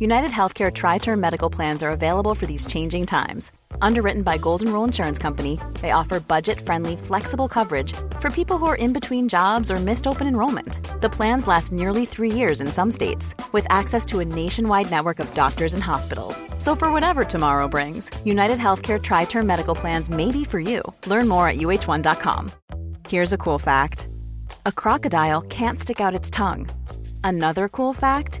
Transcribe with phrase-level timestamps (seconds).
[0.00, 3.50] United Healthcare Tri Term Medical Plans are available for these changing times.
[3.82, 8.66] Underwritten by Golden Rule Insurance Company, they offer budget friendly, flexible coverage for people who
[8.66, 10.78] are in between jobs or missed open enrollment.
[11.00, 15.18] The plans last nearly three years in some states, with access to a nationwide network
[15.18, 16.44] of doctors and hospitals.
[16.58, 20.80] So, for whatever tomorrow brings, United Healthcare Tri Term Medical Plans may be for you.
[21.08, 22.52] Learn more at uh1.com.
[23.08, 24.06] Here's a cool fact
[24.64, 26.68] a crocodile can't stick out its tongue.
[27.24, 28.40] Another cool fact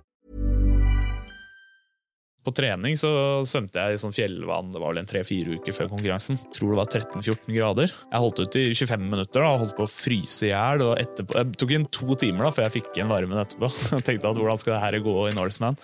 [2.41, 3.09] På trening så
[3.45, 6.39] svømte jeg i sånn fjellvann det var vel en tre-fire uker før konkurransen.
[6.41, 7.93] Jeg tror det var 13-14 grader.
[7.93, 10.81] Jeg holdt ut i 25 minutter da, holdt på å fryse i hjel.
[10.97, 13.69] Jeg tok inn to timer da, før jeg fikk igjen varmen etterpå.
[14.01, 15.77] Jeg tenkte at hvordan skal det her gå i Norseman?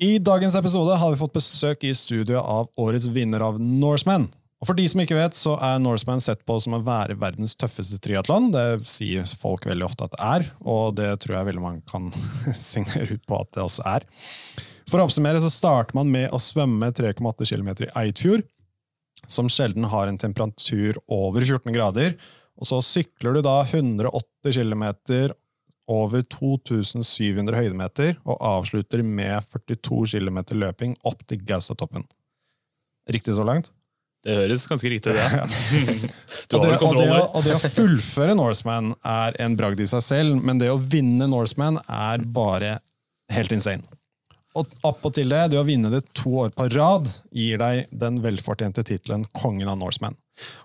[0.00, 4.30] I dagens episode har vi fått besøk i studio av årets vinner av Norseman.
[4.58, 7.54] Og For de som ikke vet, så er Norseman sett på som å være verdens
[7.58, 8.50] tøffeste triatlon.
[8.50, 12.10] Det sier folk veldig ofte at det er, og det tror jeg veldig mange kan
[12.70, 14.08] signere ut på at det også er.
[14.88, 18.46] For å oppsummere så starter man med å svømme 3,8 km i Eidfjord,
[19.30, 22.16] som sjelden har en temperatur over 14 grader.
[22.58, 24.84] Og så sykler du da 180 km
[25.88, 32.08] over 2700 høydemeter og avslutter med 42 km løping opp til Gaustatoppen.
[33.08, 33.70] Riktig så langt?
[34.26, 35.44] Det høres ganske riktig ut, ja.
[35.46, 40.40] og, det, og, det, og det å fullføre Norseman er en bragd i seg selv,
[40.42, 42.80] men det å vinne Norseman er bare
[43.32, 43.86] helt insane.
[44.58, 48.82] Og appåtil det, det å vinne det to år på rad gir deg den velfortjente
[48.86, 50.16] tittelen Kongen av Norseman.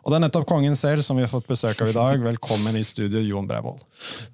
[0.03, 2.19] Og det er nettopp kongen selv som vi har fått besøk av i dag.
[2.21, 3.79] Velkommen i studio, Jon Breivoll.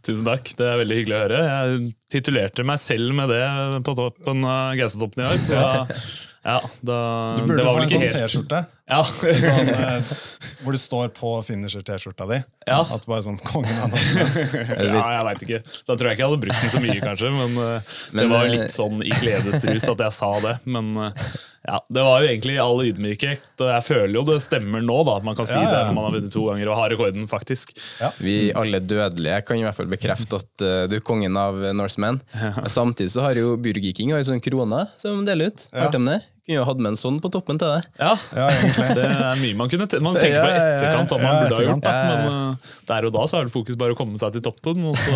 [0.05, 1.43] Tusen takk, det er veldig hyggelig å høre.
[1.49, 3.43] Jeg titulerte meg selv med det
[3.87, 5.39] på toppen av Gaustatoppen i år.
[5.43, 5.61] så
[6.49, 6.99] ja, da,
[7.39, 9.03] du burde få en sånn T-skjorte ja.
[9.05, 10.13] sånn, eh,
[10.63, 12.39] hvor det står på finisher-T-skjorta di.
[12.69, 12.81] Ja.
[12.81, 13.93] At bare sånn kongen av
[14.79, 15.61] Ja, jeg veit ikke.
[15.87, 17.31] Da tror jeg ikke jeg hadde brukt den så mye, kanskje.
[17.33, 20.55] Men, uh, men det var jo litt eh, sånn i gledesrus at jeg sa det.
[20.69, 21.29] Men uh,
[21.67, 23.45] ja, det var jo egentlig all ydmykhet.
[23.59, 25.19] Og jeg føler jo det stemmer nå, da.
[25.21, 27.75] At man kan si det når man har vunnet to ganger og har rekorden, faktisk.
[28.23, 32.21] Vi alle dødelige kan i hvert fall bekrefte at uh, du er kongen av Norseman.
[32.79, 35.69] Samtidig så har jo Burger King har en sånn krone som deler ut.
[35.75, 36.19] Hørte de det?
[36.49, 37.81] Kunne jo hatt med en sånn på toppen til det.
[37.99, 38.47] Ja, ja
[38.97, 41.83] det er mye man kunne Man tenker på etterkant hva man burde ha gjort.
[41.83, 41.91] Da.
[42.07, 44.87] Men uh, der og da så er det fokus bare å komme seg til toppen.
[44.89, 45.13] Og så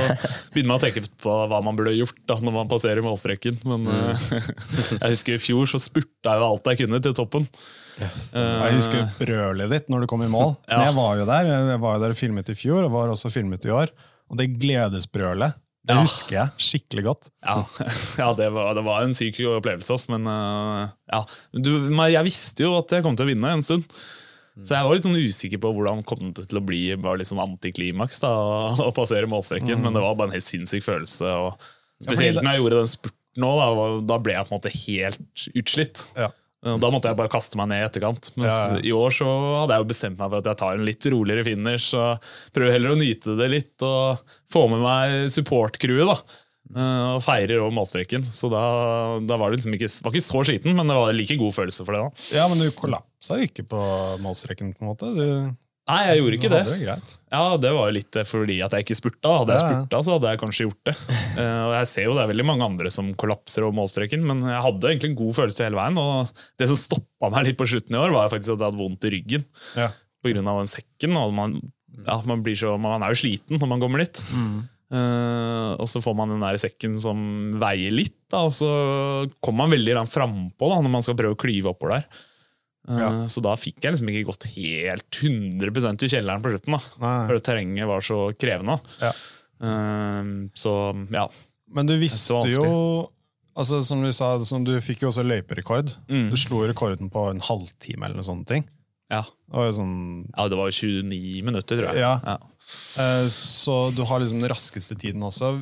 [0.54, 3.58] begynner man å tenke på hva man burde gjort da, når man passerer målstreken.
[3.66, 4.28] Men uh,
[5.02, 7.50] jeg husker i fjor så spurta jeg jo alt jeg kunne til toppen.
[7.98, 8.30] Yes.
[8.38, 10.54] Uh, jeg husker brølet ditt når du kom i mål.
[10.68, 10.84] Så.
[10.86, 13.34] Jeg var jo der Jeg var jo der og filmet i fjor, og var også
[13.34, 13.90] filmet i år.
[14.30, 16.04] Og det gledesbrølet det ja.
[16.06, 17.30] husker jeg skikkelig godt.
[17.44, 17.58] Ja,
[18.22, 19.98] ja det, var, det, var, en syk opplevelse.
[20.14, 21.24] Men uh, ja.
[21.52, 23.88] du, jeg visste jo at jeg kom til å vinne en stund.
[24.54, 27.30] Så jeg var litt sånn usikker på hvordan kom det til å bli bare litt
[27.32, 28.32] sånn antiklimaks da,
[28.88, 29.76] å passere målstreken.
[29.80, 29.88] Mm.
[29.88, 31.34] Men det var bare en helt sinnssyk følelse.
[31.48, 34.76] Og spesielt når jeg gjorde den spurten òg, da, da, ble jeg på en måte
[34.78, 36.06] helt utslitt.
[36.16, 36.30] Ja.
[36.64, 38.30] Da måtte jeg bare kaste meg ned i etterkant.
[38.38, 38.84] Mens ja, ja.
[38.88, 39.28] i år så
[39.60, 41.90] hadde jeg jo bestemt meg for at jeg tar en litt roligere finish.
[42.00, 44.24] og Prøver heller å nyte det litt og
[44.54, 46.24] få med meg support-crewet.
[46.74, 48.24] Eh, og feirer over målstreken.
[48.26, 48.62] Så da,
[49.22, 51.86] da, var det liksom ikke, var ikke så skiten, men det var like god følelse
[51.86, 52.06] for det.
[52.06, 52.30] da.
[52.40, 53.84] Ja, Men du kollapsa jo ikke på
[54.24, 54.74] målstreken?
[54.78, 55.12] på en måte.
[55.14, 55.28] Du
[55.84, 56.60] Nei, jeg gjorde ikke det.
[56.64, 59.34] det ja, Det var jo litt fordi at jeg ikke spurta.
[59.42, 60.94] Hadde jeg spurta, så hadde jeg kanskje gjort det.
[61.36, 64.46] Uh, og Jeg ser jo det er veldig mange andre som kollapser over målstreken, men
[64.48, 66.00] jeg hadde egentlig en god følelse hele veien.
[66.00, 68.80] Og det som stoppa meg litt på slutten i år, var faktisk at jeg hadde
[68.80, 69.48] vondt i ryggen
[69.82, 69.90] ja.
[70.24, 70.36] pga.
[70.40, 71.20] den sekken.
[71.20, 71.60] og man,
[72.00, 74.24] ja, man, så, man, er jo sliten når man kommer dit.
[74.32, 74.62] Mm.
[74.94, 77.18] Uh, og så får man den der sekken som
[77.60, 78.70] veier litt, da, og så
[79.44, 82.24] kommer man veldig frampå når man skal prøve å klyve oppover der.
[82.90, 83.10] Eh, Ja.
[83.32, 86.76] Så da fikk jeg liksom ikke gått helt 100% i kjelleren på slutten.
[86.76, 87.14] da.
[87.30, 88.80] For terrenget var så krevende.
[89.02, 89.12] Ja.
[89.64, 90.74] Um, så
[91.14, 91.28] ja.
[91.74, 93.10] Men du visste jo
[93.56, 95.94] altså Som du sa, som du fikk jo også løyperekord.
[96.10, 96.30] Mm.
[96.34, 98.66] Du slo rekorden på en halvtime eller noen sånne ting.
[99.14, 99.22] Ja.
[99.22, 99.98] Det var jo sånn,
[100.36, 102.02] ja, det var 29 minutter, tror jeg.
[102.02, 102.38] Ja.
[102.98, 105.54] Uh, så du har liksom den raskeste tiden også.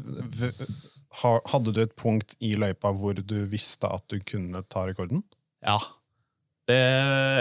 [1.52, 5.26] Hadde du et punkt i løypa hvor du visste at du kunne ta rekorden?
[5.66, 5.78] Ja.
[6.70, 6.78] Det,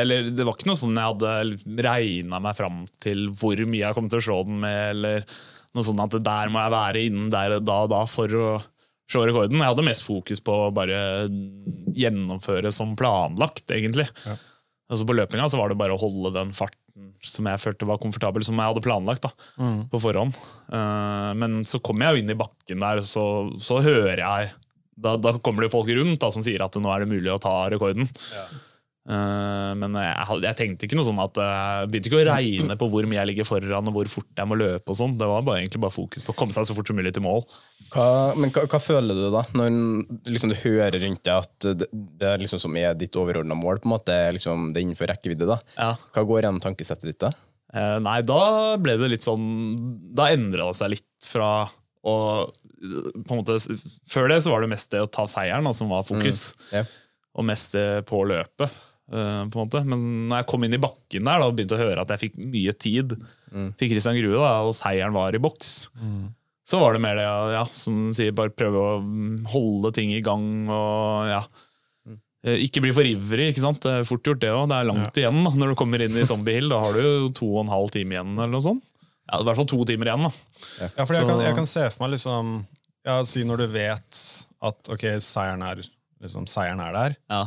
[0.00, 3.96] eller det var ikke noe sånn jeg hadde regna meg fram til hvor mye jeg
[3.96, 5.26] kom til å slå den med, eller
[5.76, 8.50] noe sånn at der må jeg være innen der da og da for å
[9.10, 9.60] slå rekorden.
[9.60, 11.00] Jeg hadde mest fokus på å bare
[11.98, 14.06] gjennomføre som planlagt, egentlig.
[14.26, 14.36] Ja.
[14.90, 16.78] Altså På løpinga så var det bare å holde den farten
[17.24, 19.30] som jeg følte var komfortabel, som jeg hadde planlagt da,
[19.90, 20.34] på forhånd.
[20.72, 23.24] Uh, men så kommer jeg jo inn i bakken der, og så,
[23.62, 24.50] så hører jeg
[25.00, 27.40] da, da kommer det folk rundt da, som sier at nå er det mulig å
[27.40, 28.04] ta rekorden.
[28.04, 28.58] Eh,
[29.80, 32.88] men jeg, jeg tenkte ikke noe sånn at eh, jeg begynte ikke å regne på
[32.92, 34.92] hvor mye jeg ligger foran og hvor fort jeg må løpe.
[34.92, 35.14] og sånn.
[35.18, 37.24] Det var bare, egentlig bare fokus på å komme seg så fort som mulig til
[37.24, 37.40] mål.
[37.94, 38.04] Hva,
[38.38, 39.70] men hva, hva føler du da, når
[40.30, 41.88] liksom, du hører rundt deg at det,
[42.20, 43.80] det er liksom som er ditt overordna mål?
[43.82, 45.48] på en måte, liksom, Det er innenfor rekkevidde.
[45.48, 45.58] da.
[45.78, 45.94] Ja.
[46.14, 47.32] Hva går gjennom tankesettet ditt da?
[47.74, 49.44] Eh, nei, da ble det litt sånn
[50.18, 51.50] Da endra det seg litt fra
[52.02, 52.14] å
[52.80, 53.58] på en måte,
[54.08, 56.84] Før det så var det mest det å ta seieren da, som var fokus, Ja.
[57.36, 58.72] og mest det på løpet.
[59.12, 59.82] Eh, på en måte.
[59.86, 62.22] Men når jeg kom inn i bakken der da, og begynte å høre at jeg
[62.28, 63.16] fikk mye tid
[63.76, 65.72] til Christian Grue, da, og seieren var i boks,
[66.70, 67.24] så var det mer det,
[67.56, 71.40] ja, som sier, bare prøve å mm, holde ting i gang og ja.
[72.46, 73.82] Eh, Ikke bli for ivrig, ikke sant?
[73.84, 74.68] Det er fort gjort det òg.
[74.70, 76.70] Det er langt igjen da, når du kommer inn i Zombie Hill.
[76.72, 78.86] Da har du jo to og en halv time igjen, eller noe sånt.
[79.30, 80.24] Ja, I hvert fall to timer igjen.
[80.24, 80.30] da.
[80.86, 82.54] Ja, for jeg, kan, jeg kan se for meg liksom
[83.06, 84.22] ja, Si når du vet
[84.70, 85.82] at ok, seieren er,
[86.22, 87.42] liksom, seieren er der, Ja.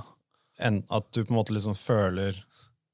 [0.59, 2.38] Enn at du på en måte liksom føler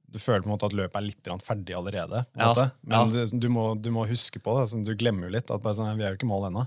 [0.10, 2.24] du føler på en måte at løpet er litt ferdig allerede.
[2.34, 2.64] På Ja, måte.
[2.82, 3.26] Men ja.
[3.30, 4.64] du, du, må, du må huske på det.
[4.66, 6.64] Altså, du glemmer jo litt at bare sånn, vi er jo ikke mål ennå.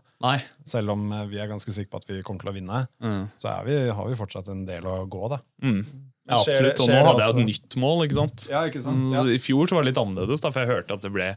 [0.64, 3.24] Selv om eh, vi er ganske sikre på at vi kommer til å vinne, Mm.
[3.42, 5.28] så er vi, har vi fortsatt en del å gå.
[5.28, 5.40] da.
[5.60, 5.80] Mm.
[5.82, 6.80] Ja, det- absolutt.
[6.84, 8.46] Og nå hadde jeg et nytt mål, ikke sant.
[8.48, 11.02] Ja, ikke Mm, I fjor så var det litt annerledes, da, for jeg hørte at
[11.02, 11.36] det ble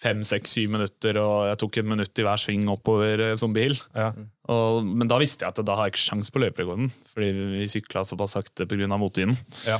[0.00, 3.76] fem, seks, syv minutter, og jeg tok et minutt i hver sving oppover Zombiehill.
[3.76, 4.12] Zombie Ja.
[4.50, 7.66] Og, men da visste jeg at da har jeg ikke sjans på løperekorden, fordi vi
[7.70, 8.88] sykla såpass sakte pga.
[8.98, 9.36] motvinden.
[9.68, 9.76] Ja.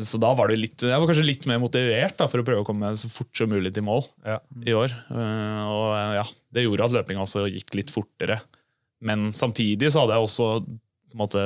[0.00, 2.64] Så da var det litt, jeg var kanskje litt mer motivert da, for å prøve
[2.64, 4.38] å komme så fort som mulig til mål Ja.
[4.64, 4.94] i år.
[5.12, 6.24] Eh, og eh, ja,
[6.56, 8.40] Det gjorde at løpinga også gikk litt fortere.
[9.04, 11.42] Men samtidig så hadde jeg også på en måte,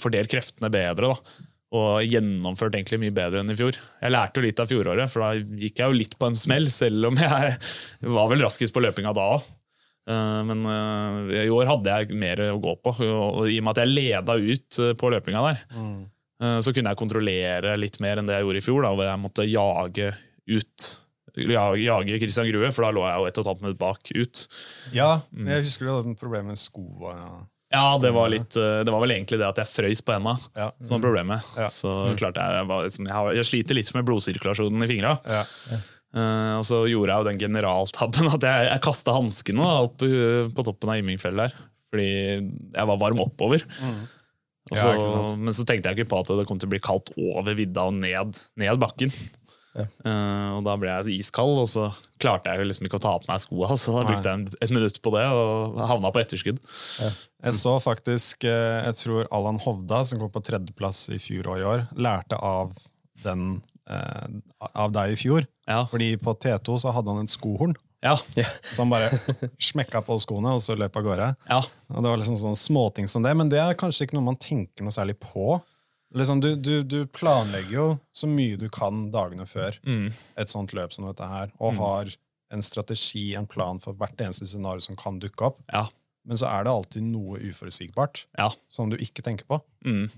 [0.00, 1.10] fordelt kreftene bedre.
[1.10, 3.76] da, Og gjennomført egentlig mye bedre enn i fjor.
[3.78, 6.66] Jeg lærte jo litt av fjoråret, for da gikk jeg jo litt på en smell,
[6.74, 7.52] selv om jeg
[8.16, 9.50] var vel raskest på løpinga da òg.
[10.10, 13.84] Men eh, i år hadde jeg mer å gå på, og i og med at
[13.84, 16.00] jeg leda ut eh, på løpinga der, mm.
[16.64, 19.22] så kunne jeg kontrollere litt mer enn det jeg gjorde i fjor, da, hvor jeg
[19.22, 20.10] måtte jage
[20.50, 20.88] ut
[21.36, 24.42] jage, Christian Grue, for da lå jeg jo ett og et halvt minutt bak ut.
[24.96, 27.14] ja, jeg husker du hadde et problem med skoa.
[27.14, 27.32] Ja.
[27.70, 30.34] Ja, det var, litt, eh, det var vel egentlig det at jeg frøys på henda
[30.58, 30.68] Ja.
[30.82, 31.50] som var problemet.
[31.54, 31.68] Ja.
[31.70, 35.16] Så klarte jeg, jeg, var, liksom, jeg, sliter litt med blodsirkulasjonen i fingra.
[35.22, 35.44] Ja.
[36.10, 40.48] Uh, og så gjorde jeg jo den generaltabben at jeg, jeg kasta hanskene opp uh,
[40.50, 41.68] på toppen av Immingfjellet der.
[41.90, 43.62] Fordi jeg var varm oppover.
[43.78, 44.00] Mm.
[44.70, 44.90] Så,
[45.38, 47.88] men så tenkte jeg ikke på at det kom til å bli kaldt over vidda
[47.90, 49.10] og ned, ned bakken.
[49.76, 49.84] Ja.
[49.86, 51.88] Eh, og da ble jeg iskald, og så
[52.22, 53.72] klarte jeg jo liksom ikke å ta på meg skoa.
[53.80, 56.60] Så da brukte jeg en, et minutt på det og havna på etterskudd.
[57.00, 61.60] Jeg så faktisk, eh, jeg tror Allan Hovda, som kom på tredjeplass i fjor og
[61.60, 62.74] i år, lærte av,
[63.22, 63.60] den,
[63.90, 64.26] uh,
[64.72, 65.46] av deg i fjor.
[65.68, 65.84] Ja.
[65.88, 67.76] Fordi på T2 så hadde han et skohorn.
[68.00, 68.14] Ja.
[68.16, 69.12] Så han bare
[69.60, 71.32] smekka på skoene, og så løp av gårde.
[71.50, 71.60] ja.
[71.90, 74.40] Og det var liksom sånn småting som det, men det er kanskje ikke noe man
[74.40, 75.58] tenker noe særlig på.
[76.14, 80.08] Liksom, du, du, du planlegger jo så mye du kan dagene før Mm.
[80.42, 82.10] et sånt løp som dette her, og har
[82.50, 85.60] en strategi, en plan for hvert eneste scenario som kan dukke opp.
[85.72, 85.84] Ja.
[86.26, 88.48] Men så er det alltid noe uforutsigbart ja.
[88.68, 89.60] som du ikke tenker på.
[89.86, 90.08] Mm.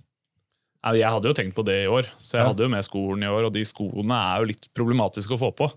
[0.96, 2.48] Jeg hadde jo tenkt på det i år, så jeg Ja.
[2.48, 3.44] hadde jo med skolen i år.
[3.46, 5.68] Og de skoene er jo litt problematiske å få på,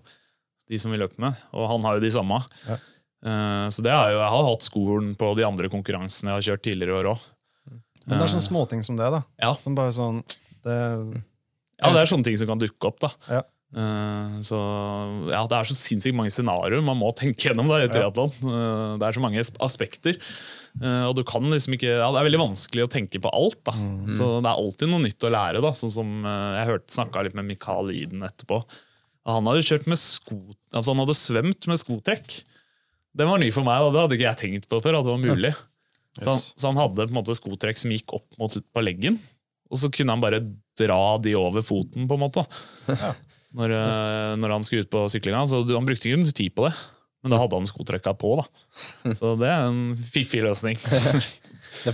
[0.66, 1.36] de som vi løper med.
[1.54, 2.40] Og han har jo de samme.
[2.66, 2.78] Ja.
[3.22, 6.46] Eh, Så det er jo, jeg har hatt skolen på de andre konkurransene jeg har
[6.56, 7.22] kjørt tidligere i år òg.
[8.06, 9.10] Men det er sånne småting som det.
[9.10, 9.22] da.
[9.42, 9.52] Ja.
[9.58, 10.22] Som bare sånn
[10.64, 10.76] det,
[11.82, 13.00] Ja, det er sånne ting som kan dukke opp.
[13.02, 13.10] da.
[13.28, 13.42] Ja.
[13.76, 14.56] Uh, Så
[15.28, 18.30] ja, Det er så sinnssykt mange scenarioer man må tenke gjennom da, i triatlon.
[18.46, 20.16] Eh, Det er så mange aspekter.
[20.80, 23.58] Uh, Og du kan liksom ikke, ja, Det er veldig vanskelig å tenke på alt.
[23.66, 23.72] da.
[24.14, 25.60] Så det er alltid noe nytt å lære.
[25.60, 25.74] da.
[25.74, 28.62] Sånn som eh, Jeg hørte snakka litt med Mikael Iden etterpå.
[29.26, 30.38] Han hadde kjørt med sko,
[30.72, 32.44] altså han hadde svømt med skotrekk.
[33.16, 35.00] Den var ny for meg, og det hadde ikke jeg tenkt på før.
[35.00, 35.54] at det var mulig.
[36.16, 36.52] Så, han, Yes.
[36.56, 39.18] så han hadde på en måte skotrekk som gikk opp mot, på leggen,
[39.70, 40.40] og så kunne han bare
[40.78, 42.44] dra de over foten, på en måte.
[43.56, 45.46] Når, eh, når han skulle ut på syklinga.
[45.48, 46.74] Så han brukte ikke tid på det,
[47.24, 48.34] men da hadde han skotrekka på.
[48.40, 49.14] da.
[49.16, 50.76] Så det er en fiffig løsning.
[51.76, 51.92] Det,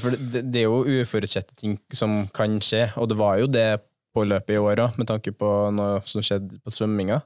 [0.52, 3.80] det er jo uforutsette ting som kan skje, og det var jo det
[4.14, 7.16] på løpet i år òg, med tanke på noe som skjedde på svømminga.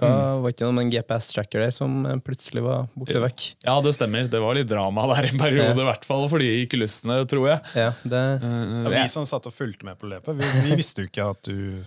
[0.00, 0.42] Hva, Mm.
[0.42, 3.44] Var ikke noe med en GPS-tracker der som eh, plutselig var borte vekk?
[3.66, 4.26] Ja, det stemmer.
[4.32, 7.48] Det var litt drama der en periode, i hvert fall for de i kulissene, tror
[7.52, 7.60] jeg.
[7.76, 11.04] Ja, det, Eh, Ja, vi som satt og fulgte med på løpet, vi, vi visste
[11.04, 11.84] jo ikke at du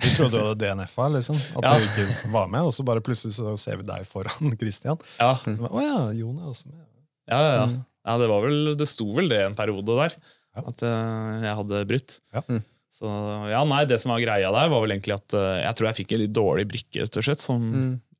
[0.00, 1.36] Vi trodde du hadde DNF-a, liksom.
[1.60, 1.74] At Ja.
[1.76, 4.96] du ikke var med, og så bare plutselig så ser vi deg foran Christian.
[5.20, 6.80] Ja, Så Å ja, Jon er også med.
[7.28, 7.66] ja, ja, ja.
[8.08, 10.14] ja det, var vel, det sto vel det en periode der,
[10.56, 10.62] Ja.
[10.66, 12.16] at uh, jeg hadde brutt.
[12.32, 12.40] Ja.
[12.48, 12.62] Mm.
[13.00, 13.10] Så
[13.48, 15.98] ja, nei, det som var greia der, var vel egentlig at uh, jeg tror jeg
[16.02, 17.40] fikk en litt dårlig brikke, og slett.
[17.40, 17.70] Som,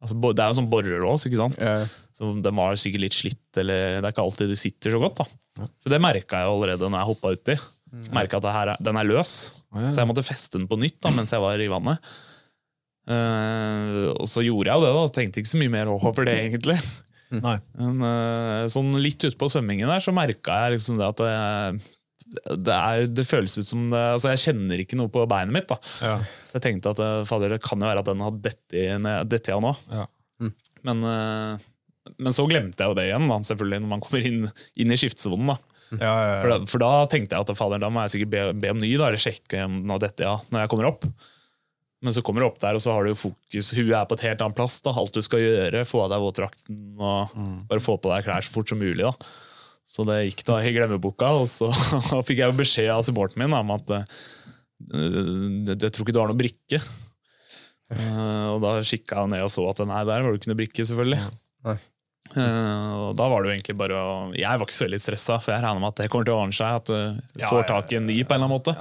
[0.01, 1.61] altså, det er jo sånn borrelås, ikke sant?
[1.61, 1.85] Yeah.
[2.17, 5.21] Så den var sikkert litt slitt, eller det er ikke alltid de sitter så godt.
[5.21, 5.69] da.
[5.85, 7.59] For det merka jeg allerede når jeg hoppa uti.
[8.15, 9.35] Merka at det her er, den er løs,
[9.71, 9.93] Oh, ja.
[9.95, 12.11] så jeg måtte feste den på nytt da, mens jeg var i vannet.
[13.07, 15.05] Uh, og så gjorde jeg jo det, da.
[15.15, 16.75] Tenkte ikke så mye mer over det, egentlig.
[17.31, 17.57] Nei.
[17.79, 21.91] Men uh, sånn litt utpå svømmingen der, så merka jeg liksom det at det,
[22.31, 25.69] det, er, det føles ut som det, altså Jeg kjenner ikke noe på beinet mitt.
[25.71, 26.15] da Ja.
[26.51, 28.39] Så jeg tenkte at eh, fader, det kan jo være at den har
[29.35, 29.75] dette av nå.
[29.91, 30.07] Ja.
[30.87, 31.67] Men, eh,
[32.21, 34.47] men så glemte jeg jo det igjen, da, selvfølgelig, når man kommer inn,
[34.81, 35.53] inn i skiftesonen.
[35.53, 35.59] da
[35.99, 38.47] Ja, ja, for, da for da tenkte jeg at fader, da må jeg sikkert be,
[38.63, 41.07] be om ny, da, eller sjekke om den har dette av når jeg kommer opp.
[42.01, 43.75] Men så kommer du opp der, og så har du fokus.
[43.77, 44.79] Huet er på et helt annet plass.
[44.87, 45.83] da, Alt du skal gjøre.
[45.85, 47.35] Få av deg våtdrakten og
[47.69, 49.05] bare få på deg klær så fort som mulig.
[49.05, 49.13] da.
[49.91, 51.71] Så det gikk da i glemmeboka, og så
[52.27, 54.19] fikk jeg jo beskjed av supporten min om at eh,
[54.87, 56.79] jeg tror ikke du har noen brikke.
[57.91, 60.61] Uh, og da kikka jeg ned og så at nei, der var det ikke noe
[60.61, 61.25] brikke, selvfølgelig.
[61.67, 61.75] Nei.
[62.31, 65.39] Uh, og da var det jo egentlig bare å Jeg var ikke så veldig stressa,
[65.43, 66.77] for jeg regner med at det kommer til å ordne seg.
[66.79, 68.77] At du Ja, får tak i en ny på en eller annen måte.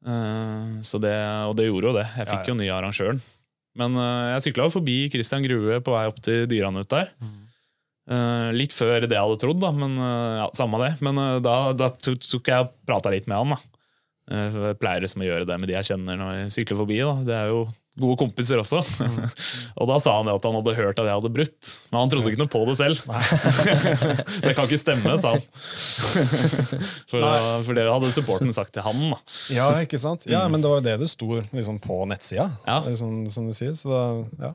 [0.00, 1.14] Uh, så det,
[1.46, 2.08] og det gjorde jo det.
[2.18, 2.48] Jeg fikk ja.
[2.50, 3.22] jo ny arrangøren.
[3.78, 3.94] Men
[4.34, 7.12] jeg sykla forbi Christian Grue på vei opp til Dyranut der.
[7.22, 7.49] Mm.
[8.08, 10.94] Eh, litt før det jeg hadde trodd, da, men uh, ja, samme det.
[11.04, 13.54] Men uh, da, da tok jeg og prata litt med han.
[13.54, 13.76] da.
[14.30, 17.00] Jeg pleier liksom å gjøre det med de jeg kjenner når jeg sykler forbi.
[17.02, 17.14] da.
[17.26, 17.64] Det er jo
[17.98, 18.78] gode kompiser også.
[18.78, 19.16] Mm.
[19.82, 22.30] og da sa han at han hadde hørt at jeg hadde brutt, men han trodde
[22.30, 23.02] ikke noe på det selv.
[24.44, 25.42] det kan ikke stemme, sa han.
[27.10, 27.26] for,
[27.66, 29.02] for det hadde supporten sagt til han.
[29.16, 29.20] da.
[29.56, 30.28] ja, ikke sant?
[30.30, 32.80] Ja, men det var jo det det sto liksom, på nettsida, Ja.
[32.86, 33.74] liksom, som du sier.
[33.74, 34.04] Så da,
[34.46, 34.54] ja.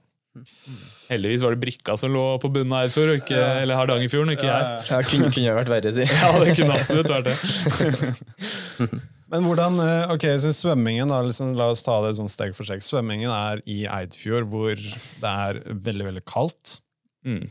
[1.09, 4.85] Heldigvis var det brikka som lå på bunnen av Eidfjord, eller Hardangerfjorden, ikke jeg.
[4.89, 6.07] ja, kunne, kunne vært verre, si.
[6.09, 7.35] Ja, det kunne absolutt vært det.
[9.31, 12.67] Men hvordan, eh, ok, så svømmingen da, liksom, La oss ta det sånn steg for
[12.67, 12.83] steg.
[12.85, 16.77] Svømmingen er i Eidfjord, hvor det er veldig veldig kaldt.
[17.25, 17.43] Mm.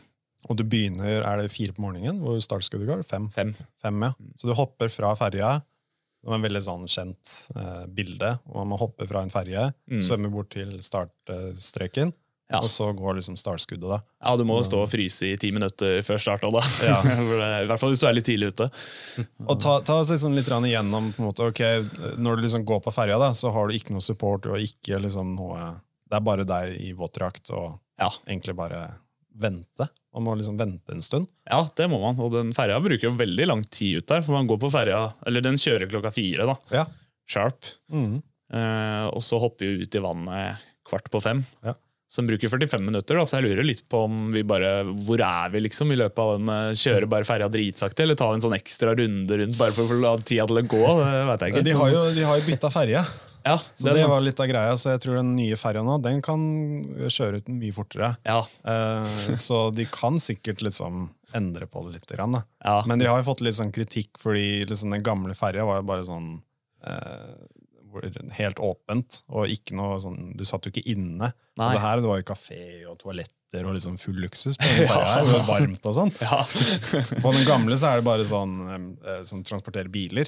[0.48, 3.02] Og du begynner er det fire på morgenen, hvor startskuddet går?
[3.08, 3.26] Fem?
[3.34, 3.50] Fem.
[3.82, 4.12] Fem, ja.
[4.38, 5.56] Så du hopper fra ferja.
[6.24, 8.30] Det var en veldig sånn kjent eh, bilde.
[8.52, 9.98] og Man hopper fra en ferje, Mm.
[10.00, 12.14] svømmer bort til startstreken,
[12.54, 12.61] Ja.
[12.62, 13.88] og så går liksom startskuddet.
[13.90, 13.99] da.
[14.25, 16.44] Ja, du må jo stå og fryse i ti minutter før start.
[16.46, 16.62] Da.
[16.87, 16.99] Ja.
[17.64, 18.68] I hvert fall hvis du er litt tidlig ute.
[19.50, 21.62] Og ta, ta oss liksom litt igjennom på en måte, ok,
[22.23, 24.46] Når du liksom går på ferja, da, så har du ikke noe support.
[24.46, 25.75] og ikke liksom noe,
[26.08, 28.11] Det er bare deg i våtdrakt og Ja.
[28.26, 28.87] egentlig bare
[29.34, 29.88] vente.
[30.14, 31.26] Man må liksom vente en stund.
[31.50, 32.18] ja, det må man.
[32.23, 35.12] Og den ferja bruker jo veldig lang tid ut der, for man går på ferja
[35.26, 36.56] Eller den kjører klokka fire, da.
[36.70, 36.84] Ja.
[37.26, 37.64] Sharp.
[37.90, 38.23] Mm.
[38.52, 41.40] Eh, og så hopper vi ut i vannet kvart på fem.
[41.64, 41.75] Ja.
[42.16, 45.50] Den bruker 45 minutter, da, så jeg lurer litt på om vi bare Hvor er
[45.50, 46.49] vi, liksom, i løpet av den?
[46.54, 49.90] eh, Kjører bare ferja dritsakte, eller tar vi en sånn ekstra runde rundt bare for
[49.90, 50.83] å la tida til å gå?
[51.00, 51.64] Det vet jeg ikke.
[51.71, 53.04] De har jo, de har jo bytta ferje,
[53.44, 54.76] ja, så det var litt av greia.
[54.80, 56.40] Så jeg tror den nye ferja nå, den kan
[57.12, 58.14] kjøre ut mye fortere.
[58.25, 62.06] ja, Eh, så de kan sikkert liksom endre på det litt.
[62.14, 62.78] Grann, ja.
[62.87, 65.88] Men de har jo fått litt sånn kritikk, fordi liksom den gamle ferja var jo
[65.90, 66.30] bare sånn
[66.87, 67.35] eh,
[68.38, 71.28] Helt åpent, og ikke noe sånn Du satt jo ikke inne.
[71.56, 75.11] Altså her det var jo kafé og toaletter og liksom full luksus på den ferja
[75.12, 75.28] her.
[75.37, 76.11] og varmt og sånn.
[76.18, 76.40] ja.
[77.23, 80.26] På den gamle så er det bare sånn eh, som transporterer biler.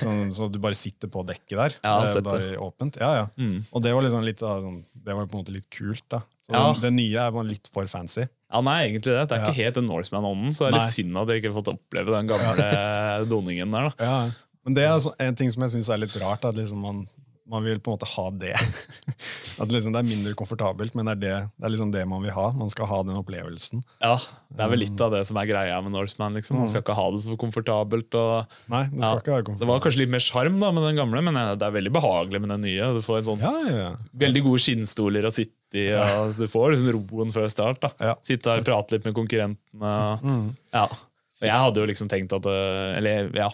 [0.00, 1.76] Sånn, så du bare sitter på dekket der.
[1.76, 1.84] Mm.
[1.84, 2.96] Ja, jeg Det er bare åpent.
[3.02, 3.26] Ja, ja.
[3.36, 3.58] Mm.
[3.76, 6.22] Og det var liksom litt sånn, Det var på en måte litt kult, da.
[6.46, 6.64] Så Ja.
[6.72, 8.24] Det den nye er litt for fancy.
[8.48, 9.28] Ja, nei, egentlig det.
[9.28, 10.96] Det er ikke helt den Norseman-ånden, så det er litt Nei.
[10.96, 13.90] synd at jeg ikke har fått oppleve den gamle doningen der.
[13.92, 14.08] da.
[14.08, 14.18] Ja,
[14.64, 16.48] Men det er så, en ting som jeg syns er litt rart.
[16.48, 17.04] At liksom man,
[17.48, 18.54] man vil på en måte ha det.
[19.62, 22.22] At liksom det er mindre komfortabelt, men det er, det, det er liksom det man
[22.24, 22.48] vil ha.
[22.56, 23.82] Man skal ha den opplevelsen.
[24.04, 24.14] Ja,
[24.52, 26.36] Det er vel litt av det som er greia med Norseman.
[26.38, 26.60] Liksom.
[26.60, 28.14] Man skal ikke ha det så komfortabelt.
[28.20, 29.64] Og, Nei, det skal ja, ikke være komfortabelt.
[29.64, 32.42] det var kanskje litt mer sjarm med den gamle, men eh, det er veldig behagelig
[32.44, 32.92] med den nye.
[32.98, 33.90] Du får en sånn Ja, ja.
[34.26, 35.88] Veldig gode skinnstoler å sitte i.
[35.96, 37.84] Og, så du får liksom roen før start.
[37.84, 38.16] da.
[38.24, 39.96] Sitte her og prate litt med konkurrentene.
[40.24, 40.46] Mm.
[40.76, 40.86] Ja.
[41.38, 43.48] Og jeg hadde jo liksom tenkt at eh, Eller ja,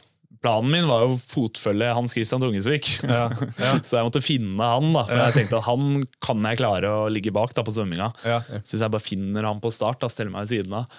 [0.45, 2.91] planen min var jo å fotfølge Hans Christian Tungesvik.
[3.09, 3.73] Ja, ja.
[3.87, 7.07] så jeg måtte finne han, da for jeg tenkte at han kan jeg klare å
[7.13, 8.11] ligge bak da på svømminga.
[8.27, 8.41] Ja.
[8.61, 10.99] Så hvis jeg bare finner han på start, da, steller meg ved siden av,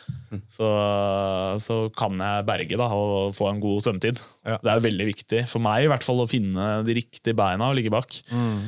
[0.51, 0.71] så,
[1.61, 4.23] så kan jeg berge da, og få en god svømmetid.
[4.47, 4.57] Ja.
[4.63, 7.77] Det er veldig viktig for meg i hvert fall å finne de riktige beina og
[7.77, 8.17] ligge bak.
[8.33, 8.65] Mm.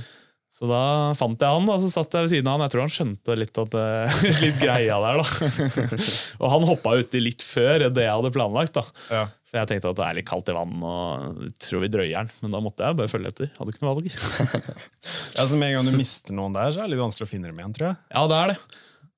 [0.57, 2.65] Så da fant jeg han, og så satt jeg ved siden av han.
[2.65, 5.19] Jeg tror han skjønte litt, at, eh, litt greia der.
[5.21, 5.49] da.
[6.41, 8.79] og han hoppa uti litt før det jeg hadde planlagt.
[8.79, 8.85] da.
[9.13, 9.27] Ja.
[9.47, 12.31] For jeg tenkte at det er litt kaldt i vann, og tror vi drøyer den.
[12.43, 13.51] Men da måtte jeg bare følge etter.
[13.55, 14.11] Hadde ikke noe valg.
[15.37, 17.29] Ja, så Med en gang du mister noen der, så er det litt vanskelig å
[17.29, 17.97] finne dem igjen, tror jeg.
[18.11, 18.59] ja, det er det.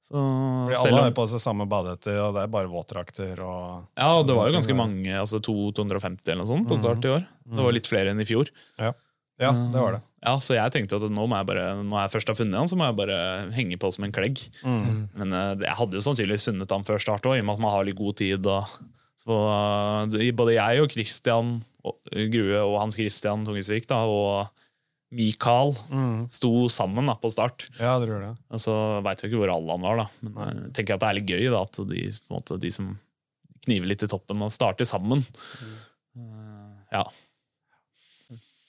[0.10, 3.60] Så, Fordi alle har på seg samme badehetter, og det er bare våtdrakter og
[4.00, 7.12] Ja, og det var jo ganske mange, altså 250 eller noe sånt på start i
[7.14, 7.28] år.
[7.46, 8.50] Det var litt flere enn i fjor.
[8.82, 8.90] Ja,
[9.40, 10.02] ja det var det.
[10.26, 12.72] Ja, Så jeg tenkte at nå må jeg bare, når jeg først har funnet han,
[12.72, 13.20] så må jeg bare
[13.54, 14.42] henge på som en klegg.
[14.66, 14.96] Mm.
[15.22, 17.66] Men eh, jeg hadde jo sannsynligvis funnet han før start òg, i og med at
[17.68, 18.50] man har litt god tid.
[18.50, 18.80] Og,
[19.20, 19.36] så
[20.16, 24.48] eh, Både jeg og Christian Grue og Hans Christian Tungesvik da, og
[25.16, 26.28] Mikael Mm.
[26.30, 27.66] sto sammen da, på start.
[27.80, 28.34] Ja, det gjør det.
[28.54, 28.74] Og så
[29.04, 30.08] veit jeg ikke hvor alle han var, da.
[30.30, 32.92] Men eh, jeg tenker at det er litt gøy da, at de, måte, de som
[33.66, 35.24] kniver litt i toppen, og starter sammen.
[36.16, 36.78] Mm.
[36.94, 37.04] Ja.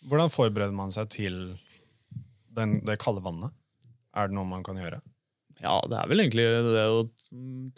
[0.09, 1.37] Hvordan forbereder man seg til
[2.57, 3.53] den, det kalde vannet?
[4.17, 5.03] Er det noe man kan gjøre?
[5.61, 7.03] ja, det er vel egentlig det å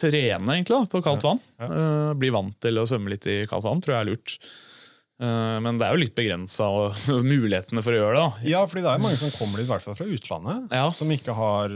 [0.01, 1.41] trene egentlig da, på kaldt vann.
[1.61, 1.67] ja.
[1.69, 4.37] Uh, bli vant til å svømme litt i kaldt vann, tror jeg er lurt.
[5.23, 6.65] Eh, men det er jo litt begrensa
[7.33, 8.23] mulighetene for å gjøre det.
[8.23, 8.47] da.
[8.49, 10.87] Ja, fordi det er mange som kommer dit, i hvert fall fra utlandet, Ja.
[10.91, 11.75] som ikke har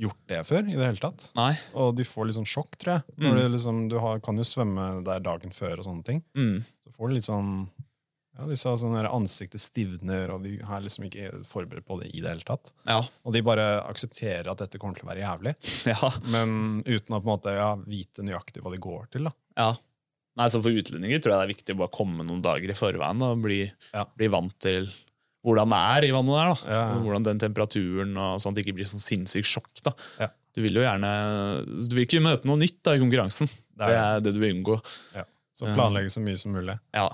[0.00, 0.62] gjort det før.
[0.70, 1.26] i det hele tatt.
[1.36, 1.50] Nei.
[1.74, 3.02] Og de får litt sånn sjokk, tror jeg.
[3.18, 3.34] Mm.
[3.36, 6.22] Du, liksom, du har, kan jo svømme der dagen før og sånne ting.
[6.38, 6.56] Mm.
[6.62, 7.50] Så får du litt sånn
[8.40, 12.08] ja, de sa sånn at Ansiktet stivner, og de er liksom ikke forberedt på det
[12.14, 12.72] i det hele tatt.
[12.88, 13.00] Ja.
[13.28, 15.54] Og de bare aksepterer at dette kommer til å være jævlig,
[15.92, 16.10] ja.
[16.32, 19.28] men uten å på en måte ja, vite nøyaktig hva det går til.
[19.30, 19.36] da.
[19.60, 19.70] ja.
[20.38, 22.76] Nei, så For utlendinger tror jeg det er viktig å bare komme noen dager i
[22.78, 23.64] forveien og bli,
[24.16, 24.86] bli vant til
[25.44, 26.50] hvordan det er i vannet der.
[26.52, 26.74] da.
[26.76, 26.84] Ja.
[27.02, 29.82] Hvordan den temperaturen, og det ikke blir sånn sinnssykt sjokk.
[29.84, 29.92] da.
[30.22, 30.30] Ja.
[30.54, 31.10] Du vil jo gjerne
[31.66, 33.50] Du vil ikke møte noe nytt da i konkurransen.
[33.50, 34.78] Det Det er er det du vil unngå.
[35.16, 35.26] Ja.
[35.56, 36.78] Så planlegge så mye som mulig.
[36.96, 37.08] Ja.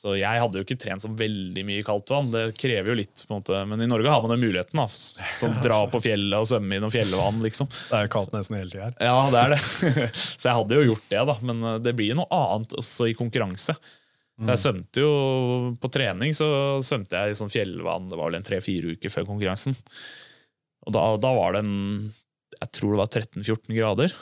[0.00, 2.30] Så jeg hadde jo ikke trent så veldig mye i kaldt vann.
[2.32, 3.58] Det krever jo litt, på en måte.
[3.68, 4.80] Men i Norge har man den muligheten.
[4.80, 4.86] da.
[5.36, 7.68] Sånn Dra på fjellet og svømme i noe fjellvann, liksom.
[7.68, 8.94] Det er jo kaldt nesten hele tida her.
[9.10, 9.60] Ja, det er det.
[10.40, 11.36] Så jeg hadde jo gjort det, da.
[11.50, 13.76] Men eh, det blir jo noe annet også i konkurranse.
[14.40, 15.10] Jeg svømte jo
[15.82, 16.46] På trening så
[16.80, 19.76] svømte jeg i sånn fjellvann det var vel en tre-fire uker før konkurransen.
[20.88, 21.74] Og da, da var det en
[22.56, 24.16] Jeg tror det var 13-14 grader.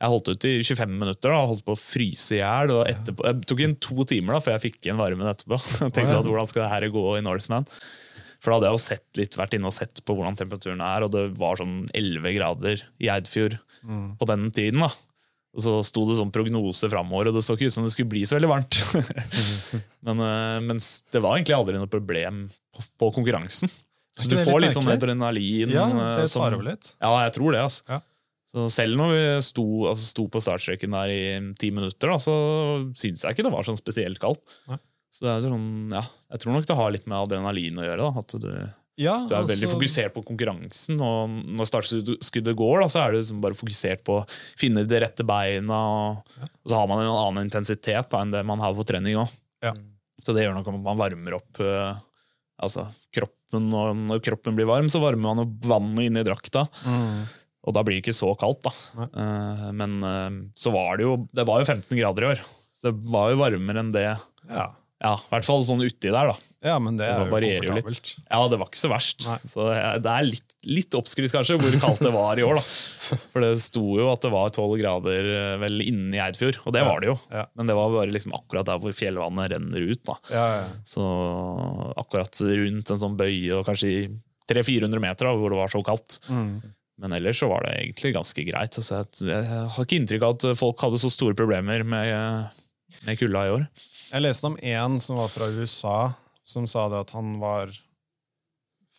[0.00, 2.72] Jeg holdt ut i 25 minutter da, holdt på å fryse i hjel.
[2.88, 5.58] Jeg tok inn to timer da, før jeg fikk igjen varmen etterpå.
[5.84, 7.68] Jeg tenkte at hvordan skal det her gå i Norseman?
[8.40, 11.04] For da hadde jeg jo sett litt, vært inne og sett på hvordan temperaturen er,
[11.04, 13.58] og det var sånn 11 grader i Eidfjord
[14.16, 14.86] på den tiden.
[14.86, 14.88] da.
[15.50, 18.12] Og så sto det sånn prognose framover, og det så ikke ut som det skulle
[18.12, 18.78] bli så veldig varmt.
[20.06, 22.44] men, eh, men det var egentlig aldri noe problem
[22.96, 23.68] på, konkurransen.
[24.20, 25.72] Så du får litt litt sånn adrenalin.
[25.74, 26.94] Ja, eh, det sparer vel litt.
[27.02, 27.64] Ja, jeg tror det.
[27.66, 27.84] altså.
[27.90, 28.00] Ja.
[28.50, 31.22] Så selv når vi sto, altså sto på startstreken der i
[31.60, 32.34] ti minutter, da, så
[32.98, 34.42] syntes jeg ikke det var sånn spesielt kaldt.
[34.70, 34.80] Nei.
[35.10, 38.04] Så det er sånn, ja, Jeg tror nok det har litt med adrenalin å gjøre.
[38.06, 38.50] da, At du,
[39.00, 43.12] Ja, du er veldig altså- fokusert på konkurransen, og når startskuddet går, da, så er
[43.12, 44.26] du liksom bare fokusert på å
[44.58, 48.44] finne de rette beina, og, og så har man en annen intensitet da, enn det
[48.46, 49.30] man har på trening òg.
[49.62, 49.72] Ja.
[50.22, 51.94] Så det gjør nok at man varmer opp eh,
[52.60, 56.66] altså, kroppen, og når kroppen blir varm, så varmer man opp vannet inni drakta.
[56.86, 57.24] Mm.
[57.68, 59.06] Og da blir det ikke så kaldt, da.
[59.06, 62.44] Eh, men uh, så var det jo Det var jo 15 grader i år,
[62.76, 64.06] så det var jo varmere enn det.
[64.48, 64.70] Ja.
[65.00, 66.34] Ja, I hvert fall sånn uti der, da.
[66.60, 68.08] ja, men det Det er varierer jo litt.
[68.26, 69.24] Ja, det var ikke så verst.
[69.24, 69.36] Nei.
[69.48, 69.68] Så
[70.04, 72.58] det er litt, litt oppskrytt, kanskje, hvor kaldt det var i år.
[72.60, 72.64] da.
[73.32, 76.76] For det sto jo at det var 12 grader eh, vel inne i Eidfjord, og
[76.76, 77.14] det var det jo.
[77.32, 77.46] Ja.
[77.56, 80.02] Men det var bare liksom akkurat der hvor fjellvannet renner ut.
[80.04, 80.18] da.
[80.36, 80.68] Ja, ja.
[80.84, 81.06] Så
[81.96, 84.02] akkurat rundt en sånn bøye, og kanskje i
[84.52, 86.20] 300-400 meter, da, hvor det var så kaldt.
[86.28, 86.60] Mm.
[87.00, 88.76] Men ellers så var det egentlig ganske greit.
[88.76, 92.60] Altså, jeg, har ikke inntrykk av at folk hadde så store problemer med,
[93.06, 93.64] med kulda i år.
[94.10, 95.98] Jeg leste om en som var fra USA,
[96.44, 97.72] som sa det at han var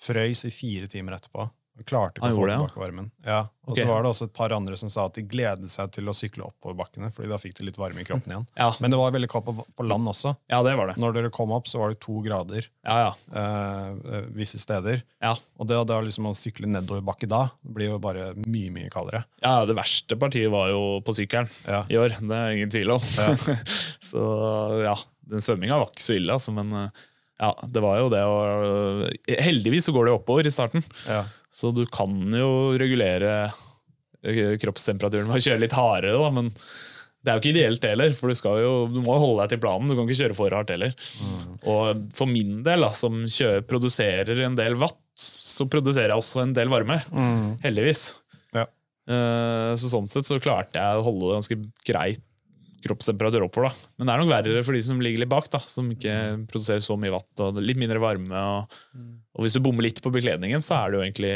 [0.01, 1.45] frøys i fire timer etterpå.
[1.81, 3.09] Han klarte ikke å få tilbake varmen.
[3.25, 3.41] Ja.
[3.65, 3.83] Og okay.
[3.83, 6.13] så var det også et par andre som sa at de gledet seg til å
[6.17, 8.47] sykle oppover bakkene, fordi da fikk de litt varme i kroppen igjen.
[8.61, 8.69] Ja.
[8.81, 10.33] Men det var veldig kaldt på, på land også.
[10.51, 10.97] Ja, det var det.
[11.01, 13.11] Når dere kom opp, så var det to grader Ja, ja.
[13.37, 15.03] eh, eh, visse steder.
[15.23, 15.35] ja.
[15.61, 18.89] Og det, det liksom å sykle nedover bakke da det blir jo bare mye, mye
[18.93, 19.23] kaldere.
[19.43, 21.83] Ja, Det verste partiet var jo på sykkelen Ja.
[21.89, 22.17] i år.
[22.19, 23.01] Det er ingen tvil om.
[24.11, 24.25] så
[24.83, 24.97] ja,
[25.31, 27.05] den svømminga var ikke så ille, altså, men eh,
[27.41, 28.39] ja, det var jo det å
[29.41, 31.23] Heldigvis så går det oppover i starten, Ja.
[31.51, 33.33] Så du kan jo regulere
[34.23, 36.49] eh, kroppstemperaturen med å kjøre litt hardere, da, men
[37.21, 39.51] det er jo ikke ideelt heller, for du, skal jo, du må jo holde deg
[39.53, 39.91] til planen.
[39.91, 40.95] Du kan ikke kjøre for hardt heller.
[41.69, 46.41] Og for min del, da, som kjører, produserer en del watt, så produserer jeg også
[46.47, 46.97] en del varme.
[47.61, 48.07] Heldigvis.
[48.57, 48.63] Ja.
[49.05, 51.59] Eh, Så sånn sett så klarte jeg å holde det ganske
[51.91, 52.25] greit
[52.83, 53.69] kroppstemperatur oppover.
[53.69, 53.91] da.
[53.99, 56.15] Men det er nok verre for de som ligger litt bak, da, som ikke
[56.51, 58.41] produserer så mye vatt og litt mindre varme.
[58.55, 58.81] Og,
[59.35, 61.35] og hvis du bommer litt på bekledningen, så er det jo egentlig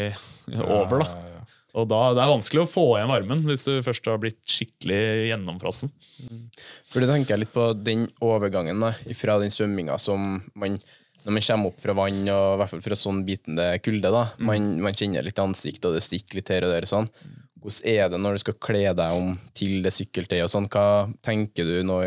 [0.66, 1.06] over.
[1.06, 1.32] da.
[1.76, 5.00] Og da det er vanskelig å få igjen varmen hvis du først har blitt skikkelig
[5.32, 5.92] gjennomfrossen.
[6.92, 10.80] For det tenker jeg litt på den overgangen da, fra den svømminga som man
[11.26, 14.28] når man kommer opp fra vann, og i hvert fall fra sånn bitende kulde, da,
[14.46, 16.86] man, man kjenner litt i ansiktet, og det stikker litt her og der.
[16.86, 17.10] og sånn.
[17.66, 20.46] Hvordan er det når du skal kle deg om til det sykkeltøyet?
[20.46, 20.68] og sånn?
[20.70, 21.98] Hva tenker du nå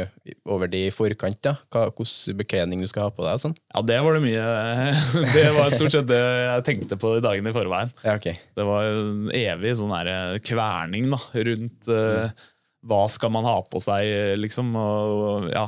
[0.46, 1.40] over det i forkant?
[1.42, 1.56] da?
[1.74, 3.34] Hva, hvordan bekledning du skal ha på deg?
[3.34, 3.56] og sånn?
[3.74, 4.44] Ja, det var det mye
[5.34, 7.90] Det var stort sett det jeg tenkte på i dagene i forveien.
[8.04, 8.38] Ja, okay.
[8.54, 12.48] Det var en evig sånn der kverning da, rundt eh,
[12.88, 14.70] hva skal man ha på seg, liksom.
[14.78, 15.66] Og, ja.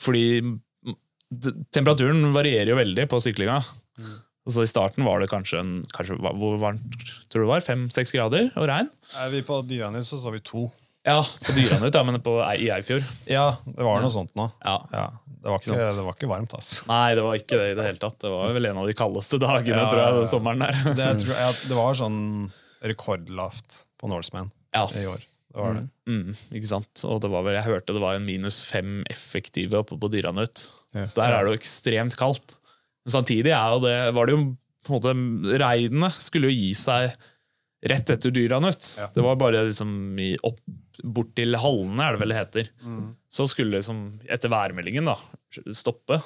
[0.00, 0.42] Fordi
[1.72, 3.60] temperaturen varierer jo veldig på syklinga.
[4.42, 6.82] Altså I starten var det kanskje, en, kanskje hvor varmt
[7.30, 7.62] tror du det var?
[7.66, 8.88] Fem-seks grader og regn?
[9.22, 10.64] Er vi på Dyranes så så vi to.
[11.06, 13.06] Ja, på Dyranut, ja, men på, i Eifjord.
[13.30, 14.48] Ja, det var noe sånt nå.
[14.62, 14.76] Ja.
[14.94, 16.84] Ja, det, var ikke, det var ikke varmt, altså.
[16.90, 18.18] Nei, det var ikke det i det hele tatt.
[18.22, 20.78] Det var vel en av de kaldeste dagene Ja, tror jeg, den sommeren der.
[20.86, 22.20] Det, tror, ja, det var sånn
[22.86, 24.86] rekordlavt på Norseman Ja.
[24.94, 25.22] i år.
[25.52, 25.84] Det var det.
[26.08, 27.02] Mm, ikke sant?
[27.04, 30.62] Og det var vel, jeg hørte det var en minus fem effektive oppe på Dyranut.
[30.94, 32.56] Så der er det jo ekstremt kaldt.
[33.04, 34.42] Men samtidig det, var det jo
[34.82, 37.12] på en måte Regnet skulle jo gi seg
[37.82, 38.92] rett etter Dyranut.
[38.98, 39.08] Ja.
[39.14, 39.90] Det var bare liksom
[40.22, 40.60] i, opp,
[41.02, 42.70] bort til hallene, er det vel det heter.
[43.32, 45.16] Så skulle liksom, etter værmeldingen da,
[45.74, 46.20] stoppe.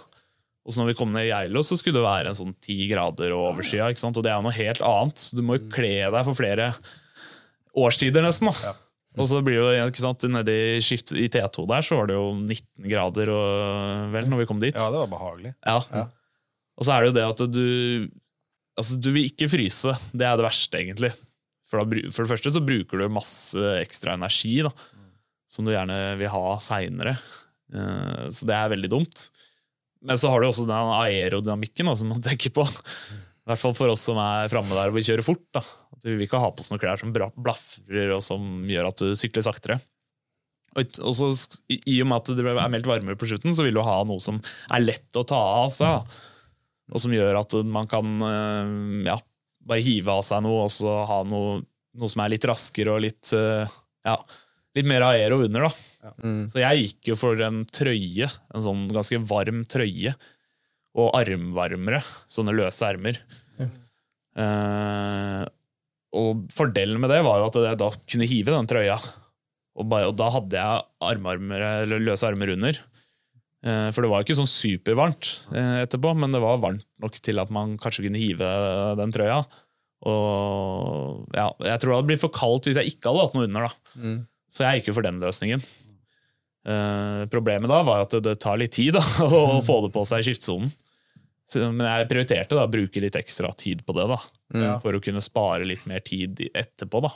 [0.67, 2.77] Og så når vi kom ned i Geilo, så skulle det være en sånn ti
[2.91, 3.87] grader og overskya.
[3.93, 4.19] ikke sant?
[4.19, 5.23] Og det er noe helt annet.
[5.23, 6.73] Så du må jo kle deg for flere
[7.77, 8.51] årstider, nesten.
[8.51, 8.75] da.
[9.17, 12.11] Og så blir det jo, ikke sant, nede i, skift, I T2 der så var
[12.11, 14.77] det jo 19 grader og, vel når vi kom dit.
[14.77, 15.55] Ja, det var behagelig.
[15.65, 15.79] Ja.
[15.95, 16.05] Ja.
[16.77, 17.67] Og så er det jo det at du
[18.77, 19.89] Altså, du vil ikke fryse.
[20.13, 21.09] Det er det verste, egentlig.
[21.65, 24.69] For, da, for det første så bruker du masse ekstra energi da,
[25.49, 27.15] som du gjerne vil ha seinere.
[27.73, 29.31] så det er veldig dumt.
[30.05, 32.67] Men så har du også den aerodynamikken da, som man tenker på.
[32.69, 35.45] I hvert fall for oss som er framme der og vil kjøre fort.
[35.57, 35.65] Da.
[35.97, 39.03] At vi vil ikke ha på oss noen klær som blafrer og som gjør at
[39.03, 39.81] du sykler saktere.
[40.77, 41.33] Og så
[41.73, 44.21] I og med at det er meldt varmere på slutten, så vil du ha noe
[44.21, 46.19] som er lett å ta av seg.
[46.95, 48.75] Og som gjør at man kan eh,
[49.09, 49.17] ja,
[49.67, 51.61] bare hive av seg noe, og så ha noe,
[51.99, 54.17] noe som er litt raskere og litt, eh, ja,
[54.79, 55.67] litt mer aero under.
[55.67, 56.13] da.
[56.23, 56.41] Mm.
[56.53, 60.15] Så jeg gikk jo for en trøye, en sånn ganske varm trøye,
[60.97, 62.01] og armvarmere,
[62.33, 63.19] sånne løse ermer.
[64.37, 65.45] Eh,
[66.17, 68.97] og fordelen med det var jo at jeg da kunne hive den trøya.
[69.77, 72.79] Og, bare, og da hadde jeg armarmer, eller løse armer under.
[73.67, 77.17] Eh, For det var jo ikke sånn supervarmt eh, etterpå, men det var varmt nok
[77.19, 78.51] til at man kanskje kunne hive
[79.01, 79.41] den trøya.
[80.07, 83.49] Og ja, jeg tror det hadde blitt for kaldt hvis jeg ikke hadde hatt noe
[83.49, 83.67] under.
[83.67, 83.99] da.
[84.03, 84.19] Mm.
[84.53, 85.65] Så jeg gikk jo for den løsningen.
[86.67, 90.05] Eh, problemet da var at det, det tar litt tid da, å få det på
[90.09, 90.73] seg i skiftesonen.
[91.71, 94.17] Men jeg prioriterte da å bruke litt ekstra tid på det, da,
[94.59, 94.73] Ja.
[94.83, 97.03] for å kunne spare litt mer tid etterpå.
[97.07, 97.13] da.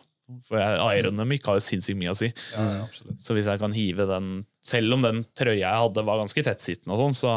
[0.46, 2.28] For jeg- aerodynamikk har jo sinnssykt mye å si.
[2.54, 3.12] Ja, ja.
[3.18, 6.92] Så hvis jeg kan hive den Selv om den trøya jeg hadde var ganske tettsittende,
[6.92, 7.30] og sånn, så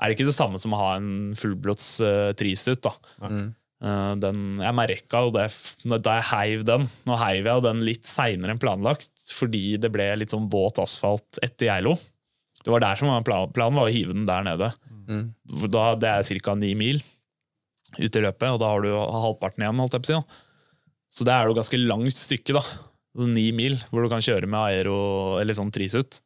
[0.00, 2.80] er det ikke det samme som å ha en fullblods uh, trisuit.
[2.80, 2.92] da.
[3.20, 3.54] Mm.
[3.84, 5.44] Uh, den, jeg merka jo det
[6.00, 6.86] da jeg heiv den.
[7.04, 11.36] Nå heiv jeg den litt seinere enn planlagt, fordi det ble litt sånn våt asfalt
[11.44, 11.92] etter Geilo.
[12.64, 14.72] Det var der som var plan, Planen var å hive den der nede.
[15.04, 15.34] Mm.
[15.68, 16.54] Da, det er ca.
[16.56, 17.02] ni mil
[17.98, 19.78] ut i løpet, og da har du halvparten igjen.
[19.84, 20.40] holdt jeg på å si.
[21.14, 22.62] Så det er jo ganske langt stykke, da.
[23.14, 24.96] Sånn Ni mil, hvor du kan kjøre med aero
[25.38, 26.18] eller sånn trisuit.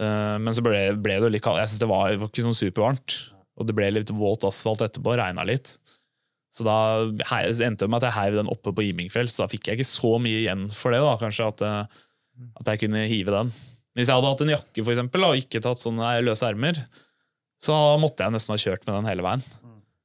[0.00, 1.62] Eh, Men så ble, ble det jo litt kaldt.
[1.62, 3.18] Jeg synes det var, det var ikke sånn supervarmt.
[3.54, 5.76] Og det ble litt våt asfalt etterpå, regna litt.
[6.54, 6.74] Så da
[7.30, 9.78] hei- endte det med at jeg heiv den oppe på Imingfjell, så da fikk jeg
[9.78, 11.00] ikke så mye igjen for det.
[11.02, 11.86] da, kanskje At, eh,
[12.58, 13.52] at jeg kunne hive den.
[13.94, 16.74] Hvis jeg hadde hatt en jakke for eksempel, og ikke tatt sånne løse ermer,
[17.62, 19.42] så måtte jeg nesten ha kjørt med den hele veien.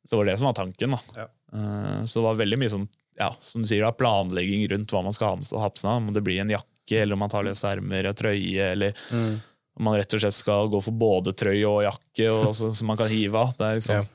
[0.05, 0.91] Så det var det som var tanken.
[0.93, 0.99] da.
[1.17, 1.27] Ja.
[1.53, 2.87] Eh, Så det var veldig mye sånn
[3.19, 5.91] ja, som du sier da, planlegging rundt hva man skal ha på seg.
[5.91, 8.95] Om det blir en jakke, eller om man tar løse ermer og trøye, eller
[9.79, 12.89] om man rett og slett skal gå for både trøye og jakke, og så, som
[12.91, 13.53] man kan hive av.
[13.59, 14.07] Liksom,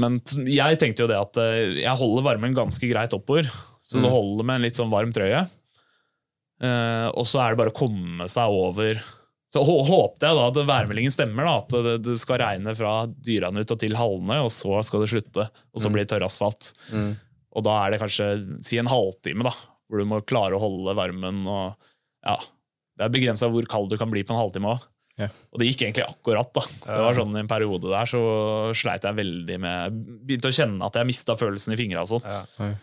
[0.00, 3.48] Men jeg tenkte jo det at eh, jeg holder varmen ganske greit oppover,
[3.86, 5.44] så det holder med en litt sånn varm trøye.
[6.56, 8.96] Uh, og så er det bare å komme seg over
[9.52, 13.60] Så håpet jeg da at værmeldingen stemmer, da, at det, det skal regne fra dyrene
[13.60, 16.72] ut og til hallene, og så skal det slutte, og så blir det tørr asfalt.
[17.56, 18.26] Og da er det kanskje
[18.64, 19.52] si en halvtime da,
[19.88, 21.40] hvor du må klare å holde varmen.
[21.48, 21.88] og
[22.26, 22.36] ja,
[22.98, 24.90] Det er begrensa hvor kald du kan bli på en halvtime Også.
[25.16, 25.30] Ja.
[25.48, 26.50] Og det gikk egentlig akkurat.
[26.52, 26.60] da.
[26.60, 28.20] Det var sånn I en periode der så
[28.76, 32.04] sleit jeg veldig med Begynte å kjenne at jeg mista følelsen i fingra.
[32.04, 32.26] og sånn.
[32.28, 32.74] Ja.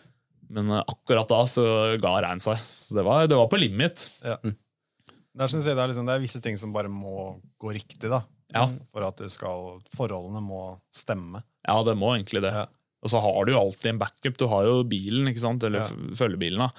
[0.53, 1.65] Men eh, akkurat da så
[2.01, 2.57] ga regn seg.
[2.57, 4.01] Så det var, det var på limit.
[4.23, 8.09] Der synes jeg det, er liksom, det er visse ting som bare må gå riktig,
[8.09, 8.23] da.
[8.53, 8.67] Ja.
[8.93, 11.41] For at det skal, forholdene må stemme.
[11.65, 12.51] Ja, det må egentlig det.
[12.53, 12.67] Ja.
[13.03, 14.37] Og så har du jo alltid en backup.
[14.39, 15.63] Du har jo bilen, ikke sant?
[15.67, 16.15] eller Ja.
[16.15, 16.69] følgebilen, da.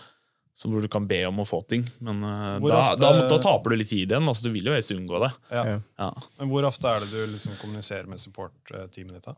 [0.55, 1.83] Så hvor du kan be om å få ting.
[2.01, 4.29] Men eh, da, ofte- da, da taper du litt tid igjen.
[4.31, 5.33] Altså, du vil jo helst unngå det.
[5.51, 5.65] Ja.
[5.99, 6.11] Ja.
[6.39, 9.27] Men hvor ofte er det du liksom kommuniserer med support-teamet ditt?
[9.27, 9.35] da?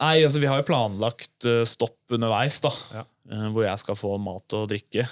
[0.00, 2.70] Nei, altså Vi har jo planlagt eh, stopp underveis, da.
[2.94, 3.04] Ja.
[3.30, 5.04] eh, hvor jeg skal få mat og drikke.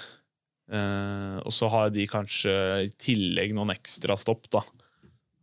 [0.73, 4.61] Eh, og så har de kanskje i tillegg noen ekstra stopp, da.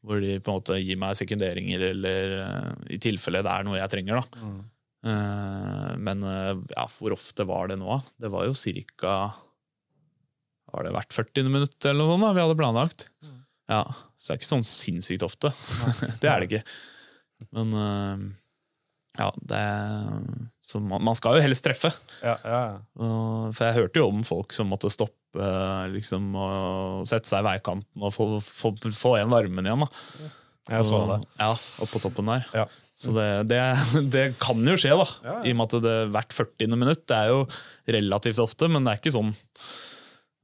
[0.01, 2.37] Hvor de på en måte gir meg sekunderinger, eller
[2.89, 4.23] i tilfelle det er noe jeg trenger.
[4.25, 4.45] da.
[4.49, 4.61] Mm.
[5.01, 8.01] Eh, men eh, ja, hvor ofte var det nå?
[8.21, 9.15] Det var jo cirka
[10.71, 13.07] Har det vært 40 minutter eller noe da, vi hadde planlagt?
[13.71, 13.85] Ja,
[14.19, 15.53] Så det er ikke sånn sinnssykt ofte.
[16.23, 16.63] det er det ikke.
[17.57, 18.25] Men eh,
[19.19, 19.63] ja, det
[20.67, 21.93] Så man, man skal jo helst treffe.
[22.23, 23.09] Ja, ja, ja.
[23.57, 25.49] For jeg hørte jo om folk som måtte stoppe
[25.95, 29.87] liksom, og sette seg i veikanten og få, få, få igjen varmen igjen.
[29.87, 30.31] da.
[30.71, 31.19] Jeg så det.
[31.41, 31.51] Ja,
[31.83, 32.47] oppå toppen der.
[32.55, 32.67] Ja.
[33.01, 33.61] Så det, det,
[34.13, 35.07] det kan jo skje, da.
[35.25, 35.45] Ja, ja.
[35.49, 36.75] I og med at det hvert 40.
[36.77, 37.39] minutt det er jo
[37.97, 39.31] relativt ofte, men det er ikke sånn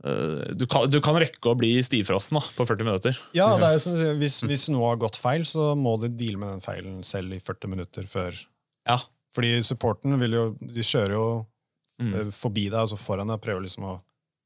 [0.05, 3.19] eh, du kan, du kan rekke å bli stivfrossen da, på 40 minutter.
[3.37, 3.51] Ja,
[3.83, 7.37] som hvis, hvis noe har gått feil, så må du deale med den feilen selv
[7.37, 8.40] i 40 minutter før.
[8.88, 9.01] Ja,
[9.37, 11.27] Fordi supporten vil jo De kjører jo
[11.97, 12.11] Mm.
[12.12, 13.92] eh, forbi deg, altså foran deg, prøver liksom å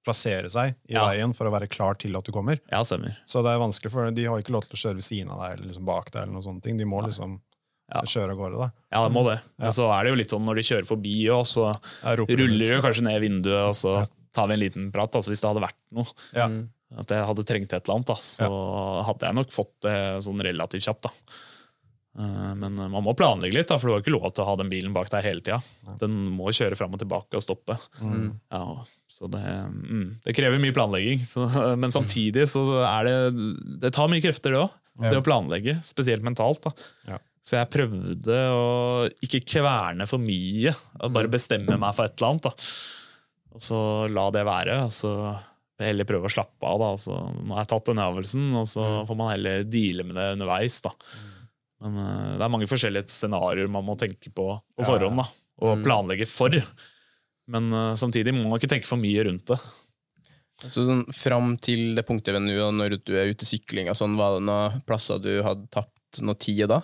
[0.07, 1.01] plassere seg i Ja.
[1.09, 2.61] veien for å være klar til at du kommer.
[2.71, 3.17] ja stemmer.
[3.27, 5.41] Så det er vanskelig for De har ikke lov til å kjøre ved siden av
[5.43, 6.23] deg eller liksom bak deg.
[6.23, 6.77] eller noen sånne ting.
[6.79, 7.41] De må liksom
[7.93, 8.01] Ja.
[8.07, 8.59] kjøre av gårde.
[8.59, 8.71] da.
[8.93, 9.39] Ja, det må det.
[9.59, 11.69] Men så er det jo litt sånn når de kjører forbi, og så
[12.07, 13.97] ruller de kanskje ned vinduet, og så
[14.33, 15.11] tar vi en liten prat.
[15.19, 16.47] Altså, hvis det hadde vært noe, Ja.
[16.99, 18.51] at jeg hadde trengt et eller annet, da, så
[19.07, 21.03] hadde jeg nok fått det sånn relativt kjapt.
[21.03, 21.11] da.
[22.19, 24.57] Eh, Men man må planlegge litt, da, for du har ikke lov til å ha
[24.59, 25.61] den bilen bak deg hele tida.
[26.01, 27.77] Den må kjøre fram og tilbake og stoppe.
[28.51, 28.63] Ja,
[29.09, 31.19] så det, mm, det krever mye planlegging.
[31.33, 31.47] Så,
[31.79, 34.71] men samtidig så er det Det tar mye krefter, det òg.
[35.01, 36.61] Det å planlegge, spesielt mentalt.
[36.67, 36.71] da.
[37.15, 37.19] Ja.
[37.41, 38.65] Så jeg prøvde å
[39.25, 40.75] ikke kverne for mye,
[41.09, 42.51] bare bestemme meg for et eller annet.
[42.51, 42.53] da.
[43.57, 43.81] Og så
[44.13, 44.83] la det være.
[44.85, 45.15] og så
[45.81, 46.79] heller prøve å slappe av.
[46.83, 46.93] da.
[46.95, 50.31] Altså, nå har jeg tatt den øvelsen, og så får man heller deale med det
[50.37, 50.81] underveis.
[50.85, 50.95] da.
[51.81, 55.29] Men uh, det er mange forskjellige scenarioer man må tenke på på forhånd da,
[55.65, 56.57] og planlegge for.
[57.51, 59.61] Men uh, samtidig må man ikke tenke for mye rundt det.
[60.61, 64.19] Så sånn, Fram til det punktet ved nå, når du er ute i sykling, sånn,
[64.21, 65.95] var det noen plasser du hadde tapt
[66.27, 66.81] noe tid da?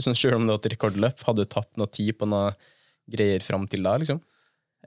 [0.00, 2.52] Sånn, selv om det var et rekordløp, hadde du tapt noe tid på noe
[3.10, 3.96] greier fram til da?
[4.00, 4.20] liksom?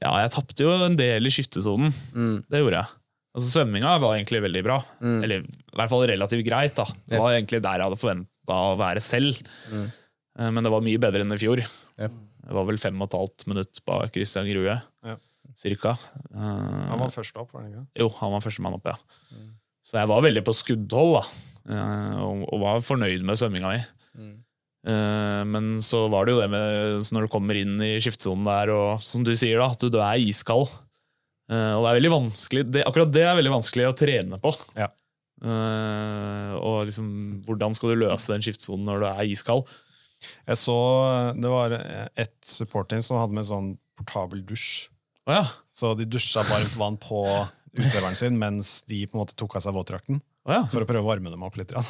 [0.01, 1.91] Ja, jeg tapte jo en del i skiftesonen.
[2.17, 2.37] Mm.
[2.49, 2.99] Det gjorde jeg.
[3.33, 4.77] Altså, Svømminga var egentlig veldig bra.
[5.01, 5.19] Mm.
[5.25, 6.75] Eller i hvert fall relativt greit.
[6.79, 6.85] da.
[7.09, 9.39] Det var egentlig der jeg hadde forventa å være selv.
[9.71, 9.85] Mm.
[10.39, 11.61] Eh, Men det var mye bedre enn i fjor.
[12.01, 12.09] Ja.
[12.43, 14.75] Det var vel fem og et halvt minutt bak Christian Grue.
[15.05, 15.15] Ja.
[15.57, 15.93] Cirka.
[16.33, 16.37] Eh,
[16.89, 17.85] Han var først opp, var han ikke?
[18.01, 18.97] Jo, han var førstemann opp, ja.
[19.83, 21.23] Så jeg var veldig på skuddhold, da.
[21.69, 23.83] Og, og var fornøyd med svømminga mi.
[24.83, 28.71] Eh, Men så var det jo det med når du kommer inn i skiftsonen der,
[28.75, 30.67] og som du sier, da, at du, du er iskald.
[31.51, 34.51] Eh, og det er veldig vanskelig det, Akkurat det er veldig vanskelig å trene på.
[34.79, 34.89] Ja.
[35.43, 37.07] Eh, og liksom,
[37.47, 39.71] hvordan skal du løse den skiftsonen når du er iskald?
[40.47, 40.75] Jeg så
[41.35, 41.73] det var
[42.15, 44.85] ett supporting som hadde med sånn portabel dusj.
[45.27, 45.43] Oh, ja.
[45.71, 47.23] Så de dusja varmt vann på
[47.75, 50.21] utøveren sin mens de på en måte tok av seg våtdrakten.
[50.49, 50.61] Ja.
[50.71, 51.71] For å prøve å varme dem opp litt.
[51.71, 51.83] ja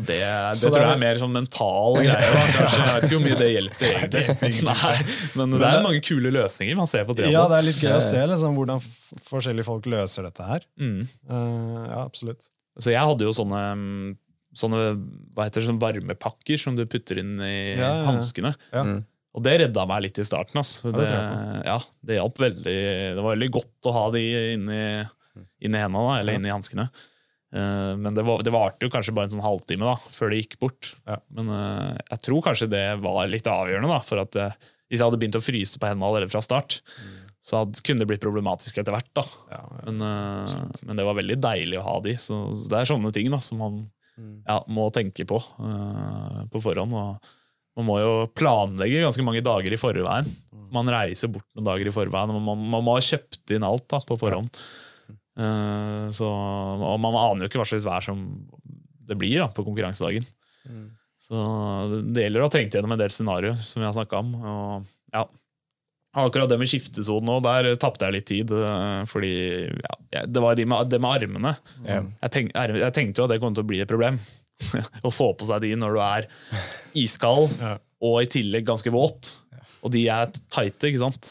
[0.00, 0.20] det, det
[0.62, 2.14] det tror jeg er- er mer sånn mental greie.
[2.14, 2.78] Da, kanskje.
[2.80, 4.52] Jeg vet ikke hvor mye det hjelper, egentlig.
[4.70, 4.94] Nei,
[5.40, 8.00] men det er mange kule løsninger man ser på Ja, det er litt gøy å
[8.06, 8.80] se liksom, hvordan
[9.26, 10.66] forskjellige folk løser dette her.
[10.80, 11.00] Mm.
[11.28, 12.48] Uh, ja, absolutt.
[12.80, 14.16] Så jeg hadde jo sånne, mm,
[14.56, 14.80] sånne,
[15.34, 18.04] hva heter det, sånne varmepakker som du putter inn i Ja, ja, ja.
[18.08, 18.54] hanskene.
[18.72, 18.86] Ja.
[18.86, 19.00] Mm.
[19.36, 20.58] Og det redda meg litt i starten.
[20.58, 20.90] Altså.
[20.94, 21.20] det Det,
[21.66, 22.78] ja, det hjalp veldig.
[23.14, 24.22] Det var veldig godt å ha de
[24.56, 24.80] inni,
[25.66, 26.88] inni hendene, eller inni hanskene.
[27.50, 30.42] Eh, men det, var, det varte jo kanskje bare en sånn halvtime da, før det
[30.42, 30.92] gikk bort.
[31.08, 31.18] Ja.
[31.34, 33.90] Men eh, jeg tror kanskje det var litt avgjørende.
[33.90, 36.80] da, for at eh, Hvis jeg hadde begynt å fryse på hendene allerede fra start,
[37.40, 39.10] Så hadde, kunne det blitt problematisk etter hvert.
[39.16, 39.24] da.
[39.50, 42.14] Ja, Men, eh, men det var veldig deilig å ha de.
[42.20, 43.82] Så, så det er sånne ting da, som man
[44.20, 46.92] ja, må tenke på uh, på forhånd.
[46.92, 47.30] og
[47.78, 50.28] Man må jo planlegge ganske mange dager i forveien.
[50.74, 52.34] Man reiser bort noen dager i forveien.
[52.34, 54.52] og Man, man må ha kjøpt inn alt da, på forhånd.
[55.40, 58.24] Eh, så, og man aner jo ikke hva slags vær som
[59.10, 60.26] det blir da, på konkurransedagen.
[61.20, 61.38] Så
[62.14, 64.34] det gjelder å ha tenkt gjennom en del scenarioer, som vi har snakka om.
[64.40, 65.24] Og, ja.
[66.20, 68.50] Akkurat det med skiftesonen òg, der tapte jeg litt tid.
[68.54, 69.32] eh, Fordi
[69.70, 71.52] ja, det var det med, det med armene.
[71.86, 72.00] Ja.
[72.24, 74.18] Jeg, tenk, jeg tenkte jo at det kom til å bli et problem.
[75.06, 76.26] å få på seg de når du er
[77.00, 77.76] iskald Ja.
[78.04, 79.30] og i tillegg ganske våt.
[79.80, 81.30] Og de er tighte, ikke sant.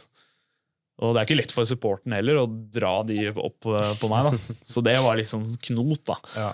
[1.00, 4.28] Og det er ikke lett for supporten heller å dra de opp eh, på meg.
[4.28, 4.56] da.
[4.74, 6.04] Så det var sånn knot.
[6.10, 6.18] da.
[6.36, 6.50] Ja.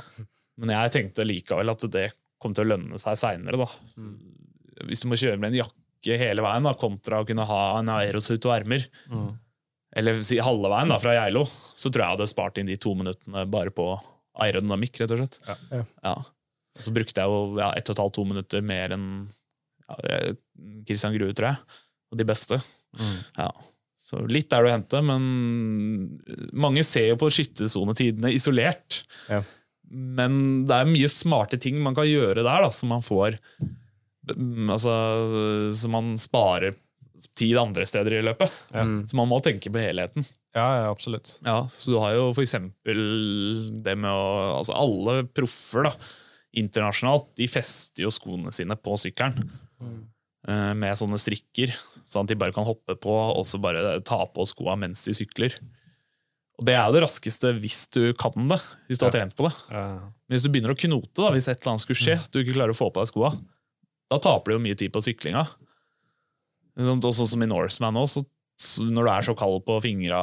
[0.62, 2.10] Men jeg tenkte likevel at det
[2.42, 3.66] kom til å lønne seg seinere.
[4.86, 7.90] Hvis du må kjøre med en jakke hele veien da, kontra å kunne ha en
[7.96, 8.86] aerosuit og ermer,
[9.96, 12.78] eller si halve veien da, fra Geilo, så tror jeg jeg hadde spart inn de
[12.78, 13.88] to minuttene bare på
[14.46, 15.40] aerodynamikk, rett og slett.
[15.48, 15.82] Ja.
[16.06, 16.16] Ja.
[16.76, 19.98] Og så brukte jeg jo ja, ett og et halvt, to minutter mer enn ja,
[20.12, 20.32] eh,
[20.88, 21.82] Christian Grue, tror jeg.
[22.14, 22.60] Og de beste.
[23.40, 23.50] Ja.
[24.06, 25.24] Så litt er det å hente, men
[26.54, 29.00] mange ser jo på skyttesonetidene isolert.
[29.32, 29.40] Ja.
[29.90, 33.40] Men det er mye smarte ting man kan gjøre der, da, som man får
[34.30, 34.94] mm, Altså,
[35.78, 36.78] som man sparer
[37.38, 38.52] tid andre steder i løpet.
[39.10, 40.26] Så man må tenke på helheten.
[40.56, 41.38] Ja, ja, absolutt.
[41.46, 43.00] Ja, så du har jo for eksempel
[43.84, 45.94] det med å Altså alle proffer da,
[46.56, 49.50] internasjonalt, de fester jo skoene sine på sykkelen.
[49.82, 49.96] eh,
[50.46, 51.72] Med sånne strikker,
[52.06, 55.16] sånn at de bare kan hoppe på og så bare ta på skoa mens de
[55.18, 55.56] sykler.
[56.60, 59.48] Og det er jo det raskeste hvis du kan det, hvis du har trent på
[59.48, 59.56] det.
[59.74, 62.56] Men hvis du begynner å knote, da, hvis et eller annet skulle skje, du ikke
[62.60, 63.34] klarer å få på deg skoa,
[64.14, 65.44] da taper du jo mye tid på syklinga.
[66.78, 68.24] Sånn, Og sånn som i Norseman så
[68.88, 70.20] når du er så kald på fingra,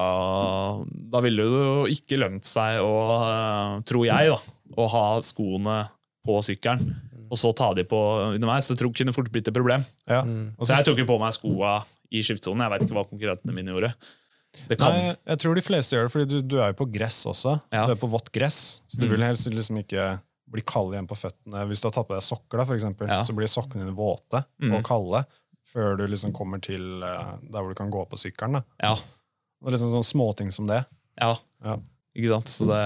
[0.88, 4.38] da ville det jo ikke lønt seg å, eh, tror jeg, da,
[4.80, 5.76] å ha skoene
[6.24, 6.94] på sykkelen,
[7.32, 7.98] og så ta de på
[8.34, 8.68] underveis.
[8.68, 9.80] Det tror jeg kunne fort blitt et problem.
[10.10, 10.22] Ja.
[10.22, 11.78] Så så- jeg tok jo på meg skoa
[12.12, 12.60] i skiftsonen.
[12.66, 13.94] Jeg veit ikke hva konkurrentene mine gjorde.
[14.68, 16.92] Det kan, Nei, jeg tror de fleste gjør det, fordi du, du er jo på
[16.92, 17.54] gress også.
[17.72, 17.86] Ja.
[17.88, 20.20] Du er på vått gress, så du vil helst liksom ikke
[20.52, 21.62] bli kald igjen på føttene.
[21.70, 23.22] Hvis du har tatt på deg sokker, da, for eksempel, Ja.
[23.24, 24.74] så blir sokkene dine våte Mm.
[24.76, 25.24] og kalde
[25.72, 28.60] før du liksom kommer til eh, der hvor du kan gå på sykkelen.
[28.60, 28.62] Da.
[28.82, 30.84] ja, Det er liksom sånne småting som det.
[31.18, 31.34] ja.
[31.64, 31.78] Ja.
[32.12, 32.50] Ikke sant?
[32.52, 32.80] Så det,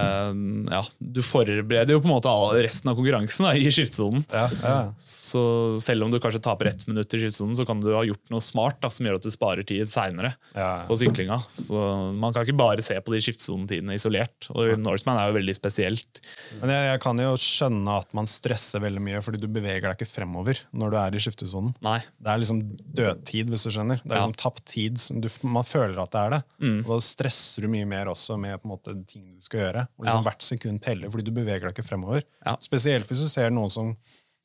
[0.70, 2.30] ja, du forbereder jo på en måte
[2.62, 4.22] resten av konkurransen da, i skiftesonen.
[4.30, 4.76] Ja, ja.
[5.00, 5.40] Så
[5.82, 8.44] selv om du kanskje taper ett minutt i skiftesonen, så kan du ha gjort noe
[8.44, 10.84] smart da, som gjør at du sparer tid seinere ja.
[10.86, 11.40] på syklinga.
[11.50, 11.80] Så
[12.14, 14.46] man kan ikke bare se på de skiftesonetidene isolert.
[14.54, 16.22] Og Norseman er jo veldig spesielt.
[16.60, 19.98] Men jeg, jeg kan jo skjønne at man stresser veldig mye, fordi du beveger deg
[19.98, 21.74] ikke fremover når du er i skiftesonen.
[21.82, 21.98] Nei.
[22.22, 22.62] Det er liksom
[23.02, 24.04] dødtid, hvis du skjønner.
[24.04, 25.02] Det er liksom tapt tid.
[25.18, 26.42] Du, man føler at det er det.
[26.62, 26.78] Mm.
[26.84, 29.86] Og da stresser du mye mer også med på en måte ting du skal gjøre.
[29.96, 30.28] Og liksom Ja.
[30.30, 32.22] Hvert sekund teller, fordi du beveger deg ikke fremover.
[32.44, 32.56] Ja.
[32.60, 33.96] Spesielt hvis du ser noen som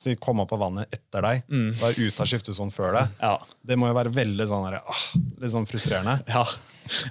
[0.02, 1.68] sier, kommer opp av vannet etter deg Mm.
[1.78, 3.10] og er ute av skiftesonen før deg.
[3.22, 3.36] Ja.
[3.64, 5.04] Det må jo være veldig sånn, der, ah,
[5.44, 6.16] litt sånn frustrerende.
[6.32, 6.42] Ja.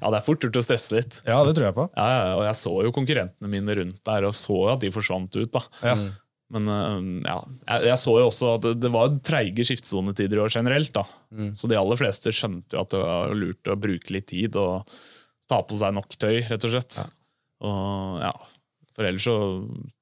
[0.02, 1.20] ja, det er fort gjort å stresse litt.
[1.24, 1.84] Ja, det tror jeg på.
[1.94, 5.38] Ja, ja, og jeg så jo konkurrentene mine rundt der, og så at de forsvant
[5.38, 5.52] ut.
[5.54, 5.62] da.
[5.86, 5.94] Ja.
[6.50, 7.36] Men øh, ja,
[7.68, 10.90] jeg, jeg så jo også at det, det var treige skiftesonetider i år generelt.
[10.92, 11.04] da.
[11.54, 14.90] Så de aller fleste skjønte jo at det var lurt å bruke litt tid og
[15.46, 16.98] ta på seg nok tøy, rett og slett.
[17.66, 18.32] Og ja,
[18.96, 19.36] For ellers så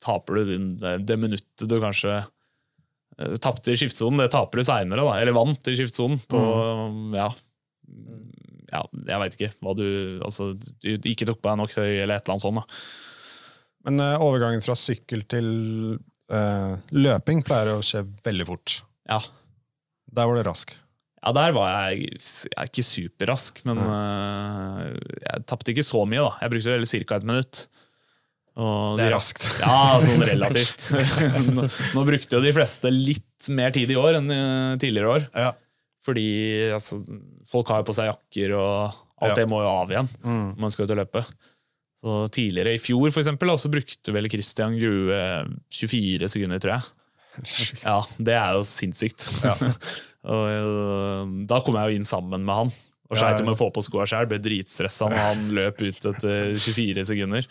[0.05, 5.05] taper du det, det minuttet du kanskje uh, tapte i skiftsonen, det taper du seinere,
[5.19, 6.21] eller vant i skiftsonen.
[6.31, 6.41] På,
[7.17, 7.29] ja,
[8.69, 9.87] ja, jeg veit ikke hva du
[10.25, 10.51] Altså,
[10.85, 12.61] du ikke tok på deg nok tøy, eller et eller annet sånt.
[12.61, 12.83] da.
[13.89, 15.49] Men eh, overgangen fra sykkel til
[15.95, 18.81] eh, løping pleier å skje veldig fort.
[19.09, 19.21] Ja,
[20.13, 20.75] Der var det rask.
[21.19, 24.85] Ja, der var jeg, jeg er ikke superrask, men uh,
[25.25, 26.23] jeg tapte ikke så mye.
[26.23, 26.33] da.
[26.45, 27.17] Jeg brukte vel ca.
[27.19, 27.63] et minutt.
[28.59, 29.45] Og Det er raskt.
[29.63, 30.89] Ja, sånn relativt.
[31.57, 34.31] nå, nå brukte jo de fleste litt mer tid i år enn
[34.83, 35.27] tidligere år.
[35.35, 35.53] Ja.
[36.07, 36.25] Fordi
[36.75, 37.01] altså,
[37.51, 39.37] folk har jo på seg jakker, og alt Ja.
[39.43, 40.55] det må jo av igjen Mm.
[40.63, 41.25] man skal ut og løpe.
[41.99, 45.19] Så Tidligere i fjor for eksempel, så brukte vel Christian Grue
[45.75, 46.87] 24 sekunder, tror jeg.
[47.85, 49.27] Ja, Det er jo sinnssykt.
[50.29, 52.73] og øh, Da kom jeg jo inn sammen med han
[53.09, 54.27] og sleit med å få på skoa sjøl.
[54.29, 57.47] Ble dritstressa når han løp ut etter 24 sekunder.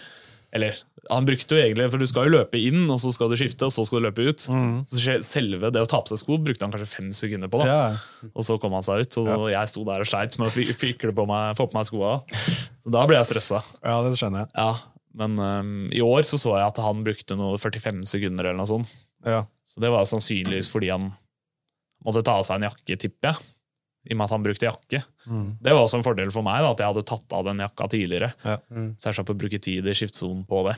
[0.54, 0.78] Eller
[1.10, 3.66] han brukte jo egentlig, for du skal jo løpe inn, og så skal du skifte,
[3.68, 4.46] og så skal du løpe ut.
[4.92, 7.64] Så selve det å ta på seg sko brukte han kanskje fem sekunder på.
[7.64, 7.98] da Yeah.
[8.32, 11.12] Og så kom han seg ut, og jeg sto der og sleit med å fikle
[11.18, 12.14] på meg, få på meg skoa.
[12.86, 13.64] Så da ble jeg stressa.
[13.82, 14.54] ja, det skjønner jeg.
[14.56, 14.70] Ja,
[15.18, 18.70] men um, i år så så jeg at han brukte noe 45 sekunder eller noe
[18.70, 18.94] sånt.
[19.26, 19.42] Ja.
[19.68, 21.12] Så det var sannsynligvis fordi han
[22.08, 23.46] måtte ta av seg en jakke, tipper jeg.
[24.08, 25.02] i og med at han brukte jakke.
[25.60, 27.88] Det var også en fordel for meg, da, at jeg hadde tatt av den jakka
[27.92, 28.30] tidligere.
[28.48, 28.58] Ja.
[28.96, 30.78] Så jeg slapp å bruke tid i skiftsonen på det.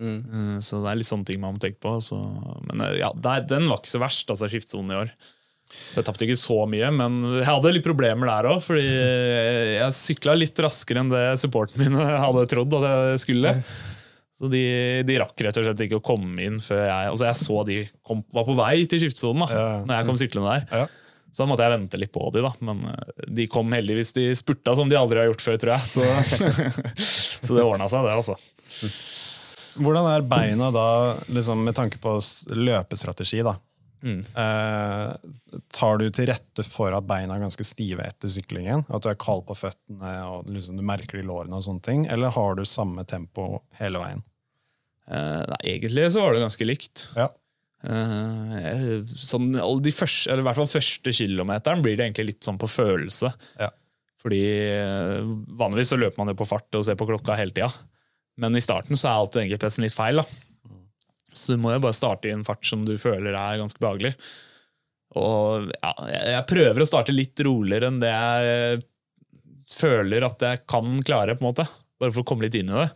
[0.00, 0.18] Mm.
[0.20, 1.94] Eh, Så det er litt sånne ting man må tenke på.
[2.04, 2.18] Så,
[2.68, 5.14] men eh, ja, der, den var ikke så verst, altså skiftsonen i år.
[5.72, 8.60] Så jeg tapte ikke så mye, men jeg hadde litt problemer der òg.
[8.64, 13.54] Fordi jeg sykla litt raskere enn det supporten min hadde trodd at jeg skulle.
[14.42, 14.62] Så de,
[15.06, 17.76] de rakk rett og slett ikke å komme inn før jeg Altså jeg så de
[18.02, 19.68] kom, var på vei til skiftesonen da Ja.
[19.86, 20.80] Når jeg kom syklende der.
[20.82, 20.88] Ja.
[21.32, 22.50] Så da måtte jeg vente litt på de, da.
[22.66, 24.12] Men eh, de kom heldigvis.
[24.18, 25.88] De spurta som de aldri har gjort før, tror jeg.
[25.88, 26.02] Så,
[27.46, 28.90] så det ordna seg, det, altså.
[29.80, 30.86] Hvordan er beina da,
[31.32, 32.18] liksom, med tanke på
[32.52, 33.40] løpestrategi?
[33.46, 33.54] da?
[34.02, 34.18] Mm.
[34.20, 35.14] Eh,
[35.72, 38.84] tar du til rette for at beina er ganske stive etter syklingen?
[38.92, 41.56] At du er kald på føttene og liksom, du merker det i lårene?
[41.56, 42.04] og sånne ting?
[42.12, 44.26] Eller har du samme tempo hele veien?
[45.10, 47.06] Eh, nei, egentlig så var det ganske likt.
[47.18, 47.28] Ja.
[47.82, 49.50] Eh, sånn,
[49.82, 53.32] de første, eller i hvert fall første kilometeren blir det egentlig litt sånn på følelse.
[53.58, 53.72] Ja.
[54.22, 54.44] Fordi
[54.76, 57.72] eh, vanligvis så løper man jo på fart og ser på klokka hele tida.
[58.40, 60.22] Men i starten så er alltid GPS-en litt feil.
[60.22, 60.78] da.
[61.32, 64.14] Så du må jo bare starte i en fart som du føler er ganske behagelig.
[65.18, 68.82] Og ja, jeg, prøver å starte litt roligere enn det jeg
[69.72, 71.66] føler at jeg kan klare, på en måte.
[72.00, 72.88] Bare for å komme litt inn i det.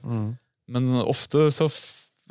[0.73, 1.69] Men ofte, så,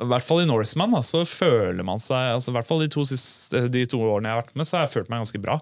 [0.00, 2.88] i hvert fall i Norseman, da, så føler man seg altså I hvert fall de
[2.92, 5.40] to, siste, de to årene jeg har vært med, så har jeg følt meg ganske
[5.40, 5.56] bra.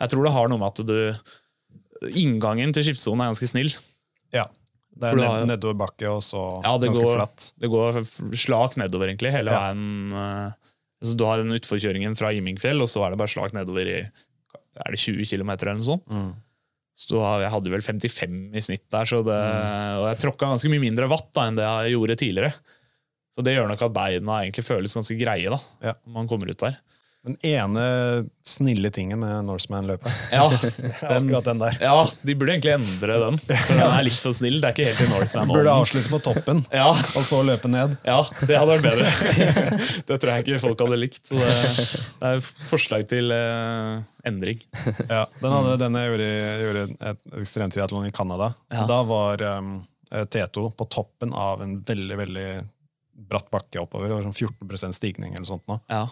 [0.00, 3.70] Jeg tror det har noe med at du Inngangen til skiftesonen er ganske snill.
[4.36, 4.44] Ja.
[4.96, 7.46] Det er ned, nedoverbakke og så Ja, ganske går, flatt.
[7.60, 7.98] det går
[8.36, 9.66] slak nedover, egentlig, hele Ja.
[9.72, 10.54] veien.
[11.02, 13.98] Altså, du har den utforkjøringen fra Imingfjell, og så er det bare slak nedover i
[14.76, 16.06] er det 20 km eller noe sånt.
[16.08, 16.34] Mm.
[16.96, 20.00] Så jeg hadde vel 55 i snitt der, så det, Mm.
[20.00, 22.54] og jeg tråkka ganske mye mindre watt da, enn det jeg gjorde tidligere.
[23.36, 25.96] Så det gjør nok at beina egentlig føles ganske greie da, Ja.
[26.06, 26.78] når man kommer ut der.
[27.26, 27.82] Den ene
[28.46, 30.12] snille tingen med Norseman-løpet.
[30.36, 30.44] Ja,
[31.10, 33.38] Den, den ja, de burde egentlig endre den.
[33.42, 34.60] For den er litt for snill.
[34.62, 35.50] Det er ikke helt i Norseman.
[35.50, 37.96] Burde avslutte på toppen, Ja, og så løpe ned.
[38.06, 39.80] ja, det hadde vært bedre.
[40.06, 41.20] det tror jeg ikke folk hadde likt.
[41.26, 41.50] Så det,
[42.22, 44.62] det er forslag til eh, endring.
[45.10, 46.30] Ja, den, hadde, denne gjorde,
[46.62, 48.52] gjorde et ekstremtriatlon i Canada.
[48.70, 48.86] Ja.
[48.86, 49.74] Da var um,
[50.14, 52.48] T2 på toppen av en veldig veldig
[53.16, 54.10] bratt bakke oppover.
[54.10, 55.78] Det var sånn 14% stigning eller sånt nå.
[55.90, 56.04] Ja.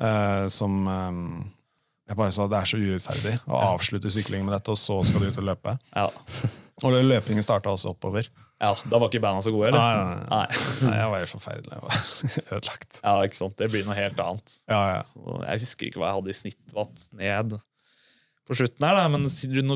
[0.00, 1.22] Uh, som um,
[2.04, 5.24] jeg bare sa det er så urettferdig å avslutte syklingen med dette, og så skal
[5.24, 5.78] du ut og løpe.
[5.94, 6.08] Ja.
[6.82, 8.26] Og løpingen starta også oppover.
[8.58, 9.78] ja, Da var ikke banda så gode, eller?
[9.78, 10.24] nei, nei.
[10.26, 10.62] Nei.
[10.88, 11.70] Nei, jeg var helt forferdelig.
[11.70, 12.00] Jeg var
[12.56, 12.98] ødelagt.
[12.98, 13.54] Ja, ikke sant?
[13.60, 14.56] Det blir noe helt annet.
[14.66, 15.04] Ja, ja.
[15.06, 17.54] Så jeg husker ikke hva jeg hadde i snittwatt ned
[18.44, 19.28] på slutten her, da, men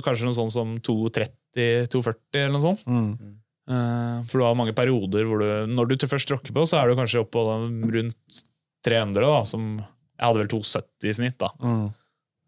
[0.04, 2.82] kanskje noe sånn som 230-240 eller noe sånt.
[2.90, 3.38] Mm.
[3.68, 6.88] Eh, For du har mange perioder hvor du Når du først tråkker på, så er
[6.88, 8.42] du kanskje oppå rundt
[8.86, 11.50] 300, da, som Jeg hadde vel 270 i snitt, da.
[11.60, 11.88] Mm.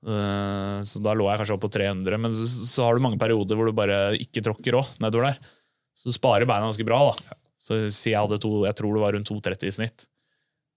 [0.01, 3.21] Uh, Så da lå jeg kanskje opp på 300, men så, så har du mange
[3.21, 5.53] perioder hvor du bare ikke tråkker òg, nedover der.
[5.93, 7.37] Så du sparer beina ganske bra, da.
[7.61, 10.07] Så si jeg hadde to, jeg tror det var rundt 230 i snitt.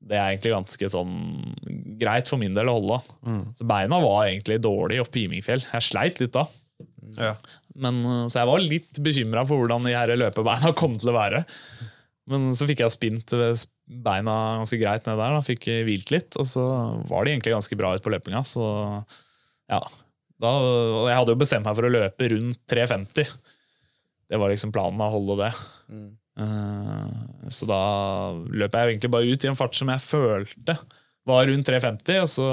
[0.03, 1.13] Det er egentlig ganske sånn
[2.01, 2.97] greit for min del å holde.
[3.23, 3.43] Mm.
[3.55, 5.63] Så beina var egentlig dårlig oppe i Imingfjell.
[5.63, 6.43] Jeg sleit litt da.
[7.17, 7.33] Ja.
[7.79, 11.17] Men, uh, så jeg var litt bekymra for hvordan de her løpebeina kom til å
[11.17, 11.43] være.
[12.31, 13.33] Men så fikk jeg spint
[13.83, 15.35] beina ganske greit ned der.
[15.35, 16.63] da, Fikk hvilt litt, og så
[17.09, 18.45] var de egentlig ganske bra ut på løpinga.
[18.47, 18.63] Så
[19.71, 19.81] ja,
[20.43, 23.31] da, og jeg hadde jo bestemt meg for å løpe rundt 3,50.
[24.31, 25.51] Det var liksom planen, å holde det.
[25.91, 26.11] Mm.
[26.43, 27.81] Eh, så da
[28.49, 30.77] løp jeg egentlig bare ut i en fart som jeg følte
[31.29, 32.47] var rundt 3,50, og så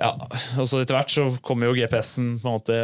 [0.00, 0.12] ja,
[0.60, 2.80] og så etter hvert så kommer jo GPS-en på en måte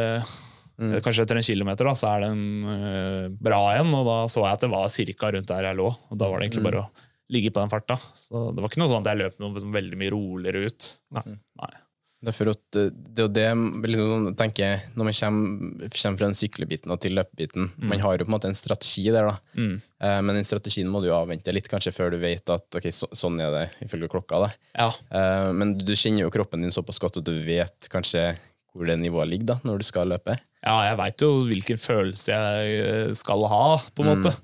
[0.79, 0.93] Mm.
[1.03, 4.55] Kanskje etter en kilometer da, så er den uh, bra igjen, og da så jeg
[4.55, 5.89] at det var cirka rundt der jeg lå.
[5.91, 6.67] Og da var det egentlig Mm.
[6.69, 7.97] bare å ligge på den farta.
[8.15, 10.87] Så det var ikke noe sånn at jeg løp noe veldig mye roligere ut.
[11.17, 11.25] Nei.
[11.59, 11.71] Nei.
[12.19, 13.45] Det er for at eh, det det
[13.87, 17.99] liksom sånn, tenker jeg, Når man kommer, kommer fra den syklebiten og til løpebiten Man
[18.03, 19.37] har jo på en måte en strategi der, da.
[19.55, 19.77] Mm.
[20.03, 23.07] Eh, men den strategien må du avvente litt, kanskje før du vet at ok, så,
[23.15, 24.41] sånn er det ifølge klokka.
[24.43, 24.51] da.
[24.75, 24.89] Ja.
[25.15, 28.35] Eh, men du kjenner jo kroppen din såpass godt at du vet kanskje
[28.75, 30.35] hvor det nivået ligger da, når du skal løpe.
[30.65, 34.19] ja, jeg veit jo hvilken følelse jeg eh, skal ha, på en Mm.
[34.19, 34.35] måte.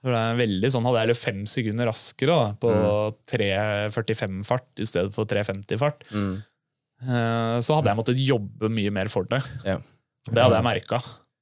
[0.00, 3.16] For det er veldig sånn, Hadde jeg løpt fem sekunder raskere da, på Mm.
[3.28, 6.42] 3.45-fart i stedet for 3.50-fart, Mm.
[7.04, 9.40] Eh, så hadde jeg måttet jobbe mye mer for det.
[9.64, 9.78] Ja.
[10.30, 11.00] Det hadde jeg merka.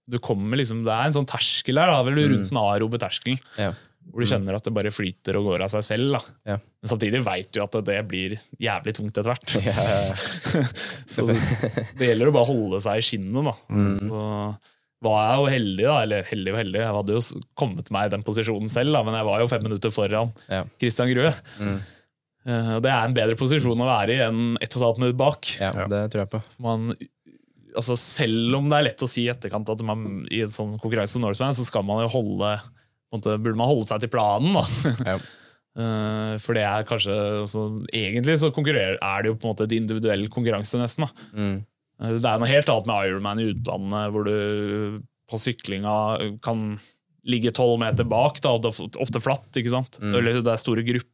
[0.08, 3.36] Du kommer liksom, det er en sånn terskel der, da, vel rundt den arobe terskelen,
[3.58, 3.72] Ja.
[4.08, 6.22] hvor du kjenner at det bare flyter og går av seg selv.
[6.48, 6.56] Ja.
[6.56, 9.52] Men samtidig veit du at det blir jævlig tungt etter hvert.
[11.12, 11.36] Så det,
[11.98, 13.54] det gjelder å bare holde seg i skinnet, da.
[14.08, 14.22] Så
[15.04, 15.98] var jeg jo heldig, da.
[16.06, 19.14] Eller heldig og heldig, jeg hadde jo kommet meg i den posisjonen selv, da, men
[19.18, 20.64] jeg var jo fem minutter foran Ja.
[20.80, 21.34] Christian Grue.
[21.60, 21.76] Mm.
[22.46, 25.16] Eh, Det er en bedre posisjon å være i enn ett og et halvt minutt
[25.18, 25.48] bak.
[25.60, 26.42] ja, det tror jeg på.
[26.64, 26.92] Man,
[27.74, 30.78] altså Selv om det er lett å si i etterkant at man, i en sånn
[30.78, 32.54] konkurranse som Norseman, så skal man jo holde
[33.08, 34.52] på burde man holde seg til planen.
[34.54, 34.64] da.
[35.14, 35.18] Ja.
[35.78, 37.14] Eh, for det er kanskje
[37.44, 37.60] altså,
[37.94, 41.04] Egentlig så er det jo på en måte et individuell konkurranse, nesten.
[41.06, 41.26] da.
[41.38, 41.52] Mm.
[42.02, 46.64] Eh, Det er noe helt annet med Ironman i utlandet, hvor du på syklinga kan
[47.28, 49.52] ligge tolv meter bak, da, ofte flatt.
[49.54, 50.00] ikke sant?
[50.02, 51.06] Eller det er store grupper,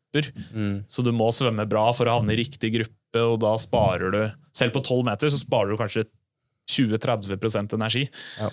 [0.55, 0.85] Mm.
[0.89, 4.23] så du må svømme bra for å havne i riktig gruppe, og da sparer du
[4.55, 6.05] Selv på tolv meter så sparer du kanskje
[6.71, 8.09] 20-30% energi.
[8.41, 8.49] Ja.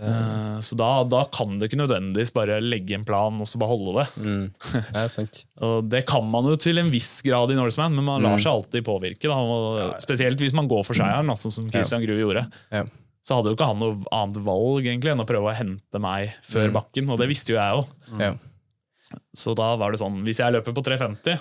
[0.00, 3.94] Eh, Så da, da kan du ikke nødvendigvis bare legge en plan og så beholde
[4.00, 4.06] det.
[4.24, 4.44] Mm.
[4.72, 5.44] Det er sant.
[5.62, 8.42] Og det kan man jo til en viss grad i Norseman, men man lar Mm.
[8.42, 9.30] seg alltid påvirke.
[9.30, 9.90] Da.
[10.02, 12.46] Spesielt hvis man går for seieren, sånn som Christian Grue gjorde.
[12.74, 12.84] Ja.
[13.24, 16.34] Så hadde jo ikke han noe annet valg egentlig enn å prøve å hente meg
[16.44, 16.74] før Mm.
[16.74, 17.86] bakken, og det visste jo jeg òg.
[18.20, 18.32] Ja.
[19.34, 21.38] Så da var det sånn, hvis jeg løper på 350,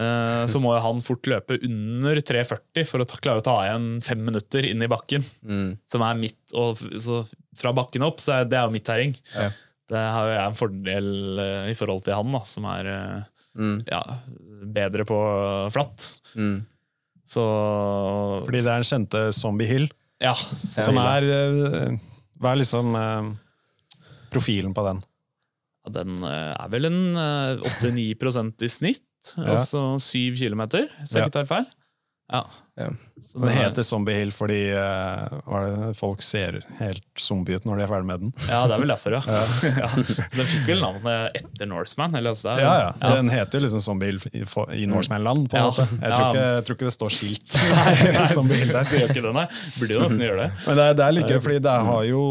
[0.00, 3.56] eh, så må jo han fort løpe under 340 for å ta, klare å ta
[3.66, 5.78] igjen fem minutter inn i bakken, Mm.
[5.86, 6.40] som er mitt.
[6.54, 7.22] Og så
[7.56, 9.14] fra bakken opp, så er det er jo mitt terreng.
[9.36, 9.50] Ja.
[9.92, 13.22] Det har jo jeg en fordel eh, i forhold til han, da, som er eh,
[13.52, 13.82] Mm.
[13.84, 13.98] ja,
[14.72, 15.16] bedre på
[15.70, 16.06] flatt.
[16.34, 16.64] Mm.
[17.28, 17.42] Så
[18.46, 19.90] Fordi det er den kjente Zombie Hill,
[20.22, 21.20] Ja, som er
[22.40, 22.94] Hva er liksom
[24.32, 25.02] profilen på den?
[25.82, 28.06] Ja, Den eh, er vel en eh, 8-9
[28.62, 30.66] i snitt, altså 7 km,
[31.34, 31.72] jeg
[32.32, 32.44] Ja.
[32.78, 32.84] Ja.
[32.84, 32.88] Ja.
[33.20, 37.82] Så Den er- heter Zombie Hill fordi det, folk ser helt zombie ut når de
[37.84, 38.30] er ferdig med den.
[38.48, 39.20] Ja, det er vel derfor, ja.
[39.68, 39.88] ja.
[40.38, 42.14] Den fikk vel navnet etter Norseman?
[42.16, 43.10] Eller, altså, er- Ja, ja.
[43.18, 44.44] Den heter jo liksom Zombie Hill i,
[44.82, 45.68] i Norseman-land, på en Ja.
[45.68, 45.86] måte.
[45.92, 46.30] Jeg tror, Ja.
[46.30, 48.88] ikke, jeg tror ikke det står skilt Nei, Zombie Hill der.
[48.88, 49.46] Det gjør ikke det, nei.
[49.78, 50.50] Burde jo nesten gjøre det.
[50.66, 52.24] Men det det er like, fordi det har jo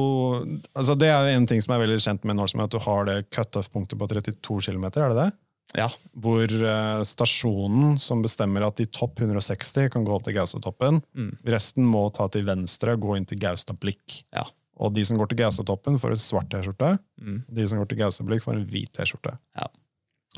[0.76, 3.20] altså Det er en ting som er veldig kjent med Norseman, at du har det
[3.30, 5.30] cutoff-punktet på 32 km, er det det?
[5.78, 5.88] Ja.
[6.20, 11.30] Hvor eh, stasjonen som bestemmer at de topp 160 kan gå opp til Gaustatoppen, Mm.
[11.48, 14.24] resten må ta til venstre og gå inn til Gaustablikk.
[14.36, 14.44] Ja.
[14.82, 16.98] Og de som går til Gaustatoppen, får en svart T-skjorte.
[17.22, 17.44] Mm.
[17.54, 19.38] De som går til Gaustablikk, får en hvit T-skjorte.
[19.56, 19.68] Ja.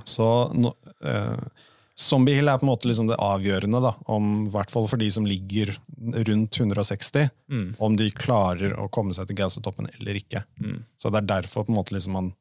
[0.05, 0.73] Så no,
[1.05, 1.38] eh,
[1.95, 5.25] Zombiehill er på en måte liksom det avgjørende, da, om, hvert fall for de som
[5.29, 5.75] ligger
[6.27, 7.75] rundt 160, Mm.
[7.79, 10.43] om de klarer å komme seg til Gaustatoppen eller ikke.
[10.59, 10.84] Mm.
[10.97, 12.34] Så det er derfor på en måte liksom man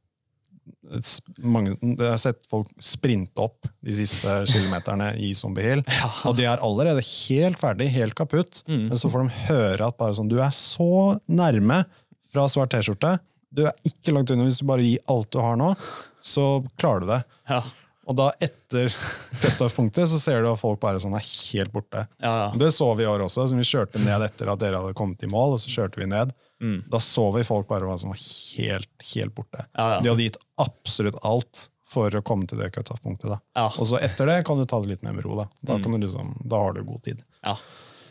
[1.43, 5.83] mange, Jeg har sett folk sprinte opp de siste kilometerne i zombiehill.
[5.89, 6.11] Ja.
[6.29, 8.63] og de er allerede helt ferdig, helt kaputt.
[8.69, 8.89] Mm.
[8.91, 11.83] Men så får de høre at bare sånn, du er så nærme
[12.33, 13.19] fra svart T-skjorte.
[13.53, 14.47] Du er ikke langt unna.
[14.49, 15.75] Hvis du bare gir alt du har nå,
[16.25, 16.47] så
[16.81, 17.23] klarer du det.
[17.51, 17.63] Ja.
[18.09, 18.89] Og da etter
[19.39, 22.07] cutoff-punktet så ser du at folk bare sånn er helt borte.
[22.23, 22.47] Ja, ja.
[22.59, 23.45] Det så vi i år også.
[23.51, 25.55] Så vi kjørte ned etter at dere hadde kommet i mål.
[25.57, 26.33] og så kjørte vi ned.
[26.63, 26.79] Mm.
[26.91, 29.65] Da så vi folk bare var som var helt, helt borte.
[29.75, 30.01] Ja, ja.
[30.01, 33.35] De hadde gitt absolutt alt for å komme til det cutoff-punktet.
[33.59, 33.67] Ja.
[33.77, 35.35] Og så etter det kan du ta det litt mer med ro.
[35.43, 35.83] Da Da, Mm.
[35.83, 37.23] kan du liksom, da har du god tid.
[37.45, 37.57] Ja.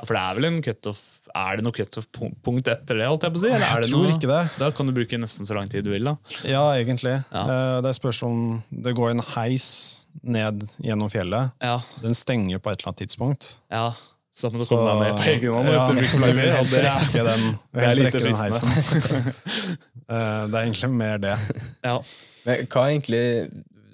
[0.04, 3.06] For det er vel en cutoff Er det noe cutoff-punkt etter det?
[3.08, 3.48] holdt jeg på å si?
[3.48, 4.52] Eller er Jeg det tror noe, ikke det.
[4.60, 6.04] Da kan du bruke nesten så lang tid du vil.
[6.04, 7.24] da Ja, egentlig.
[7.32, 7.44] Ja.
[7.78, 11.54] Eh, Det spørs om det går en heis ned gjennom fjellet.
[11.62, 13.60] Ja, Den stenger på et eller annet tidspunkt.
[13.72, 13.94] ja
[14.32, 15.68] Så må du komme deg ned på egen hånd.
[15.68, 17.42] Ja, hvis du vil helst rekke den,
[17.84, 19.34] helst rekke den heisen.
[20.12, 21.36] Eh, Det er egentlig mer det.
[21.88, 21.94] Ja.
[22.46, 23.20] Men hva er egentlig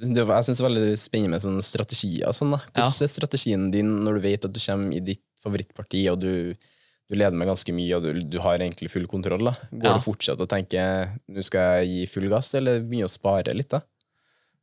[0.02, 2.32] det Jeg synes det er veldig spennende med sånne strategier.
[2.34, 2.60] Sånn, da.
[2.72, 3.06] Hvordan Ja.
[3.06, 6.32] er strategien din når du vet at du kommer i ditt favorittparti, og du,
[7.10, 9.46] du leder med ganske mye, og du, du har egentlig full kontroll?
[9.50, 9.54] da?
[9.72, 9.94] Går Ja.
[10.00, 13.70] du fortsatt og tenker nå skal jeg gi full gass, eller begynne å spare litt?
[13.74, 13.82] da?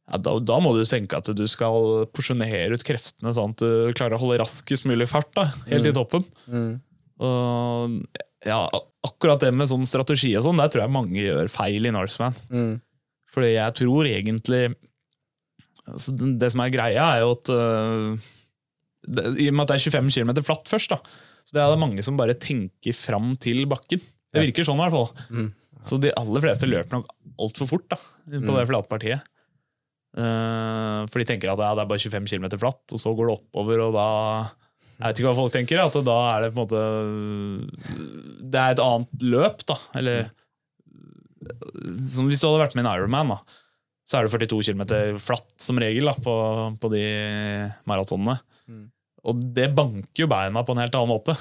[0.04, 3.94] Ja, da, da må du tenke at du skal porsjonere ut kreftene sånn at du
[3.96, 5.30] klarer å holde raskest mulig fart.
[5.36, 6.26] da, Helt i toppen.
[6.44, 6.74] Mm.
[7.24, 7.96] Og
[8.44, 8.60] ja,
[9.06, 12.36] akkurat det med sånn strategi og sånn, der tror jeg mange gjør feil i Norseman.
[12.52, 12.74] Mm.
[13.32, 14.62] Fordi jeg tror egentlig
[15.88, 18.30] altså, det, det som er greia, er jo at uh,
[19.08, 21.00] det, I og med at det er 25 km flatt først, da,
[21.44, 24.00] så det er det mange som bare tenker fram til bakken.
[24.34, 25.28] Det virker sånn i hvert fall.
[25.30, 25.52] Mm.
[25.84, 27.10] Så de aller fleste løper nok
[27.44, 27.98] altfor fort da,
[28.32, 29.30] på det flatpartiet.
[30.14, 33.28] Eh, for de tenker at ja, det er bare 25 km flatt, og så går
[33.30, 34.06] det oppover, og da
[34.94, 36.82] Jeg vet ikke hva folk tenker, at da er det på en måte
[38.46, 39.78] Det er et annet løp, da.
[39.98, 40.30] Eller
[42.14, 43.58] som Hvis du hadde vært med i en Ironman, da,
[44.06, 46.34] så er det 42 km flatt som regel da, på,
[46.80, 47.04] på de
[47.90, 48.38] maratonene.
[48.70, 48.86] Mm.
[49.24, 51.36] Og det banker jo beina på en helt annen måte.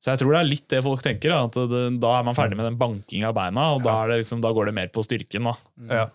[0.00, 1.32] Så jeg tror det er litt det folk tenker.
[1.32, 4.20] Da, at det, da er man ferdig med den bankinga av beina, og da, det
[4.22, 5.48] liksom, da går det mer på styrken.
[5.50, 5.54] Da.
[5.90, 6.06] Ja.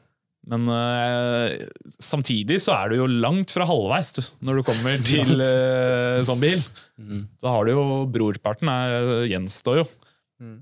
[0.49, 1.53] Men uh,
[2.01, 6.57] samtidig så er du jo langt fra halvveis du, når du kommer til uh, bil,
[6.57, 6.63] hill.
[6.97, 7.23] Mm.
[7.41, 9.87] Så har du jo brorparten er, gjenstår jo.
[10.41, 10.59] Mm.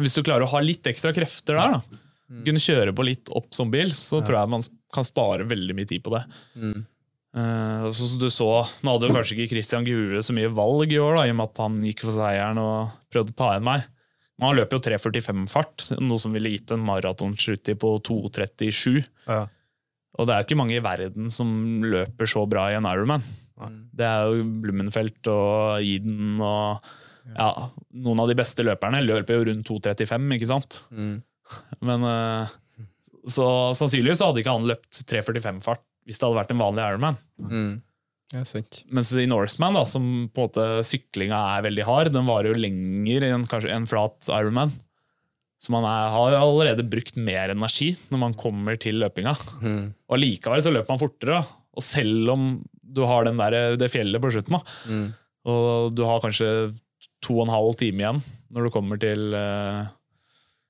[0.00, 2.02] Hvis du klarer å ha litt ekstra krefter der, da,
[2.46, 4.64] kunne kjøre på litt opp som bil, så tror jeg man
[4.94, 6.22] kan spare veldig mye tid på det.
[6.56, 6.78] Mm.
[7.36, 8.48] Uh, så, så du så,
[8.80, 11.40] Nå hadde jo kanskje ikke Christian Gure så mye valg i år, da, i og
[11.40, 13.84] med at han gikk for seieren og prøvde å ta igjen meg.
[14.38, 19.00] Men han løper jo 3.45-fart, noe som ville gitt en maratonsluttid på 2.37.
[19.26, 19.40] Ja.
[20.18, 21.50] Og det er jo ikke mange i verden som
[21.84, 23.22] løper så bra i en Ironman.
[23.94, 26.86] Det er jo Blummenfelt og Eden og
[27.34, 27.48] ja,
[27.98, 30.78] noen av de beste løperne løper jo rundt 2.35, ikke sant?
[31.84, 32.54] Men eh,
[33.28, 33.44] Så
[33.76, 37.18] sannsynligvis hadde ikke han løpt 3.45-fart hvis det hadde vært en vanlig Ironman.
[37.44, 37.72] Mm.
[38.34, 38.42] Ja.
[38.92, 42.60] Mens i Norseman, da, som på en måte syklinga er veldig hard, den varer jo
[42.60, 44.74] lenger enn kanskje en flat Ironman.
[45.58, 49.32] Så man er, har allerede brukt mer energi når man kommer til løpinga.
[50.12, 51.40] Og likevel så løper man fortere.
[51.40, 51.62] da.
[51.78, 52.50] Og selv om
[52.82, 54.76] du har den der, det fjellet på slutten, da,
[55.48, 56.48] og du har kanskje
[57.24, 58.20] to og en halv time igjen
[58.54, 59.80] når du kommer til, eh,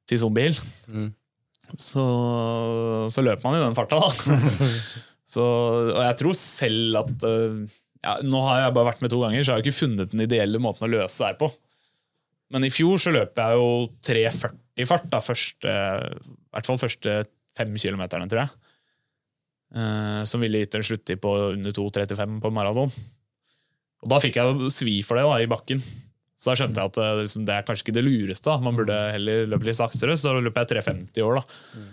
[0.08, 0.56] til Zombiehill,
[0.92, 1.08] mm.
[1.76, 2.04] så,
[3.12, 4.08] så løper man i den farta, da.
[5.28, 5.44] så,
[5.92, 9.42] og jeg tror selv at eh, ja, Nå har jeg bare vært med to ganger,
[9.44, 11.50] så har jeg ikke funnet den ideelle måten å løse det her på.
[12.54, 13.68] Men i fjor så løp jeg jo
[14.08, 17.16] 3,40 i fart, da, første, i hvert fall første
[17.58, 18.54] fem kilometerne, tror jeg.
[19.76, 22.94] Eh, som ville gitt en sluttid på under 2,35 på maraton.
[23.98, 25.82] Og da fikk jeg svi for det da, i bakken.
[26.38, 28.46] Så da skjønte jeg at det, liksom, det er kanskje ikke det lureste.
[28.46, 28.62] da.
[28.62, 31.40] Man burde heller løpe litt saktere, så løper jeg 3,50 i år.
[31.40, 31.88] da.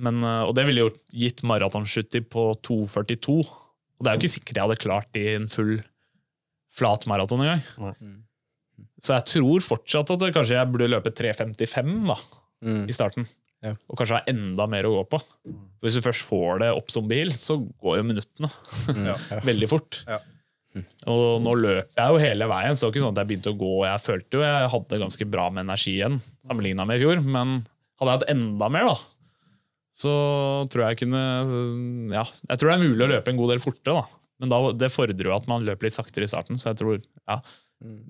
[0.00, 3.38] Men, eh, og det ville jo gitt maratonsluttid på 2,42.
[3.42, 5.76] Og det er jo ikke sikkert jeg hadde klart i en full
[6.72, 7.62] flat maraton engang.
[9.02, 12.16] Så jeg tror fortsatt at kanskje jeg burde løpe 3,55 da,
[12.88, 13.26] i starten.
[13.62, 13.76] Ja.
[13.90, 15.20] Og kanskje ha enda mer å gå på.
[15.22, 18.50] For hvis du først får det opp som bil, så går jo minuttene
[19.50, 20.02] veldig fort.
[20.08, 20.18] Ja.
[21.12, 23.52] Og nå løper jeg jo hele veien, så det var ikke sånn at jeg begynte
[23.52, 23.72] å gå.
[23.82, 27.20] og Jeg følte jo jeg hadde ganske bra med energi igjen, sammenligna med i fjor.
[27.26, 27.58] Men
[28.00, 28.96] hadde jeg hatt enda mer, da,
[30.02, 30.12] så
[30.72, 31.22] tror jeg kunne
[32.12, 34.22] Ja, jeg tror det er mulig å løpe en god del fortere, da.
[34.42, 36.58] Men da, det fordrer jo at man løper litt saktere i starten.
[36.58, 36.98] Så jeg tror,
[37.30, 37.38] ja.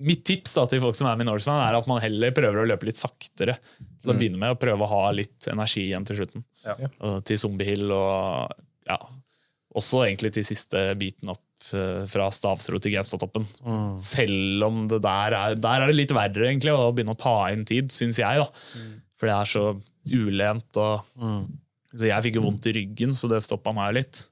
[0.01, 2.61] Mitt tips da til folk som er med i Norseman, er at man heller prøver
[2.61, 3.55] å løpe litt saktere
[4.01, 6.45] til å begynne med, å prøve å ha litt energi igjen til slutten.
[6.65, 6.75] Ja.
[7.05, 8.53] Og til Zombie Hill og
[8.89, 8.97] ja,
[9.77, 13.47] også egentlig til siste biten opp eh, fra Stavsro til Gaustatoppen.
[14.01, 17.37] Selv om det der er, der er det litt verre egentlig å begynne å ta
[17.53, 18.41] inn tid, syns jeg.
[18.43, 18.49] da.
[19.17, 19.65] For det er så
[20.13, 20.81] ulent.
[20.81, 21.13] og
[21.93, 24.27] så Jeg fikk jo vondt i ryggen, så det stoppa meg litt.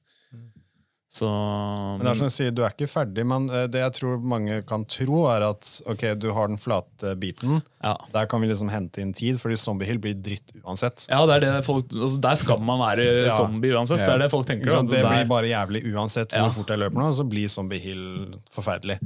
[1.11, 3.95] Så Men det er som jeg sier, Du er ikke ferdig, men eh, det jeg
[3.97, 7.59] tror mange kan tro, er at ok, du har den flate biten.
[7.83, 7.97] ja.
[8.13, 11.09] Der kan vi liksom hente inn tid, fordi Zombie Hill blir dritt uansett.
[11.11, 13.35] ja, det er det folk, altså Der skal man være Ja.
[13.35, 13.99] zombie uansett.
[13.99, 14.71] Det er det folk tenker.
[14.71, 14.89] Sant?
[14.89, 16.47] at Det blir bare jævlig uansett Ja.
[16.47, 18.99] hvor fort jeg løper nå, så blir Zombie Hill forferdelig.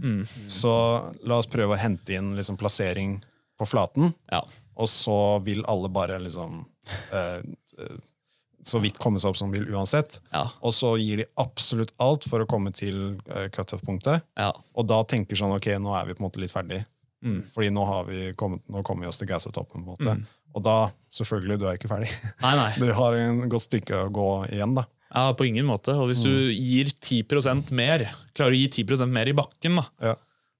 [0.47, 3.23] Så la oss prøve å hente inn liksom plassering
[3.57, 4.43] på flaten, ja.
[4.75, 6.65] og så vil alle bare liksom
[7.13, 7.41] uh,
[7.79, 7.97] eh,
[8.65, 10.19] så vidt komme seg opp som vil uansett.
[10.33, 10.47] Ja.
[10.65, 14.25] Og så gir de absolutt alt for å komme til uh, cutoff-punktet.
[14.41, 14.51] ja.
[14.75, 16.81] Og da tenker sånn, ok, nå er vi på en måte litt ferdig.
[17.25, 17.39] Mm.
[17.53, 19.85] Fordi nå, har vi kommet, nå kommer vi oss til gassetoppen.
[19.85, 20.17] på en måte.
[20.55, 20.75] Og da,
[21.15, 22.11] selvfølgelig, du er ikke ferdig.
[22.43, 22.69] Nei, nei.
[22.81, 24.85] Du har en godt stykke å gå igjen, da.
[25.15, 25.93] Ja, På ingen måte.
[25.95, 30.15] Og hvis du gir 10% mer, klarer å gi 10% mer i bakken, da, Ja.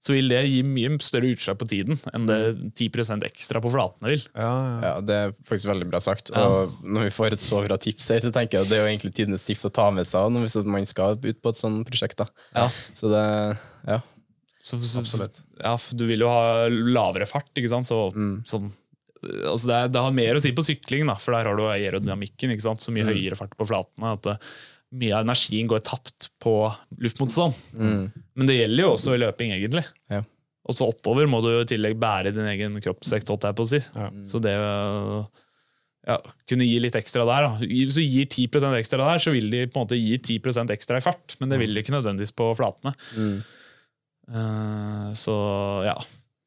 [0.05, 2.37] Så vil det gi mye større utslag på tiden enn det
[2.77, 4.25] 10% ekstra på flatene vil.
[4.37, 4.75] Ja, ja.
[4.85, 6.29] Ja, Det er faktisk veldig bra sagt.
[6.29, 6.43] Ja.
[6.45, 8.83] Og når vi får et så bra tips her, så tenker jeg at det er
[8.85, 11.57] jo egentlig tidenes tips å ta med seg når- hvis man skal ut på et
[11.57, 12.17] sånt prosjekt.
[12.21, 12.27] da.
[12.53, 12.67] Ja.
[12.69, 13.25] Så det,
[13.89, 13.99] ja.
[14.61, 15.41] Så, så, Absolutt.
[15.61, 17.85] Ja, for du vil jo ha lavere fart, ikke sant?
[17.85, 17.99] Så,
[18.45, 18.71] sånn,
[19.45, 21.65] altså det, er, det har mer å si på sykling, da, for der har du
[21.69, 22.53] aerodynamikken.
[22.53, 22.81] ikke sant?
[22.85, 24.13] Så mye høyere fart på flatene.
[24.13, 24.37] at det,
[24.99, 26.55] mye av energien går tapt på
[27.03, 27.57] luftmotstand.
[28.35, 29.85] Men det gjelder jo også i løping, egentlig.
[30.11, 30.21] Ja.
[30.65, 33.65] Og så oppover må du jo i tillegg bære din egen kroppsvekt, holdt jeg på
[33.65, 33.81] å si.
[33.93, 34.07] Ja.
[34.25, 34.55] Så det
[36.05, 36.17] ja,
[36.49, 37.67] kunne gi litt ekstra der, da.
[37.69, 41.01] Hvis du gir 10% ekstra der, så vil de på en måte gi 10% ekstra
[41.01, 42.93] i fart, men det vil de ikke nødvendigvis på flatene.
[44.25, 45.35] Eh, så
[45.85, 45.97] ja.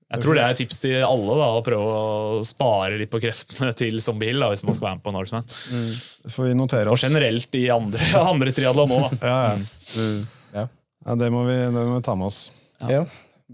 [0.09, 3.21] Jeg tror det er et tips til alle, da, å prøve å spare litt på
[3.21, 5.45] kreftene til Zombie Hill da, hvis man skal være med på Norseman.
[5.45, 6.31] Mm.
[6.33, 9.19] får vi notere Og generelt i andre, andre triatlon òg, da.
[9.21, 10.07] Ja, ja.
[10.55, 10.65] ja.
[11.05, 12.41] ja, det må, vi, det må vi ta med oss.
[12.89, 13.03] Ja,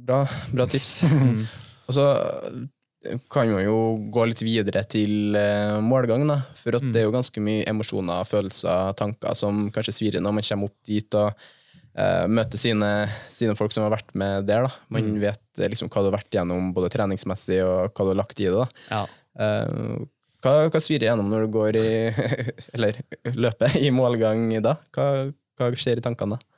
[0.07, 0.23] bra,
[0.55, 1.01] bra tips.
[1.89, 2.07] Og så
[3.35, 3.81] kan man jo
[4.15, 6.39] gå litt videre til eh, målgang, da.
[6.57, 10.47] For at det er jo ganske mye emosjoner, følelser, tanker som kanskje svir når man
[10.47, 11.35] kommer opp dit og
[11.99, 12.91] eh, møter sine,
[13.33, 14.67] sine folk som har vært med der.
[14.67, 14.73] da.
[14.95, 18.21] Man vet eh, liksom hva du har vært gjennom både treningsmessig og hva du har
[18.23, 18.67] lagt i det.
[18.91, 19.05] Ja.
[19.41, 20.01] Eh,
[20.45, 21.91] hva, hva svirer gjennom når du går i
[22.77, 22.99] Eller
[23.33, 24.77] løper i målgang da?
[24.95, 26.51] Hva, hva skjer i tankene da?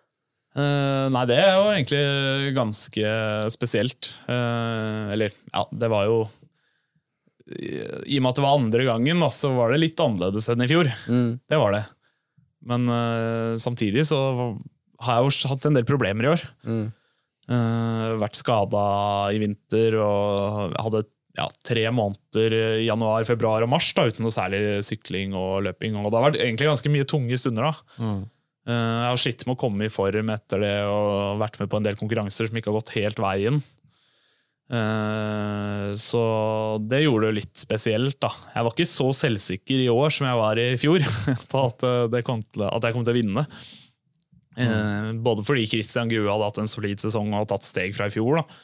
[0.56, 3.10] Uh, nei, det er jo egentlig ganske
[3.52, 4.08] spesielt.
[4.24, 6.22] Uh, eller, ja, det var jo
[7.52, 7.74] I
[8.08, 10.64] i og med at det var andre gangen, da, så var det litt annerledes enn
[10.64, 10.88] i fjor.
[11.44, 11.82] Det var det.
[12.72, 14.18] Men uh, samtidig så
[15.04, 16.46] har jeg jo hatt en del problemer i år.
[16.66, 16.86] Mm.
[17.46, 18.86] Uh, vært skada
[19.30, 21.04] i vinter og hadde
[21.36, 25.98] ja, tre måneder i januar, februar og mars da, uten noe særlig sykling og løping.
[26.00, 27.68] Og det har vært egentlig ganske mye tunge stunder.
[27.68, 28.02] da.
[28.02, 28.22] Mm.
[28.66, 31.78] Uh, jeg har slitt med å komme i form etter det og vært med på
[31.78, 33.60] en del konkurranser som ikke har gått helt veien.
[34.66, 36.22] Uh, Så
[36.90, 38.18] det gjorde det litt spesielt.
[38.24, 38.32] da.
[38.56, 41.04] Jeg var ikke så selvsikker i år som jeg var i fjor
[41.52, 43.46] på at, det kom til, at jeg kom til å vinne.
[44.56, 48.14] Eh, Både fordi Christian Grue hadde hatt en solid sesong og tatt steg fra i
[48.14, 48.40] fjor.
[48.40, 48.62] da.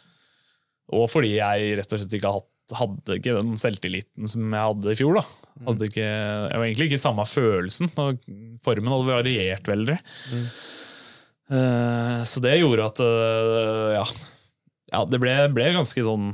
[0.93, 4.93] Og fordi jeg rett og slett ikke hadde, hadde ikke den selvtilliten som jeg hadde
[4.93, 5.19] i fjor.
[5.21, 5.25] da.
[5.69, 8.23] Hadde ikke, jeg var egentlig ikke samme følelsen, og
[8.65, 9.99] formen hadde variert veldig.
[11.53, 14.05] Eh, så det gjorde at uh, ja,
[14.95, 16.31] ja det ble, ble ganske sånn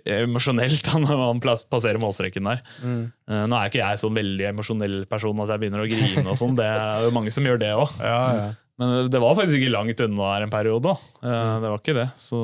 [0.00, 2.62] emosjonelt da når man passerer målstreken der.
[2.80, 6.38] Eh, Nå er ikke jeg sånn veldig emosjonell person at jeg begynner å grine, og
[6.40, 6.56] sånn.
[6.58, 7.98] det er jo mange som gjør det òg.
[8.00, 8.48] Ja, ja.
[8.80, 10.88] Men det var faktisk ikke langt unna der en periode.
[10.88, 10.96] da.
[11.20, 11.62] mm.
[11.62, 12.08] Det var ikke det.
[12.16, 12.40] Så,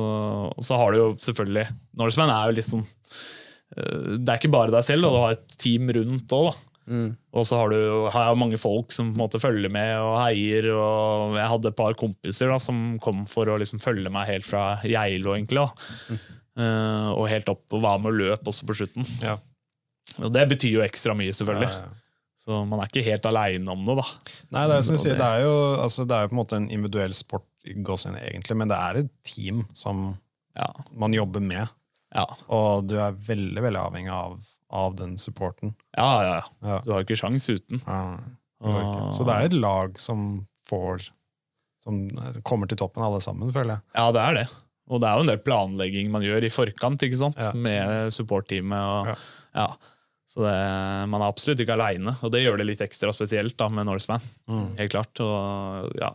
[0.53, 1.67] og så har du jo selvfølgelig
[1.97, 5.37] Norseman er jo litt sånn eh, Det er ikke bare deg selv, og du har
[5.39, 6.51] et team rundt òg.
[6.87, 10.21] Og så har, du, har jeg mange folk som på en måte følger med og
[10.23, 10.69] heier.
[10.77, 14.47] og Jeg hadde et par kompiser da, som kom for å liksom følge meg helt
[14.47, 15.65] fra Geilo, egentlig.
[15.65, 16.21] da.
[16.57, 19.09] Eh, og helt opp og var med og løp også på slutten.
[19.21, 19.35] Ja.
[20.23, 21.73] Og det betyr jo ekstra mye, selvfølgelig.
[21.75, 22.06] Ja, ja.
[22.47, 24.05] Så man er ikke helt aleine om det, da.
[24.55, 27.13] Nei, det er, Og det- er jo altså, det er på en måte en individuell
[27.15, 30.19] sport, inn, egentlig, men det er et team som
[30.55, 30.69] Ja.
[30.95, 31.69] man jobber med.
[32.15, 34.39] Ja, Og du er veldig veldig avhengig av,
[34.71, 35.75] av den supporten.
[35.97, 36.23] ja.
[36.23, 36.43] ja.
[36.63, 36.79] Ja.
[36.85, 37.83] Du har ikke sjans uten.
[37.85, 38.19] Ja,
[38.63, 39.13] ikke.
[39.13, 41.11] Så det er et lag som får
[41.83, 42.09] Som
[42.43, 43.83] kommer til toppen, alle sammen, føler jeg.
[43.95, 44.49] Ja, det er det.
[44.91, 47.37] Og det er jo en del planlegging man gjør i forkant ikke sant?
[47.39, 47.53] Ja.
[47.53, 48.73] med supportteamet.
[49.07, 49.17] Og,
[49.55, 49.69] Ja.
[50.27, 50.33] Ja.
[50.33, 50.55] Så det,
[51.07, 54.25] man er absolutt ikke aleine, og det gjør det litt ekstra spesielt da, med Norseman.
[54.51, 54.65] Mm.
[54.81, 55.23] Helt klart.
[55.23, 56.11] Og, ja.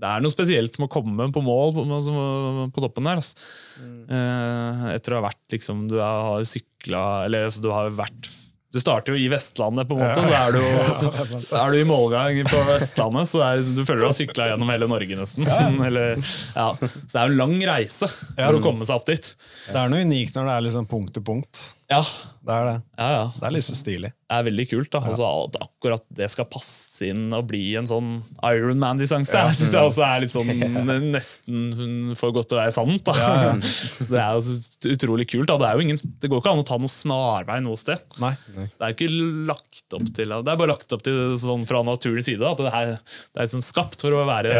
[0.00, 3.20] Det er noe spesielt med å komme på mål på, på, på toppen der.
[3.20, 3.48] Altså.
[3.80, 8.28] Eh, etter å ha vært liksom, Du har sykla Eller altså, du har vært
[8.74, 10.60] Du starter jo i Vestlandet, på en måte, så er du,
[11.54, 13.30] ja, er du i målgang på Vestlandet.
[13.32, 15.48] Så er, du føler du har sykla gjennom hele Norge, nesten.
[15.88, 16.20] Eller,
[16.54, 16.68] ja.
[16.78, 19.32] Så det er jo en lang reise for å komme seg opp dit.
[19.72, 21.64] Det er noe unikt når det er liksom punkt til punkt.
[21.90, 22.00] Ja,
[22.46, 22.74] Det er det.
[22.96, 23.24] ja, ja.
[23.36, 24.08] Det er litt så stilig.
[24.30, 24.88] Det er veldig kult.
[24.94, 28.10] da altså, At akkurat det skal passe inn og bli en sånn
[28.46, 29.50] Ironman-distanse, ja.
[29.58, 30.52] syns jeg også er litt sånn
[31.16, 33.02] nesten for godt til å være sant.
[33.10, 35.48] da Så Det er jo utrolig kult.
[35.50, 38.06] da Det, er jo ingen, det går ikke an å ta noe snarvei noe sted.
[38.22, 38.32] Nei.
[38.54, 39.10] Det er ikke
[39.50, 42.46] lagt opp til Det er bare lagt opp til sånn fra naturens side.
[42.46, 44.54] At det, her, det er liksom skapt for å være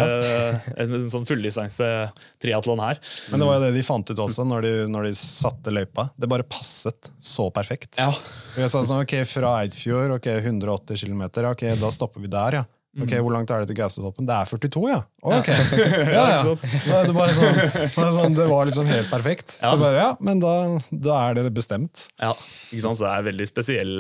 [0.83, 3.01] en, en sånn fulldistanse-triatlon her.
[3.31, 6.11] Men det var jo det de fant ut også, når de, når de satte løypa.
[6.19, 7.99] Det bare passet så perfekt.
[8.01, 8.11] Ja,
[8.57, 12.67] Vi sa sånn, ok, Fra Eidfjord, ok, 180 km, ok, da stopper vi der, ja.
[12.99, 14.27] Ok, Hvor langt er det til Gaustatoppen?
[14.27, 15.03] Det er 42, ja.
[15.23, 15.51] Ok,
[16.17, 16.41] ja, ja.
[16.43, 19.55] Det, var sånn, det, var sånn, det var liksom helt perfekt.
[19.61, 20.55] Så bare, ja, Men da,
[20.91, 22.09] da er det bestemt.
[22.19, 22.33] Ja,
[22.73, 22.99] ikke sant?
[22.99, 23.95] Så det er veldig spesiell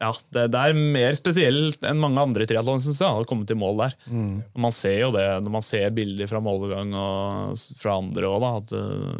[0.00, 3.58] ja, det, det er mer spesielt enn mange andre triatlon synes jeg, å komme til
[3.60, 3.96] mål der.
[4.08, 4.38] Mm.
[4.64, 8.72] Man ser jo det når man ser bilder fra målgang og fra andre òg, at
[8.80, 9.18] uh,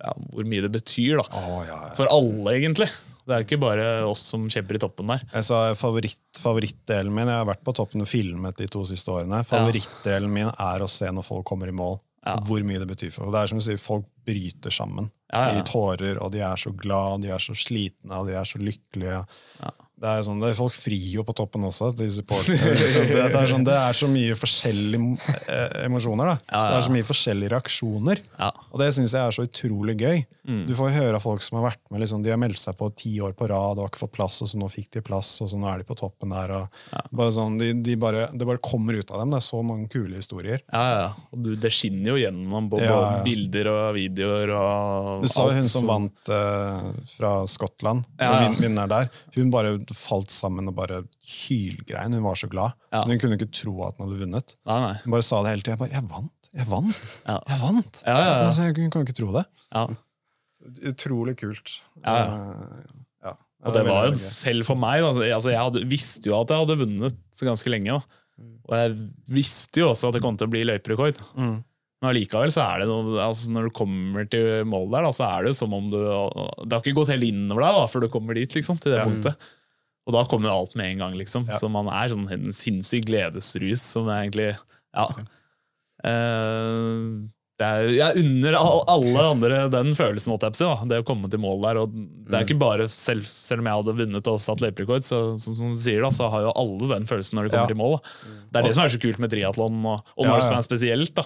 [0.00, 1.28] ja, hvor mye det betyr da.
[1.98, 2.88] for alle, egentlig.
[3.28, 5.20] Det er jo ikke bare oss som kjemper i toppen der.
[5.34, 9.12] Jeg sa favoritt, Favorittdelen min Jeg har vært på toppen og filmet de to siste
[9.12, 9.42] årene.
[9.44, 11.98] Favorittdelen min er å se når folk kommer i mål.
[12.24, 12.38] Ja.
[12.44, 13.26] Hvor mye det betyr for.
[13.26, 13.34] folk.
[13.34, 15.60] det er som du sier, Folk bryter sammen Ja, ja.
[15.60, 18.58] i tårer, og de er så glad, de er så slitne, og de er så
[18.60, 19.20] lykkelige.
[19.98, 22.70] Det er sånn, det er Folk frir jo på toppen også, de supporterne.
[23.10, 26.30] det, det, sånn, det er så mye forskjellige eh, emosjoner.
[26.30, 26.36] da.
[26.46, 28.22] Det er så mye forskjellige reaksjoner.
[28.70, 30.22] Og det syns jeg er så utrolig gøy.
[30.48, 30.62] Mm.
[30.66, 32.88] Du får høre av folk som har vært med, liksom, de har meldt seg på
[32.96, 35.34] ti år på rad og har ikke fått plass, og så nå fikk de plass,
[35.44, 36.54] og så nå er de på toppen der.
[36.56, 39.34] Og bare sånn, de, de bare, det bare kommer ut av dem.
[39.34, 40.64] Det er så mange kule historier.
[40.72, 41.10] Ja, ja.
[41.36, 43.22] Og du, det skinner jo gjennom på, Ja, ja.
[43.26, 45.90] bilder og videoer og Du så alt hun som så...
[45.92, 48.50] vant uh, fra Skottland, Ja, ja.
[48.56, 49.12] vinneren der.
[49.36, 52.16] Hun bare falt sammen og bare hylgrein.
[52.16, 52.72] Hun var så glad.
[52.94, 53.04] Ja.
[53.04, 54.56] Men hun kunne ikke tro at hun hadde vunnet.
[54.68, 54.94] Nei, nei.
[55.04, 55.76] Hun bare sa det hele tida.
[55.92, 56.48] Jeg 'Jeg vant!
[56.54, 57.00] Jeg vant!
[57.26, 57.38] Ja.
[57.48, 58.44] Jeg vant!' Ja, ja, ja.
[58.48, 59.44] Altså, jeg kan ikke tro det.
[59.74, 59.86] Ja.
[60.90, 61.78] Utrolig kult.
[62.02, 62.24] Ja, ja.
[62.24, 62.96] Eh,
[63.28, 63.34] ja.
[63.66, 66.62] Og det var jo selv for meg da, altså Jeg hadde, visste jo at jeg
[66.64, 67.96] hadde vunnet så ganske lenge.
[67.98, 68.22] Da.
[68.68, 68.94] Og jeg
[69.38, 71.18] visste jo også at det kom til å bli løyperekord.
[71.38, 71.56] Mm.
[71.98, 75.24] Men allikevel så er det noe altså Når du kommer til mål der, da, så
[75.26, 78.04] er det jo som om du Det har ikke gått helt innover deg da, før
[78.04, 79.06] du kommer dit, liksom, til det Ja.
[79.08, 79.48] punktet.
[80.08, 81.48] Og da kommer jo alt med en gang, liksom.
[81.50, 81.58] Ja.
[81.60, 84.52] Så man er sånn en sinnssyk gledesrus som er egentlig
[84.94, 85.08] Ja.
[85.10, 85.26] Okay.
[86.04, 87.28] det
[87.66, 90.36] er, jeg unner all- alle andre den følelsen,
[90.88, 91.76] det å komme til mål der.
[91.82, 95.38] Og det er ikke bare selv, selv om jeg hadde vunnet og satt løyperekord, så
[95.40, 97.72] som, du sier da, så har jo alle den følelsen når de kommer Ja.
[97.74, 97.98] til mål.
[97.98, 98.32] Da.
[98.52, 100.60] Det er det som er så kult med triatlon, og, og Ja, ja.
[100.60, 101.14] spesielt.
[101.14, 101.22] da.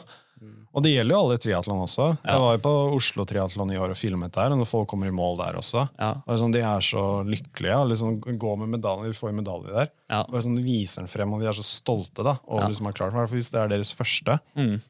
[0.75, 2.05] Og det gjelder jo alle triatlon også.
[2.25, 5.07] Jeg var jo på Oslo Triatlon i år og filmet der, og når folk kommer
[5.07, 5.83] i mål der også.
[6.01, 7.77] Er sånn, de er så lykkelige.
[7.77, 9.91] og Liksom, går med medalje, de får medalje der.
[10.09, 12.69] Bare sånn, de viser den frem, og de er så stolte da, over Ja.
[12.69, 13.29] liksom, har klart det.
[13.29, 14.41] For hvis det er deres første.
[14.57, 14.81] Mm.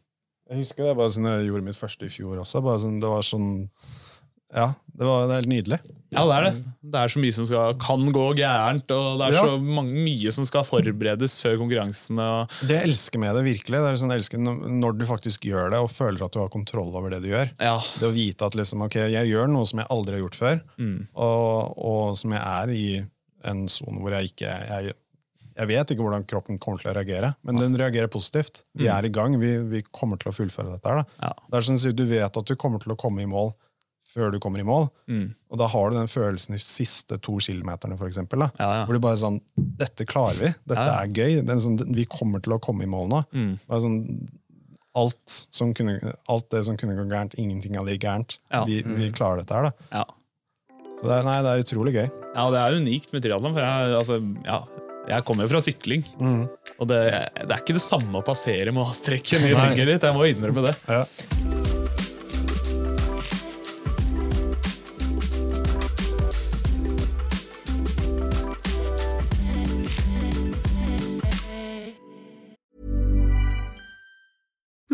[0.53, 2.61] Jeg husker det bare sånn jeg gjorde mitt første i fjor også.
[2.65, 3.51] Bare sånn, det var sånn
[4.53, 5.79] Ja, det var helt nydelig.
[6.13, 6.59] Ja, det er det.
[6.93, 9.45] Det er så mye som skal, kan gå gærent, og det er Ja.
[9.49, 12.27] så mange, mye som skal forberedes før konkurransene.
[12.61, 15.71] Det jeg elsker med det, virkelig, det er sånn, jeg elsker når du faktisk gjør
[15.73, 17.49] det, og føler at du har kontroll over det du gjør.
[17.59, 20.37] ja, Det å vite at liksom, ok, jeg gjør noe som jeg aldri har gjort
[20.43, 21.09] før, Mm.
[21.17, 23.07] og, og som jeg er i
[23.49, 24.93] en sone hvor jeg ikke jeg,
[25.57, 28.63] jeg vet ikke hvordan kroppen kommer til å reagere, men den reagerer positivt.
[28.75, 30.89] Vi er i gang, vi, vi kommer til å fullføre dette.
[30.89, 31.03] her.
[31.03, 31.29] Da.
[31.29, 31.33] Ja.
[31.51, 33.53] Det er sånn at Du vet at du kommer til å komme i mål
[34.13, 35.31] før du kommer i mål, Mm.
[35.51, 38.85] og da har du den følelsen de siste to kilometerne, for eksempel, da, Ja, ja.
[38.85, 40.51] hvor du bare sånn Dette klarer vi.
[40.69, 41.01] Dette Ja.
[41.01, 41.41] er gøy.
[41.47, 43.23] Det er sånn, vi kommer til å komme i mål nå.
[43.33, 43.53] Mm.
[43.71, 44.29] Er sånn,
[44.95, 48.39] alt, som kunne, alt det som kunne gå gærent, ingenting av det gikk gærent.
[48.67, 50.05] Vi, vi klarer dette her, da.
[51.01, 52.11] Så det er, nei, det er utrolig gøy.
[52.37, 53.55] Ja, det er unikt med triatlon.
[53.57, 54.59] For jeg, altså, ja,
[55.09, 56.05] jeg kommer jo fra sykling.
[56.21, 56.43] mm.
[56.83, 56.99] Og det,
[57.45, 59.61] det er ikke det samme å passere målstreken i Nei.
[59.61, 60.03] sykkelritt.
[60.09, 60.75] Jeg må innrømme det.
[60.89, 61.05] Ja.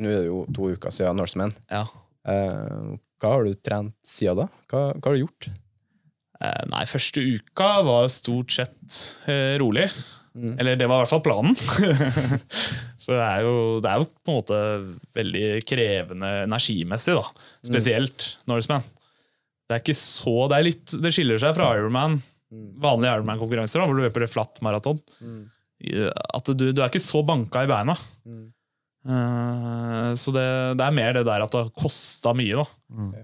[0.00, 1.54] Nå er det jo to uker siden Norseman.
[1.70, 1.84] Ja.
[2.28, 4.48] Eh, hva har du trent siden da?
[4.70, 5.48] Hva, hva har du gjort?
[6.42, 9.86] Eh, Nei, første uka var stort sett eh, rolig.
[10.34, 11.54] Eller det var i hvert fall planen.
[13.04, 14.58] Så det er, jo, det er jo på en måte
[15.14, 17.44] veldig krevende energimessig, da.
[17.68, 18.82] Spesielt Norseman.
[19.64, 22.16] Det er ikke så Det, litt, det skiller seg fra Ironman,
[22.82, 24.98] vanlige Ironman-konkurranser, hvor du løper flatt maraton.
[25.20, 25.44] Mm.
[26.34, 27.94] At du, du er ikke så banka i beina.
[29.04, 30.46] Eh, så det,
[30.80, 32.62] det er mer det der at det har kosta mye.
[32.62, 32.66] da.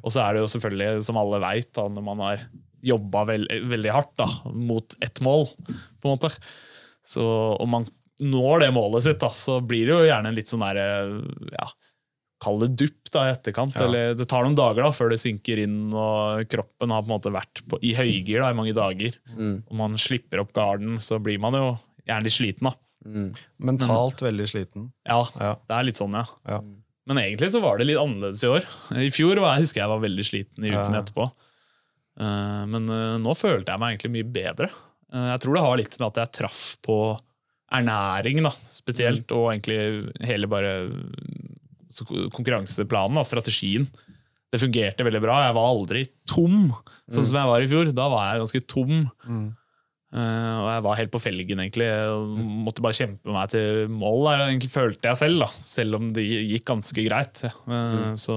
[0.02, 2.44] Og så er det jo selvfølgelig, som alle veit, når man har
[2.84, 5.48] jobba veld, veldig hardt da, mot ett mål,
[6.00, 6.32] på en måte.
[7.04, 7.24] Så
[7.60, 7.88] om man
[8.20, 10.88] når det målet sitt, da, så blir det jo gjerne en litt sånn derre
[11.54, 11.70] ja,
[12.40, 13.74] Kall det dupp da, i etterkant.
[13.76, 13.84] Ja.
[13.84, 17.12] Eller det tar noen dager da, før det synker inn, og kroppen har på en
[17.12, 19.18] måte vært på, i høygir da, i mange dager.
[19.68, 21.66] Og man slipper opp garden, så blir man jo
[22.06, 22.70] gjerne litt sliten.
[22.70, 22.72] da.
[23.58, 24.90] Mentalt veldig sliten.
[25.08, 25.54] Ja, Ja.
[25.68, 26.24] det er litt sånn, ja.
[26.48, 26.60] Ja.
[27.06, 28.66] Men egentlig så var det litt annerledes i år.
[28.92, 31.00] I fjor var jeg, husker jeg var veldig sliten i uken Ja.
[31.02, 31.30] etterpå.
[32.20, 34.70] Eh, Men eh, nå følte jeg meg egentlig mye bedre.
[35.12, 36.98] Eh, Jeg tror det har litt med at jeg traff på
[37.72, 40.90] ernæring, da, spesielt, og egentlig hele bare
[41.90, 43.86] så konkurranseplanen, da, strategien.
[44.50, 45.46] Det fungerte veldig bra.
[45.46, 46.72] Jeg var aldri tom,
[47.10, 47.92] sånn som jeg var i fjor.
[47.94, 49.56] Da var jeg ganske tom.
[50.10, 51.86] Eh, og jeg var helt på felgen, egentlig.
[51.86, 55.44] Jeg måtte bare kjempe meg til mål, der, egentlig følte jeg selv.
[55.44, 57.44] da Selv om det gikk ganske greit.
[57.46, 58.36] Eh, så,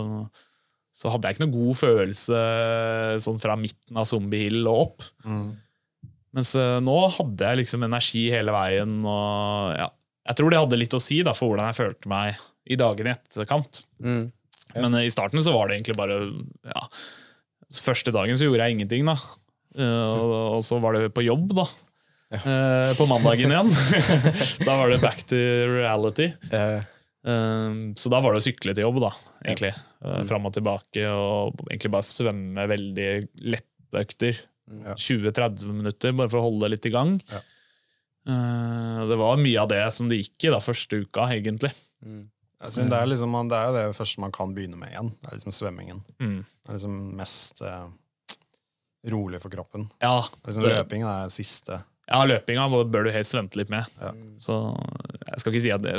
[0.94, 2.46] så hadde jeg ikke noe god følelse
[3.26, 5.12] sånn fra midten av Zombie Hill og opp.
[6.34, 8.96] Mens uh, nå hadde jeg liksom energi hele veien.
[9.06, 9.90] Og ja,
[10.30, 13.14] jeg tror det hadde litt å si da for hvordan jeg følte meg i dagene
[13.14, 13.84] i etterkant.
[14.02, 14.24] Mm.
[14.74, 16.18] Men eh, i starten så var det egentlig bare
[16.70, 16.88] ja,
[17.74, 19.16] Første dagen så gjorde jeg ingenting, da.
[19.76, 21.68] Eh, og, så var det på jobb, da.
[22.34, 23.72] Eh, på mandagen igjen.
[24.68, 26.32] da var det back to reality.
[26.52, 26.82] Eh,
[27.24, 29.14] så da var det å sykle til jobb, da,
[29.46, 29.74] egentlig.
[30.30, 33.12] Fram og tilbake, og egentlig bare svømme veldig
[33.54, 34.42] lette økter.
[34.74, 37.18] 20-30 minutter, bare for å holde det litt i gang.
[38.24, 41.74] Eh, det var mye av det som det gikk i da, første uka, egentlig.
[42.04, 45.12] Jeg synes det, er liksom, det er jo det første man kan begynne med igjen.
[45.20, 46.00] Det er liksom svømmingen.
[46.24, 46.40] Mm.
[46.44, 47.64] Det er liksom mest
[49.12, 49.90] rolig for kroppen.
[50.02, 51.82] Ja, liksom det- Løpingen er siste.
[52.10, 53.86] ja, løpinga bør du helst vente litt med.
[54.02, 54.12] Ja.
[54.38, 54.58] Så
[55.28, 55.94] jeg skal ikke si at det,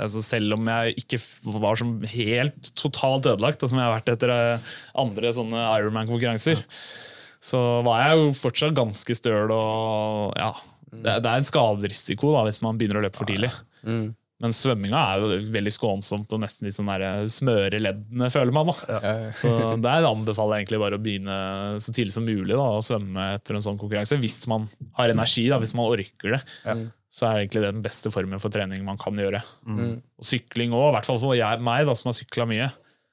[0.00, 1.18] altså Selv om jeg ikke
[1.60, 4.58] var som helt totalt ødelagt, som jeg har vært etter eh,
[4.94, 6.62] andre sånne Ironman-konkurranser,
[7.40, 10.52] så var jeg jo fortsatt ganske støl og ja.
[10.90, 13.52] Det, det er en skaderisiko da, hvis man begynner å løpe for tidlig.
[13.86, 14.08] Mm.
[14.40, 16.88] Men svømminga er jo veldig skånsomt og nesten litt sånn
[17.28, 18.70] smøre leddene, føler man.
[18.70, 19.00] da.
[19.04, 19.16] Ja.
[19.36, 19.50] Så
[19.84, 21.36] der anbefaler jeg egentlig bare å begynne
[21.84, 24.16] så tidlig som mulig da, å svømme etter en sånn konkurranse.
[24.22, 24.64] Hvis man
[24.96, 26.40] har energi, da, hvis man orker det.
[27.12, 29.42] Så er egentlig det den beste formen for trening man kan gjøre.
[29.66, 29.98] Mm.
[30.00, 32.70] Og sykling òg, i hvert fall for jeg, meg da, som har sykla mye,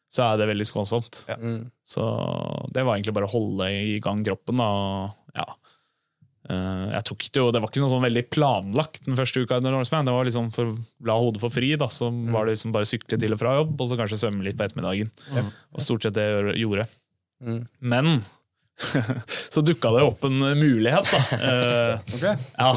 [0.08, 1.26] så er det veldig skånsomt.
[1.42, 1.64] Mm.
[1.84, 2.04] Så
[2.72, 4.62] det var egentlig bare å holde i gang kroppen.
[4.62, 5.48] da, og ja.
[6.50, 9.58] Eh, jeg tok det jo, det var ikke noe sånn veldig planlagt den første uka.
[9.60, 10.08] under Norseman.
[10.08, 10.78] Det var liksom for
[11.10, 11.74] la hodet få fri.
[11.80, 14.43] da, Så var det liksom bare sykle til og fra jobb, og så kanskje svømme
[14.48, 15.12] litt på ettermiddagen.
[15.76, 16.88] Og stort sett det jeg gjorde.
[17.43, 17.62] Mm.
[17.82, 18.22] Men
[19.54, 21.22] så dukka det opp en mulighet, da.
[22.16, 22.36] okay.
[22.58, 22.72] ja,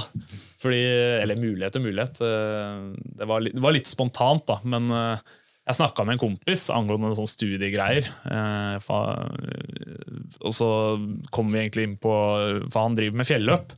[0.63, 0.81] fordi,
[1.21, 2.21] eller mulighet og mulighet.
[2.25, 2.87] eh,
[3.21, 4.59] Det var, litt, det var litt spontant, da.
[4.65, 5.19] Men eh,
[5.71, 8.07] jeg snakka med en kompis angående sånne studiegreier.
[8.27, 9.31] eh, fa-
[10.45, 10.69] Og så
[11.33, 12.13] kom vi egentlig inn på
[12.73, 13.73] For han driver med fjelløp.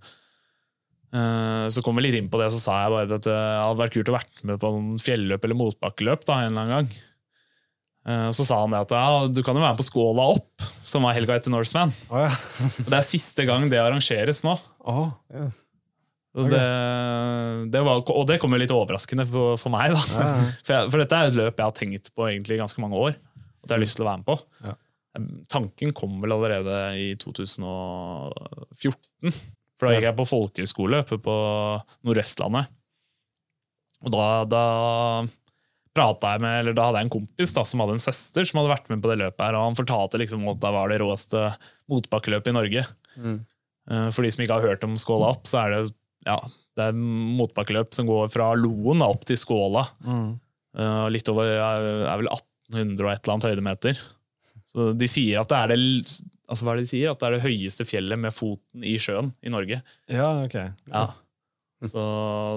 [1.12, 3.80] Eh, Så kom vi litt inn på det, så sa jeg bare at det hadde
[3.82, 6.92] vært kult å vært med på noen fjelløp eller motbakkeløp da, en eller annen gang.
[8.08, 10.64] Eh, Så sa han det at ja, du kan jo være med på Skåla opp,
[10.82, 11.92] som var helga etter Norseman.
[12.10, 12.32] Oh, ja.
[12.88, 14.56] Det er siste gang det arrangeres nå.
[14.88, 15.12] Åh,
[16.32, 16.62] Og det,
[17.74, 19.92] det var, og det kom jo litt overraskende på, for meg.
[19.92, 20.00] Da.
[20.64, 22.96] For, jeg, for dette er et løp jeg har tenkt på egentlig i ganske mange
[22.96, 23.18] år.
[23.62, 24.38] At jeg har lyst til å være med på.
[24.64, 24.72] Ja.
[25.52, 29.34] Tanken kom vel allerede i 2014.
[29.76, 31.36] For da gikk jeg på folkehøyskole oppe på
[32.06, 32.72] Nordvestlandet.
[34.02, 34.64] Og da, da
[35.92, 38.62] prata jeg med, eller da hadde jeg en kompis da, som hadde en søster som
[38.62, 39.44] hadde vært med på det løpet.
[39.44, 41.48] her, og Han fortalte liksom at det var det råeste
[41.92, 42.84] motbakkeløpet i Norge.
[43.20, 43.40] Mm.
[44.14, 45.82] For de som ikke har hørt om Skåla opp, så er det
[46.26, 46.36] ja,
[46.78, 49.86] det er motbakkeløp som går fra Loen opp til Skåla.
[50.78, 53.98] Eh, litt over er er vel 1800 og et eller annet høydemeter.
[54.72, 55.80] Så de sier at det er det,
[56.48, 57.10] altså hva er det de sier?
[57.12, 59.82] At det er det høyeste fjellet med foten i sjøen i Norge.
[60.08, 60.56] ja, ok.
[60.88, 61.10] Ja.
[61.82, 62.02] Så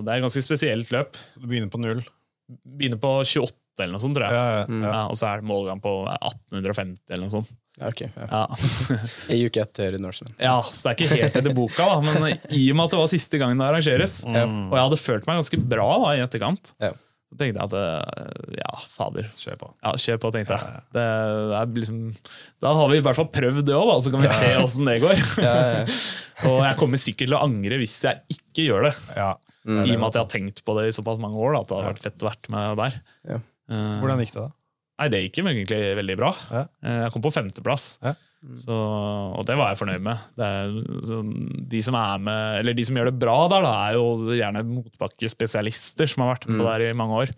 [0.05, 1.18] det er et ganske spesielt løp.
[1.34, 2.03] Så du begynner på null?
[2.78, 4.38] Begynner på 28 eller noe sånt, tror jeg.
[4.38, 4.82] Ja, ja, ja.
[4.86, 7.49] Ja, og så er målgang på 1850 eller noe sånt.
[7.80, 8.09] Ja, ja.
[8.32, 8.43] Ja.
[9.34, 10.36] Ei uke etter Norseman.
[10.39, 13.01] Ja, så det er ikke helt etter boka, da, men i og med at det
[13.01, 16.71] var siste gangen det arrangeres, og jeg hadde følt meg ganske bra da, i etterkant,
[16.84, 16.93] Ja.
[17.32, 19.28] så tenkte jeg at eh, ja, fader.
[19.41, 19.69] Kjør på.
[19.84, 20.84] Ja, kjør på, tenkte jeg.
[20.95, 21.03] Det,
[21.51, 21.99] det er liksom,
[22.63, 24.99] da har vi i hvert fall prøvd det òg, så kan vi se åssen det
[25.03, 25.19] går.
[26.51, 28.93] og jeg kommer sikkert til å angre hvis jeg ikke gjør det.
[29.19, 29.34] Ja.
[29.65, 31.55] I og med at jeg har tenkt på det i såpass mange år.
[31.57, 32.97] Da, at det hadde vært fett å være med der.
[33.34, 33.39] Ja.
[33.73, 34.51] Eh, Hvordan gikk det, da?
[34.95, 36.29] Nei, det gikk jo egentlig veldig bra.
[36.51, 36.63] Ja.
[36.85, 37.89] Eh, Jeg kom på femteplass.
[38.05, 38.13] Ja.
[38.61, 40.21] Så, og det var jeg fornøyd med.
[40.37, 40.73] Det er,
[41.07, 41.17] så
[41.73, 44.61] de som er med, eller de som gjør det bra der, da, er jo gjerne
[44.69, 47.33] motbakkespesialister som har vært med på det her i mange år.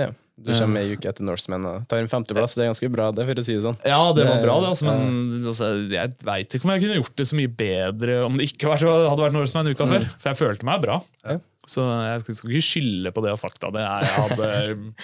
[0.00, 0.10] Ja.
[0.34, 2.56] Du kommer ei uke etter Norseman og tar en femteplass.
[2.58, 3.76] Det er ganske bra, det, for å si det sånn.
[3.86, 7.14] Ja, det var bra, det, altså, men altså, jeg veit ikke om jeg kunne gjort
[7.20, 10.08] det så mye bedre om det ikke hadde vært Norseman uka før.
[10.18, 10.96] For jeg følte meg bra.
[11.22, 11.36] Ja.
[11.70, 13.60] Så jeg skal ikke skylde på det jeg har sagt.
[13.62, 13.70] Da.
[13.74, 14.48] Det er, jeg hadde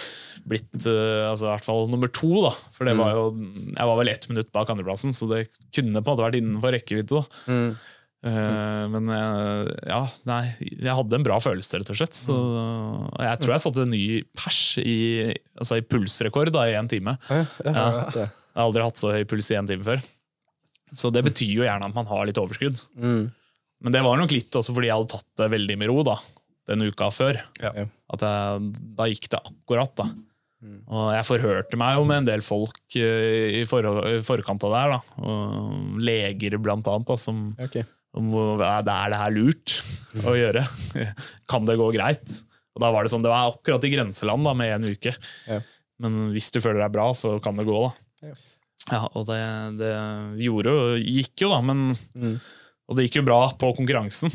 [0.51, 2.33] blitt uh, altså, i hvert fall nummer to.
[2.47, 2.53] Da.
[2.77, 3.25] For det var jo,
[3.71, 6.77] jeg var vel ett minutt bak andreplassen, så det kunne på en måte vært innenfor
[6.77, 7.25] rekkevidde.
[7.49, 7.73] Mm.
[8.21, 12.19] Uh, men eh, ja, nei, jeg hadde en bra følelse, rett og slett.
[12.19, 12.37] Så,
[13.17, 14.05] jeg tror jeg satte en ny
[14.37, 14.99] pers i,
[15.57, 17.17] altså i pulsrekord da, i én time.
[17.31, 17.45] Ja.
[17.65, 20.05] Jeg har aldri hatt så høy puls i én time før.
[20.93, 22.83] Så det betyr jo gjerne at man har litt overskudd.
[22.99, 23.31] Mm.
[23.81, 26.19] Men det var nok litt også fordi jeg hadde tatt det veldig med ro da,
[26.71, 27.41] den uka før.
[27.63, 27.73] Ja.
[28.15, 30.09] At jeg, da gikk det akkurat, da.
[30.93, 34.75] Og jeg forhørte meg jo med en del folk eh, i, for, i forkant av
[34.75, 35.25] det her, da.
[35.25, 37.87] Og leger blant annet, da, som okay.
[38.17, 39.79] om er det er her lurt
[40.21, 40.67] å gjøre?
[41.51, 42.39] kan det gå greit?
[42.77, 45.15] Og da var det sånn, det var akkurat i grenseland da, med en uke.
[45.49, 45.61] Ja.
[46.01, 48.31] Men hvis du føler deg bra, så kan det gå, da.
[48.31, 48.39] Ja.
[48.91, 49.37] Ja, og det,
[49.77, 49.91] det
[50.41, 51.61] gjorde jo, gikk jo, da.
[51.65, 52.41] Men, Mm.
[52.91, 54.33] Og det gikk jo bra på konkurransen.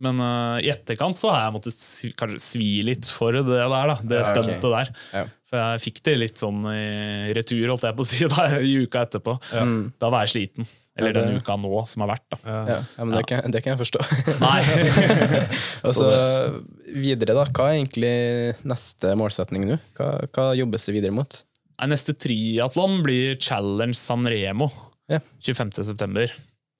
[0.00, 3.98] Men uh, i etterkant så har jeg måttet svi, svi litt for det der, da,
[4.00, 4.92] det Ja, stuntet der.
[5.12, 5.24] Ja.
[5.50, 8.76] For jeg fikk det litt sånn i retur, holdt jeg på å si, da, i
[8.86, 9.34] uka etterpå.
[9.52, 9.64] Ja.
[10.00, 10.68] Da var jeg sliten.
[10.96, 12.24] Eller Ja, det- den uka nå som har vært.
[12.32, 12.38] da.
[12.46, 14.00] Ja, ja, men det kan, det kan jeg forstå.
[14.46, 14.60] Nei.
[15.86, 16.08] altså,
[16.94, 17.44] videre, da.
[17.50, 18.14] Hva er egentlig
[18.68, 19.78] neste målsetning nå?
[19.98, 21.42] Hva, hva jobbes det videre mot?
[21.80, 24.68] Nei, Neste triatlon blir Challenge San Remo
[25.10, 25.20] Ja.
[25.44, 25.72] 25.
[25.92, 26.32] september.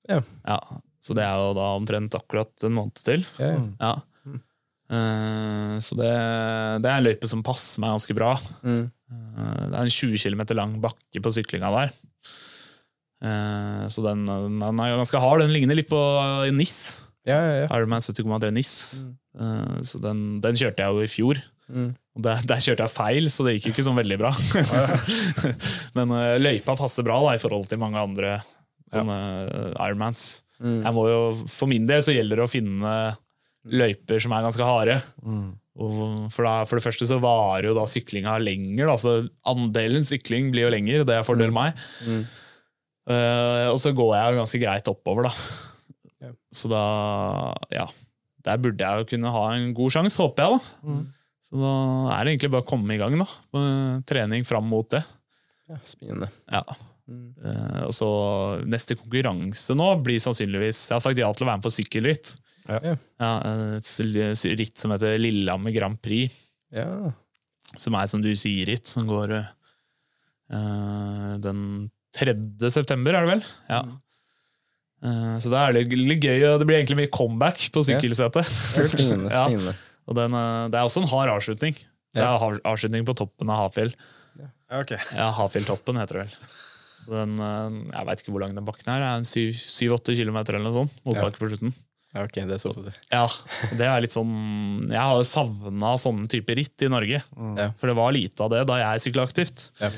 [0.08, 0.20] Ja.
[0.46, 0.58] Ja,
[1.00, 3.24] så det er jo da omtrent akkurat en måned til.
[3.40, 3.94] Ja, ja.
[4.90, 6.10] Eh, så det,
[6.82, 8.32] det er en løype som passer meg ganske bra.
[8.66, 8.88] Mm.
[9.10, 11.94] Uh, det er en 20 km lang bakke på syklinga der.
[13.20, 15.44] Uh, så den, den er ganske hard.
[15.44, 16.00] Den ligner litt på
[16.54, 16.76] NIS.
[17.28, 17.70] Ja, ja, ja.
[17.76, 18.74] Ironman 70,3 NIS.
[19.36, 21.40] Eh, så den, den kjørte jeg jo i fjor.
[21.68, 21.90] Mm.
[22.16, 24.30] Og der, der kjørte jeg feil, så det gikk jo ikke sånn veldig bra.
[25.98, 28.38] Men løypa passer bra da, i forhold til mange andre
[28.90, 29.18] sånne
[29.76, 30.24] Ironmans.
[30.60, 30.80] Mm.
[30.84, 32.94] Jeg må jo, for min del så gjelder det å finne
[33.70, 34.98] løyper som er ganske harde.
[35.80, 35.94] Og
[36.32, 38.90] for, da, for det første så varer jo da syklinga lenger.
[38.90, 39.14] Da, så
[39.48, 41.78] andelen sykling blir jo lenger, det er fordel meg.
[42.04, 42.22] Mm.
[43.10, 45.32] Uh, og så går jeg ganske greit oppover, da.
[46.20, 46.34] Ja.
[46.52, 46.84] Så da
[47.72, 47.88] Ja.
[48.40, 50.94] Der burde jeg jo kunne ha en god sjanse, håper jeg, da.
[51.44, 51.72] Så da
[52.14, 53.26] er det egentlig bare å komme i gang, da.
[53.52, 55.02] Med trening fram mot det.
[55.68, 56.30] ja spennende.
[56.48, 56.62] Ja.
[57.10, 58.08] Eh, og så
[58.68, 62.34] neste konkurranse nå blir sannsynligvis Jeg har sagt ja til å være med på sykkelritt.
[62.70, 62.94] Ja.
[63.18, 63.30] Ja,
[63.80, 63.88] et
[64.60, 66.36] ritt som heter Lillehammer Grand Prix.
[66.74, 67.10] Ja.
[67.80, 72.34] Som er som du sier ritt, som går uh, den 3.
[72.70, 73.42] september, er det vel?
[73.70, 73.80] Ja.
[75.02, 78.46] Uh, så da er det litt gøy, og det blir egentlig mye comeback på sykkelsetet.
[79.30, 79.46] Ja.
[80.10, 80.34] Og den,
[80.72, 81.76] det er også en hard avslutning.
[82.10, 83.92] Det er av- avslutning på toppen av Hafjell.
[84.40, 84.98] Ja, okay.
[85.14, 86.34] Ja, Hafjelltoppen heter det vel.
[87.10, 89.02] Så den, eh, jeg veit ikke hvor lang den bakken er.
[89.02, 91.00] Det er en syv-åtte kilometer eller noe sånt.
[91.08, 91.74] Motbakke på slutten.
[92.14, 93.02] Ja, ok, det er såpass.
[93.10, 93.26] Ja,
[93.78, 94.32] det er litt sånn
[94.90, 97.20] Jeg har jo savna sånne typer ritt i Norge.
[97.22, 97.68] Ja.
[97.78, 99.68] For det var lite av det da jeg sykla aktivt.
[99.82, 99.92] Ja.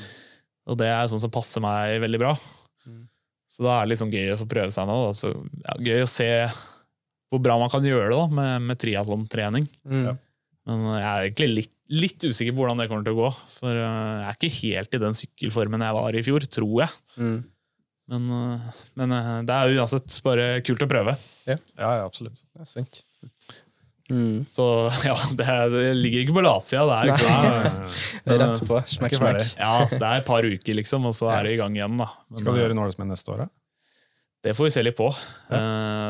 [0.72, 2.34] Og det er sånn som passer meg veldig bra.
[3.52, 4.98] Så da er det liksom gøy å få prøve seg nå.
[5.06, 5.16] Da.
[5.16, 5.32] Så,
[5.66, 6.28] ja, gøy å se
[7.32, 9.66] hvor bra man kan gjøre det da, med, med triatlontrening.
[9.88, 10.20] Mm.
[10.68, 13.30] Men jeg er egentlig litt, litt usikker på hvordan det kommer til å gå.
[13.58, 17.00] For øh, jeg er ikke helt i den sykkelformen jeg var i fjor, tror jeg.
[17.18, 17.38] Mm.
[18.12, 21.16] Men, øh, men øh, det er uansett bare kult å prøve.
[21.48, 22.42] Ja, ja, absolutt.
[22.52, 23.02] Det er sant.
[24.12, 24.42] Mm.
[24.50, 24.66] Så
[25.08, 26.84] ja, det, det ligger ikke på latsida.
[26.88, 27.88] Det er ikke
[28.26, 28.82] Det er rett på.
[28.96, 29.42] Smekk, smekk.
[29.56, 31.98] ja, det er et par uker, liksom, og så er det i gang igjen.
[32.00, 32.10] Da.
[32.28, 33.50] Men, Skal du gjøre Norseman neste år, da?
[34.42, 35.06] Det får vi se litt på.
[35.52, 35.58] Ja.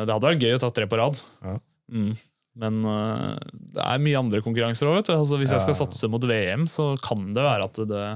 [0.08, 1.18] det hadde vært gøy å ta tre på rad.
[1.44, 1.58] Ja.
[1.92, 2.14] Mm.
[2.58, 5.00] Men uh, det er mye andre konkurranser òg.
[5.08, 5.80] Altså, hvis jeg skal Ja.
[5.86, 8.06] satse mot VM, så kan det være at det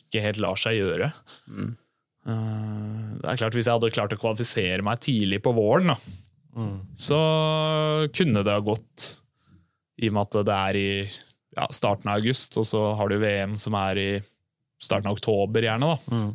[0.00, 1.12] ikke helt lar seg gjøre.
[1.46, 1.76] Mm.
[2.26, 5.98] Uh, det er klart Hvis jeg hadde klart å kvalifisere meg tidlig på våren, da,
[6.54, 6.80] Mm.
[6.94, 7.18] så
[8.14, 9.18] kunne det ha gått.
[9.98, 10.88] I og med at det er i
[11.56, 14.20] ja, starten av august, og så har du VM som er i
[14.82, 15.80] starten av oktober, gjerne.
[15.94, 16.14] da.
[16.14, 16.32] Mm.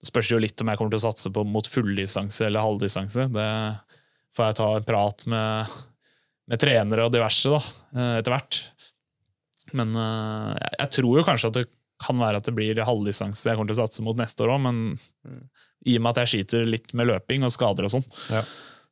[0.00, 3.26] Det spørs jo litt om jeg kommer til å satse på mot fulldistanse eller halvdistanse.
[3.30, 3.48] Det
[4.34, 5.66] får jeg ta en prat med,
[6.50, 7.60] med trenere og diverse da,
[7.94, 8.60] eh, etter hvert.
[9.78, 11.68] Men eh, jeg, jeg tror jo kanskje at det
[12.00, 14.62] kan være at det blir halvdistanse jeg kommer til å satse mot neste år òg,
[14.64, 14.78] men
[15.86, 18.40] i og med at jeg skiter litt med løping og skader og sånn, Ja.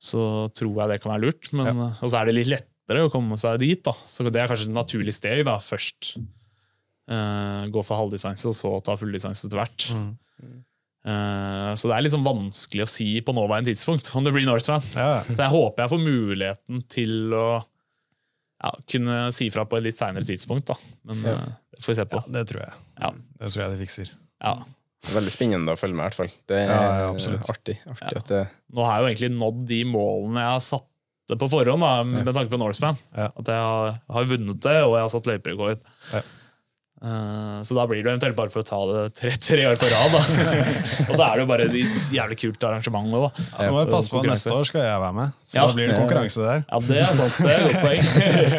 [0.01, 0.23] så
[0.57, 1.49] tror jeg det kan være lurt.
[1.57, 1.89] Men, ja.
[2.05, 3.93] Og så er det litt lettere å komme seg dit, da.
[3.93, 5.57] Så det er kanskje et naturlig steg, da.
[5.65, 6.15] Først
[7.11, 9.89] uh, gå for halvdistanse, og så ta fulldistanse etter hvert.
[11.07, 14.83] Eh, så det er sånn vanskelig å si på nåværende tidspunkt om det blir Norseman.
[14.97, 15.21] Ja.
[15.29, 17.45] Så jeg håper jeg får muligheten til å
[18.59, 20.75] ja, kunne si fra på et litt seinere tidspunkt, da.
[21.07, 21.45] Men eh,
[21.77, 22.23] det får vi se på.
[22.25, 22.75] ja, det tror jeg.
[22.99, 23.13] Ja.
[23.39, 24.11] Det tror jeg de fikser.
[24.43, 24.57] Ja.
[24.99, 26.33] Det er veldig spennende å følge med, i hvert fall.
[26.51, 27.37] Det er Ja, ja, artig.
[27.55, 28.19] artig Ja.
[28.19, 28.41] at det,
[28.75, 30.89] Nå har jeg jo egentlig nådd de målene jeg har satt
[31.29, 32.97] det på forhånd, da, med tanke på Norseman.
[33.15, 33.29] Ja.
[33.37, 35.83] At jeg har, har vunnet det, og jeg har satt løyperekord.
[36.17, 36.23] Ja.
[36.99, 39.87] Eh, så da blir det eventuelt bare for å ta det tre, tre år på
[39.93, 40.15] rad.
[40.15, 40.23] Da.
[41.09, 41.77] og så er det jo bare et
[42.15, 43.07] jævlig kult arrangement.
[43.13, 43.31] Da.
[43.69, 45.67] Nå må jeg passe på neste år skal jeg være med, så Ja.
[45.69, 46.65] da blir det konkurranse der.
[46.67, 47.39] Ja, det er sant.
[47.39, 48.03] Det er godt poeng.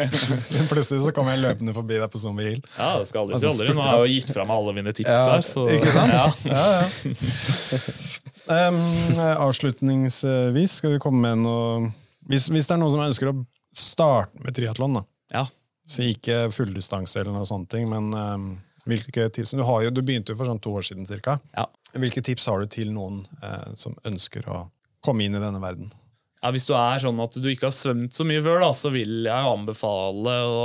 [0.72, 2.62] Plutselig så kommer jeg løpende forbi deg på Zombie Hill.
[2.78, 3.76] Ja, det skal aldri Altså, aldri.
[3.76, 5.44] Nå har jeg jo gitt fra meg alle mine tips Ja, her.
[5.44, 6.12] Så, Ikke sant?
[6.16, 6.26] Ja.
[6.50, 6.84] Ja, ja.
[8.50, 8.80] Em,
[9.36, 11.90] avslutningsvis skal vi komme med noe
[12.30, 13.34] hvis, hvis det er noen som ønsker å
[13.76, 15.02] starte med triatlon, da.
[15.34, 15.44] Ja.
[15.90, 18.50] Så ikke fulldistanse eller noe ting, men um,
[18.88, 21.38] hvilke tips du, har jo, du begynte jo for sånn to år siden cirka.
[21.56, 21.66] Ja.
[21.98, 24.62] Hvilke tips har du til noen uh, som ønsker å
[25.04, 25.90] komme inn i denne verden?
[26.40, 28.92] Ja, hvis du er sånn at du ikke har svømt så mye før, da, så
[28.94, 30.62] vil jeg anbefale å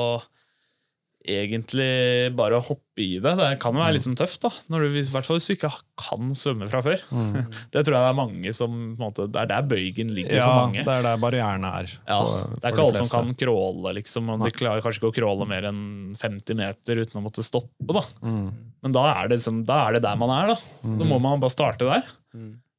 [1.27, 3.33] egentlig bare å hoppe i det.
[3.39, 4.51] Det kan jo være litt sånn tøft, da.
[4.71, 7.01] Når du, I hvert fall hvis du ikke kan svømme fra før.
[7.73, 10.37] det tror jeg det er mange som på en måte, Det er der bøygen ligger
[10.37, 10.85] Ja, for mange.
[10.87, 11.93] det er der barrieren er.
[12.05, 14.33] Ja, for- det er ikke alle som kan crawle, liksom.
[14.33, 15.81] Og de klarer kanskje ikke å crawle mer enn
[16.19, 17.89] 50 meter uten å måtte stoppe.
[17.89, 18.05] da.
[18.25, 18.45] Mm.
[18.85, 20.59] Men da er, det liksom, da er det der man er, da.
[20.59, 21.09] Så mm.
[21.09, 22.05] må man bare starte der.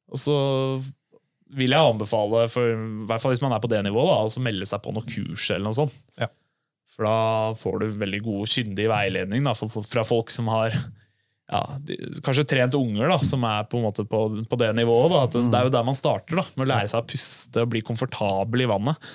[0.07, 0.35] Og så
[1.55, 4.43] vil jeg anbefale, for, i hvert fall hvis man er på det nivået, da, å
[4.43, 5.95] melde seg på noe kurs eller noe sånt.
[6.19, 6.29] Ja.
[6.97, 11.95] For da får du veldig god, kyndig veiledning da, fra folk som har ja, de,
[12.25, 15.13] kanskje trent unger da, som er på, en måte på, på det nivået.
[15.13, 17.71] Da, Det er jo der man starter, da, med å lære seg å puste og
[17.71, 19.09] bli komfortabel i vannet.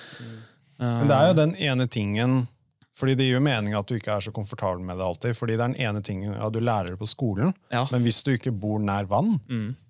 [0.78, 2.44] Men det er jo den ene tingen
[2.94, 5.34] Fordi det gir jo mening at du ikke er så komfortabel med det alltid.
[5.34, 7.86] Fordi det er den ene tingen ja, du lærer det på skolen, Ja.
[7.90, 9.38] men hvis du ikke bor nær vann,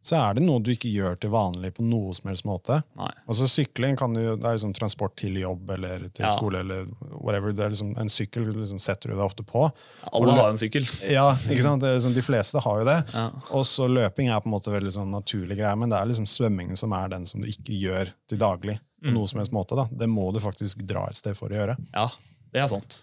[0.02, 2.82] så er det noe du ikke gjør til vanlig på noe som helst måte.
[2.96, 3.10] Nei.
[3.26, 6.30] Altså Sykling kan du, det er liksom transport til jobb eller til Ja.
[6.30, 6.60] skole.
[6.60, 6.86] eller
[7.20, 7.52] whatever.
[7.52, 9.66] Det er liksom, en sykkel liksom setter du deg ofte på.
[10.12, 10.86] Alle har en sykkel.
[11.10, 11.82] Ja, ikke sant?
[11.82, 13.04] Liksom, De fleste har jo det.
[13.12, 13.26] Ja.
[13.50, 16.26] Og så løping er på en måte veldig sånn naturlig greie, men det er liksom
[16.30, 18.78] svømmingen som er den som du ikke gjør til daglig.
[19.02, 19.14] på Mm.
[19.14, 19.88] noe som helst måte da.
[19.90, 21.74] Det må du faktisk dra et sted for å gjøre.
[21.92, 22.06] Ja,
[22.52, 23.02] det er sant.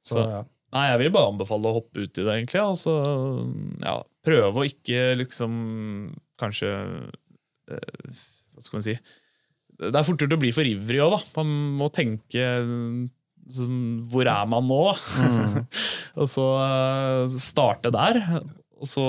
[0.00, 0.42] Så, Så- ja.
[0.70, 2.60] Nei, jeg vil bare anbefale å hoppe ut i det, egentlig.
[2.62, 2.92] Og så
[3.82, 5.56] ja, prøve å ikke liksom
[6.38, 6.68] Kanskje
[7.74, 8.20] eh,
[8.54, 8.94] Hva skal man si
[9.80, 11.20] Det er fortere å bli for ivrig òg, da.
[11.40, 11.50] Man
[11.80, 12.46] må tenke
[13.50, 13.80] sånn,
[14.14, 14.80] Hvor er man nå?
[16.20, 18.22] og så eh, starte der.
[18.78, 19.04] Og så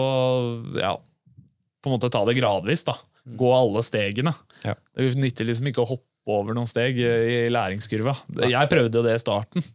[0.82, 2.88] ja, på en måte ta det gradvis.
[2.90, 2.98] da.
[3.38, 4.34] Gå alle stegene.
[4.66, 4.74] Ja.
[4.98, 6.10] Det nytter liksom ikke å hoppe
[6.40, 8.16] over noen steg i læringskurva.
[8.48, 9.66] Jeg prøvde jo det i starten.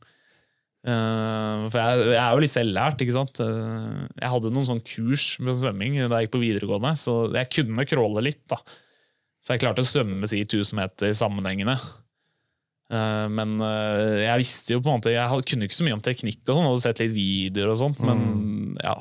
[0.87, 3.03] Eh, for jeg, jeg er jo litt selvlært.
[3.03, 3.43] ikke sant?
[3.43, 7.53] Eh, jeg hadde noen sånn kurs med svømming da jeg gikk på videregående, så jeg
[7.59, 8.45] kunne crawle litt.
[8.53, 8.61] da.
[9.43, 11.77] Så jeg klarte å svømme si 1000 meter sammenhengende.
[12.87, 16.45] Eh, men jeg visste jo på en måte Jeg kunne ikke så mye om teknikk,
[16.47, 19.01] og sånn, hadde sett litt videoer og sånt, men ja,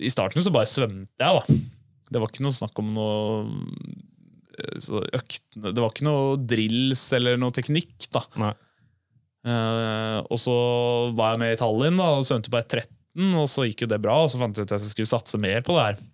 [0.00, 1.60] i starten så bare svømte jeg, da.
[2.06, 3.18] Det var ikke noe snakk om noe
[4.56, 8.22] øktene Det var ikke noe drills eller noe teknikk, da.
[8.40, 8.52] Nei.
[9.46, 10.56] Uh, og så
[11.14, 14.00] var jeg med i Tallinn da, og svømte på 1.13, og så gikk jo det
[14.02, 14.18] bra.
[14.24, 16.04] Og så fant jeg ut at jeg skulle satse mer på det her.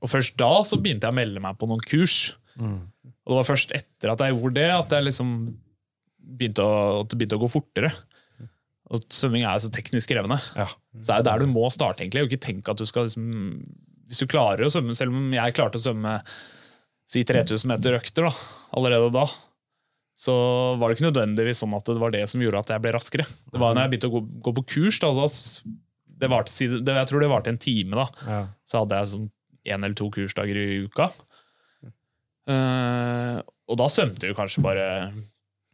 [0.00, 2.34] Og først da så begynte jeg å melde meg på noen kurs.
[2.60, 5.34] Og det var først etter at jeg gjorde det, at, jeg liksom
[6.40, 7.92] begynte å, at det begynte å gå fortere.
[8.90, 10.40] Og svømming er jo så teknisk krevende.
[10.58, 10.66] Ja.
[10.98, 12.24] Så det er jo der du må starte, egentlig.
[12.24, 13.28] Og ikke tenk at du skal liksom
[14.10, 16.16] Hvis du klarer å svømme, selv om jeg klarte å svømme
[17.10, 18.32] si 3000 meter økter da,
[18.78, 19.24] allerede da,
[20.20, 20.34] så
[20.78, 23.24] var det ikke nødvendigvis sånn at det var det som gjorde at jeg ble raskere.
[23.50, 24.98] Det var når jeg begynte å gå, gå på kurs.
[25.00, 25.24] Da, da
[26.20, 27.96] det var til, det, jeg tror det varte en time.
[27.96, 28.06] da.
[28.28, 28.40] Ja.
[28.68, 29.30] Så hadde jeg sånn
[29.70, 31.08] én eller to kursdager i uka.
[32.50, 34.86] Uh, og da svømte vi kanskje bare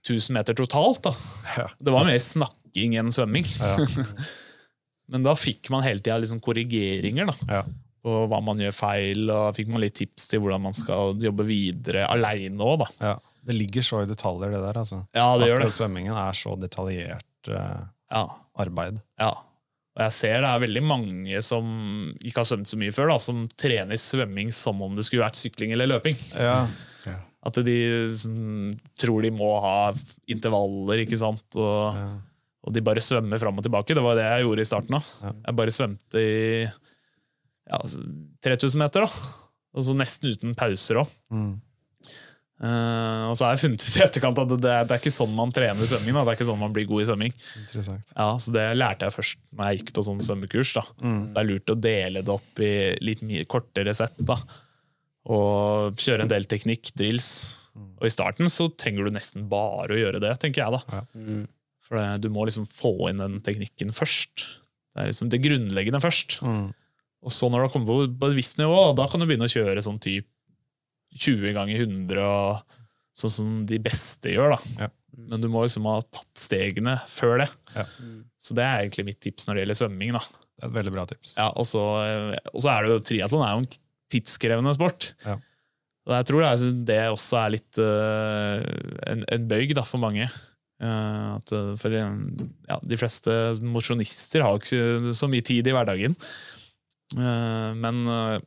[0.07, 1.03] 1000 meter totalt.
[1.09, 1.67] da.
[1.83, 3.47] Det var mer snakking enn svømming.
[3.59, 4.23] Ja.
[5.11, 7.65] Men da fikk man hele tida liksom korrigeringer da, Ja.
[8.07, 11.47] På hva man gjør feil, og fikk man litt tips til hvordan man skal jobbe
[11.49, 12.85] videre aleine òg.
[12.85, 12.89] da.
[13.11, 13.17] Ja.
[13.47, 14.79] Det ligger så i detaljer, det der.
[14.81, 15.03] altså.
[15.15, 15.73] Ja, det gjør det.
[15.75, 18.25] Svømmingen er så detaljert uh, Ja,
[18.63, 19.03] arbeid.
[19.21, 19.33] ja.
[19.97, 21.69] Og jeg ser det er veldig mange som
[22.21, 25.39] ikke har svømt så mye før, da, som trener svømming som om det skulle vært
[25.41, 26.19] sykling eller løping.
[26.37, 26.67] Ja.
[27.47, 27.77] At de
[28.19, 29.93] som, tror de må ha
[30.29, 31.47] intervaller, ikke sant.
[31.57, 32.11] Og, Ja.
[32.67, 33.95] og de bare svømmer fram og tilbake.
[33.97, 34.99] Det var det jeg gjorde i starten.
[34.99, 35.01] da.
[35.23, 35.33] Ja.
[35.47, 36.69] Jeg bare svømte i
[37.67, 37.81] ja,
[38.47, 39.33] 3000 meter, da.
[39.77, 41.15] Og så nesten uten pauser òg.
[41.35, 41.55] Mm.
[42.57, 45.51] og så har jeg funnet ut i etterkant at det, det er ikke sånn man
[45.53, 46.17] trener svømming.
[46.17, 46.23] Da.
[46.25, 47.35] Det er ikke sånn man blir god i svømming.
[48.15, 50.73] Ja, så Det lærte jeg først når jeg gikk på sånn svømmekurs.
[50.79, 50.87] da.
[51.05, 51.19] Mm.
[51.35, 52.73] Det er lurt å dele det opp i
[53.05, 54.17] litt mye kortere sett.
[54.25, 54.39] da.
[55.27, 57.29] Og kjøre en del teknikk, drills.
[58.01, 60.81] Og i starten så trenger du nesten bare å gjøre det, tenker jeg.
[60.81, 61.03] da.
[61.13, 61.45] Mm.
[61.87, 64.47] For det, du må liksom få inn den teknikken først.
[64.97, 66.39] Det er liksom det grunnleggende først.
[66.41, 66.71] Mm.
[67.27, 69.49] Og så når du har kommet på på et visst nivå, da kan du begynne
[69.49, 70.29] å kjøre sånn typ
[71.17, 72.79] 20 ganger 100, og
[73.17, 74.57] sånn som de beste gjør.
[74.57, 74.87] da.
[74.87, 74.91] Ja.
[75.17, 77.49] Men du må liksom ha tatt stegene før det.
[77.75, 77.87] Ja.
[78.43, 80.13] Så det er egentlig mitt tips når det gjelder svømming.
[80.17, 80.23] da.
[80.57, 81.37] Det er et veldig bra tips.
[81.41, 83.71] Ja, og så og så er det jo triatlon er jo en
[84.13, 85.11] tidskrevende sport.
[85.25, 85.39] Ja.
[86.07, 88.61] Og jeg tror det, er, det også er litt uh,
[89.11, 90.29] en, en bøyg da, for mange.
[90.77, 93.33] Uh, at, eh, for ja, de fleste
[93.65, 96.15] mosjonister har jo ikke så mye tid i hverdagen.
[97.15, 98.41] Eh, men eh,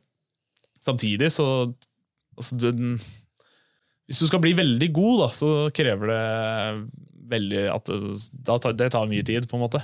[0.84, 1.46] samtidig så
[2.36, 2.98] altså, du,
[4.06, 6.24] Hvis du skal bli veldig god, da, så krever det
[7.30, 7.92] veldig at
[8.44, 9.82] tar, det tar mye tid, på en måte.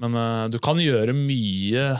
[0.00, 1.92] Men eh, du kan gjøre mye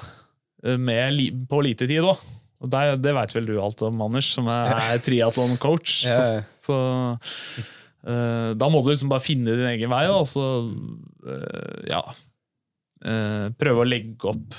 [0.78, 2.18] med, på lite tid òg.
[2.58, 6.00] Og det, det vet vel du alt om, Anders, som er, er triatlon-coach.
[6.08, 6.40] Ja.
[6.66, 12.02] Så uh, da må du liksom bare finne din egen vei, og Så uh, ja
[12.02, 14.58] uh, Prøve å legge opp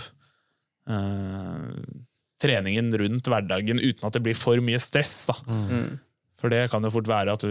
[2.40, 5.28] treningen rundt hverdagen uten at det blir for mye stress.
[5.30, 5.36] da.
[5.48, 5.98] Mm.
[6.40, 7.50] For det kan jo fort være at du,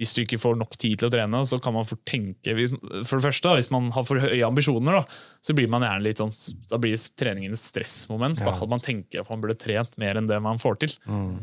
[0.00, 3.20] hvis du ikke får nok tid til å trene, så kan man fort tenke For
[3.20, 6.34] det første, hvis man har for høye ambisjoner, da, så blir man gjerne litt sånn
[6.70, 8.42] Da blir treningen et stressmoment.
[8.42, 10.96] Da, at man tenker at man burde trent mer enn det man får til.
[11.06, 11.34] Mm.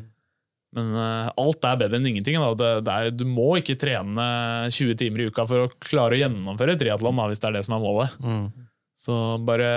[0.75, 2.41] Men uh, alt er bedre enn ingenting.
[2.43, 2.51] Da.
[2.59, 4.27] Det, det er, du må ikke trene
[4.67, 7.77] 20 timer i uka for å klare å gjennomføre triatlon, hvis det er det som
[7.77, 8.19] er målet.
[8.19, 8.49] Mm.
[8.97, 9.13] Så
[9.45, 9.69] bare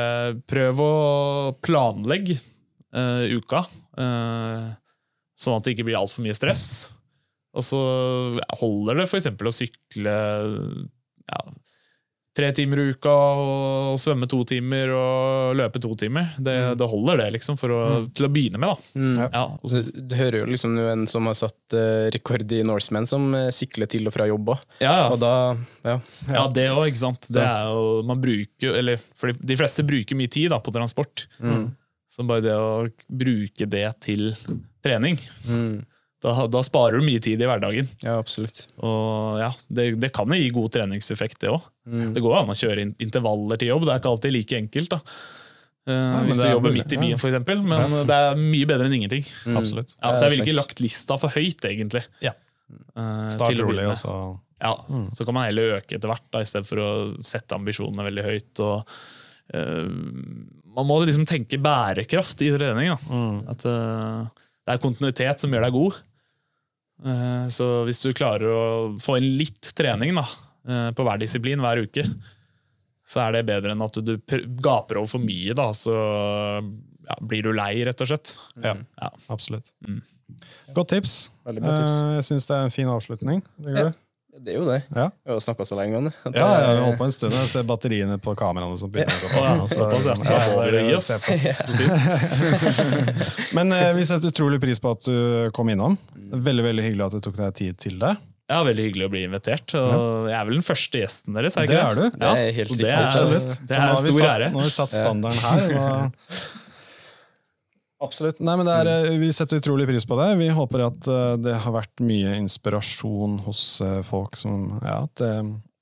[0.48, 0.92] prøv å
[1.60, 3.60] planlegge eh, uka,
[4.01, 4.70] eh,
[5.36, 6.64] sånn at det ikke blir altfor mye stress.
[7.52, 7.80] Og så
[8.60, 9.28] holder det f.eks.
[9.34, 11.40] å sykle ja,
[12.41, 16.33] tre timer i uka og svømme to timer og løpe to timer.
[16.41, 17.81] Det, det holder, det, liksom, å,
[18.17, 18.73] til å begynne med.
[18.73, 19.05] da.
[19.21, 19.45] Ja, Ja.
[19.69, 23.51] så- Du hører jo liksom en som har satt uh, rekord i Norseman, som uh,
[23.55, 24.65] sykler til og fra jobb òg.
[24.81, 25.55] ja, ja.
[25.85, 25.99] Ja.
[26.33, 27.29] Ja, det òg, ikke sant.
[27.31, 30.73] Det er jo, man bruker, eller, for de, de fleste bruker mye tid da, på
[30.75, 31.27] transport.
[32.11, 34.33] Så bare det å bruke det til
[34.83, 35.15] trening,
[36.20, 37.88] da, da sparer du mye tid i hverdagen.
[38.05, 38.66] ja, absolutt.
[38.84, 41.64] Og ja, det, det kan jo gi god treningseffekt, det òg.
[42.14, 44.90] Det går an å kjøre in- intervaller til jobb, det er ikke alltid like enkelt.
[44.97, 45.01] da.
[45.88, 47.02] Uh, men hvis du er jobber mulig, midt i ja.
[47.06, 47.62] byen, for eksempel.
[47.64, 49.24] Men det er mye bedre enn ingenting.
[49.56, 49.94] Absolutt.
[49.97, 52.05] Ja, så er jeg ville ikke lagt lista for høyt, egentlig.
[52.22, 52.34] Ja.
[52.70, 54.14] eh, Start rolig, og så
[54.60, 54.74] Ja,
[55.16, 56.90] Så kan man heller øke etter hvert, da, i stedet for å
[57.24, 58.60] sette ambisjonene veldig høyt.
[58.60, 58.92] og
[59.56, 59.88] uh,
[60.76, 62.92] Man må liksom tenke bærekraft i trening.
[62.92, 63.24] Da.
[63.56, 65.97] At uh, det er kontinuitet som gjør deg god.
[67.05, 68.64] Eh, så hvis du klarer å
[69.01, 70.27] få inn litt trening da,
[70.68, 72.05] eh, på hver disiplin hver uke,
[73.10, 74.14] så er det bedre enn at du
[74.62, 75.55] gaper over for mye.
[75.59, 75.94] Da, så
[77.10, 78.36] ja, blir du lei, rett og slett.
[78.62, 79.09] Ja, Ja.
[79.32, 79.72] absolutt.
[79.86, 80.02] Mm.
[80.77, 81.16] Godt tips.
[81.47, 81.97] Veldig bra tips.
[81.97, 83.43] Eh, Jeg syns det er en fin avslutning.
[83.59, 83.93] Det gjør Ja.
[84.41, 84.79] Det er jo det.
[84.97, 85.11] Ja.
[85.25, 86.12] Vi har snakka så lenge om det.
[86.25, 87.33] Ja, det- ja, vi holdt på en stund.
[87.37, 90.15] Jeg ser batteriene på kameraene som begynner å gå ja, såpass, ja.
[90.17, 90.23] Det
[91.77, 93.53] på.
[93.59, 95.99] Men eh, vi setter utrolig pris på at du kom innom.
[96.17, 98.17] Veldig veldig hyggelig at du tok deg tid til det.
[98.51, 99.75] Ja, Veldig hyggelig å bli invitert.
[99.79, 101.55] Og jeg er vel den første gjesten deres?
[101.55, 102.07] er ikke Det ikke er du.
[102.09, 102.81] Ja, Det er helt riktig.
[102.81, 102.97] det er,
[103.69, 104.49] Det er en stor ære.
[104.51, 105.61] Nå har vi satt standarden her.
[105.85, 106.57] Og...
[108.01, 108.39] Absolutt.
[108.40, 110.31] Nei, men er, eh, Vi setter utrolig pris på det.
[110.40, 115.20] Vi håper at eh, det har vært mye inspirasjon hos eh, folk som ja, at
[115.20, 115.32] det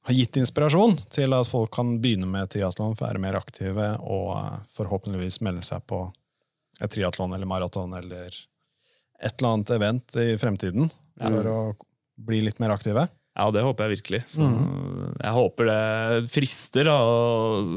[0.09, 5.43] har gitt inspirasjon til at folk kan begynne med triatlon, være mer aktive og forhåpentligvis
[5.45, 6.07] melde seg på
[6.81, 10.89] et triatlon eller maraton eller et eller annet event i fremtiden
[11.19, 11.59] for å
[12.24, 13.05] bli litt mer aktive.
[13.39, 14.20] Ja, det håper jeg virkelig.
[14.32, 16.97] Så Jeg håper det frister, da,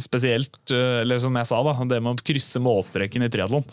[0.02, 3.66] spesielt, eh, eller som jeg sa, da, det med å krysse målstreken i triatlon.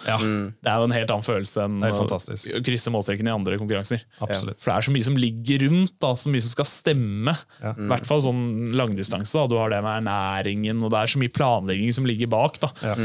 [0.60, 4.04] Det er jo en helt annen følelse enn er å krysse målstreken i andre konkurranser.
[4.24, 4.60] Absolutt.
[4.60, 7.34] For det er så mye som ligger rundt, da, så mye som skal stemme.
[7.62, 7.72] Ja.
[7.72, 8.44] I hvert fall sånn
[8.76, 9.32] langdistanse.
[9.38, 9.48] Da.
[9.48, 12.60] Du har det med ernæringen, og det er så mye planlegging som ligger bak.
[12.62, 12.72] Da.
[12.84, 12.98] Ja.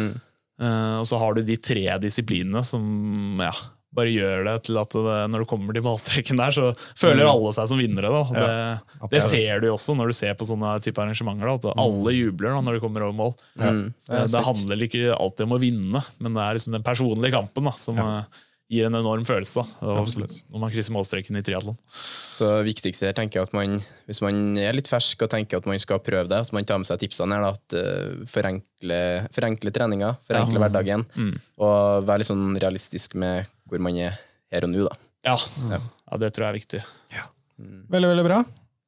[0.62, 2.84] Uh, og så har du de tre disiplinene som
[3.42, 3.54] ja,
[3.94, 7.52] bare gjør det til at det, når du kommer til målstreken der, så føler alle
[7.54, 8.10] seg som vinnere.
[8.10, 8.24] Da.
[8.34, 9.28] Det, det Mm.
[9.30, 11.46] ser du jo også når du ser på sånne type arrangementer.
[11.46, 13.36] Da, at alle jubler da, når de kommer over mål.
[13.60, 17.36] Ja, det, det handler ikke alltid om å vinne, men det er liksom den personlige
[17.38, 18.10] kampen da, som ja.
[18.74, 19.62] gir en enorm følelse.
[19.62, 20.10] Da, og,
[20.50, 21.78] når man krysser målstreken i triatlon.
[21.94, 23.76] Så det viktigste her tenker jeg at man,
[24.10, 26.82] hvis man er litt fersk og tenker at man skal prøve det, at man tar
[26.82, 29.02] med seg tipsene her, da, at uh, forenkle,
[29.36, 31.06] forenkle treninga, forenkle hverdagen,
[31.62, 34.20] og være litt sånn realistisk med hvor man er
[34.54, 34.86] her og nå.
[34.86, 34.98] da.
[35.26, 35.38] Ja.
[35.74, 36.82] ja, det tror jeg er viktig.
[37.90, 38.40] Veldig, veldig bra.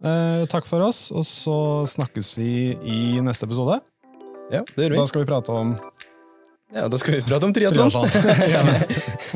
[0.06, 1.58] Eh, takk for oss, og så
[1.90, 2.50] snakkes vi
[2.86, 3.80] i neste episode.
[4.54, 5.00] Ja, det gjør vi.
[5.00, 5.72] Da skal vi prate om
[6.76, 7.90] Ja, da skal vi prate om triatlon.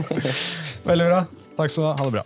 [0.89, 1.23] Veldig bra.
[1.57, 1.95] Takk skal du ha.
[1.97, 2.25] Ha det bra.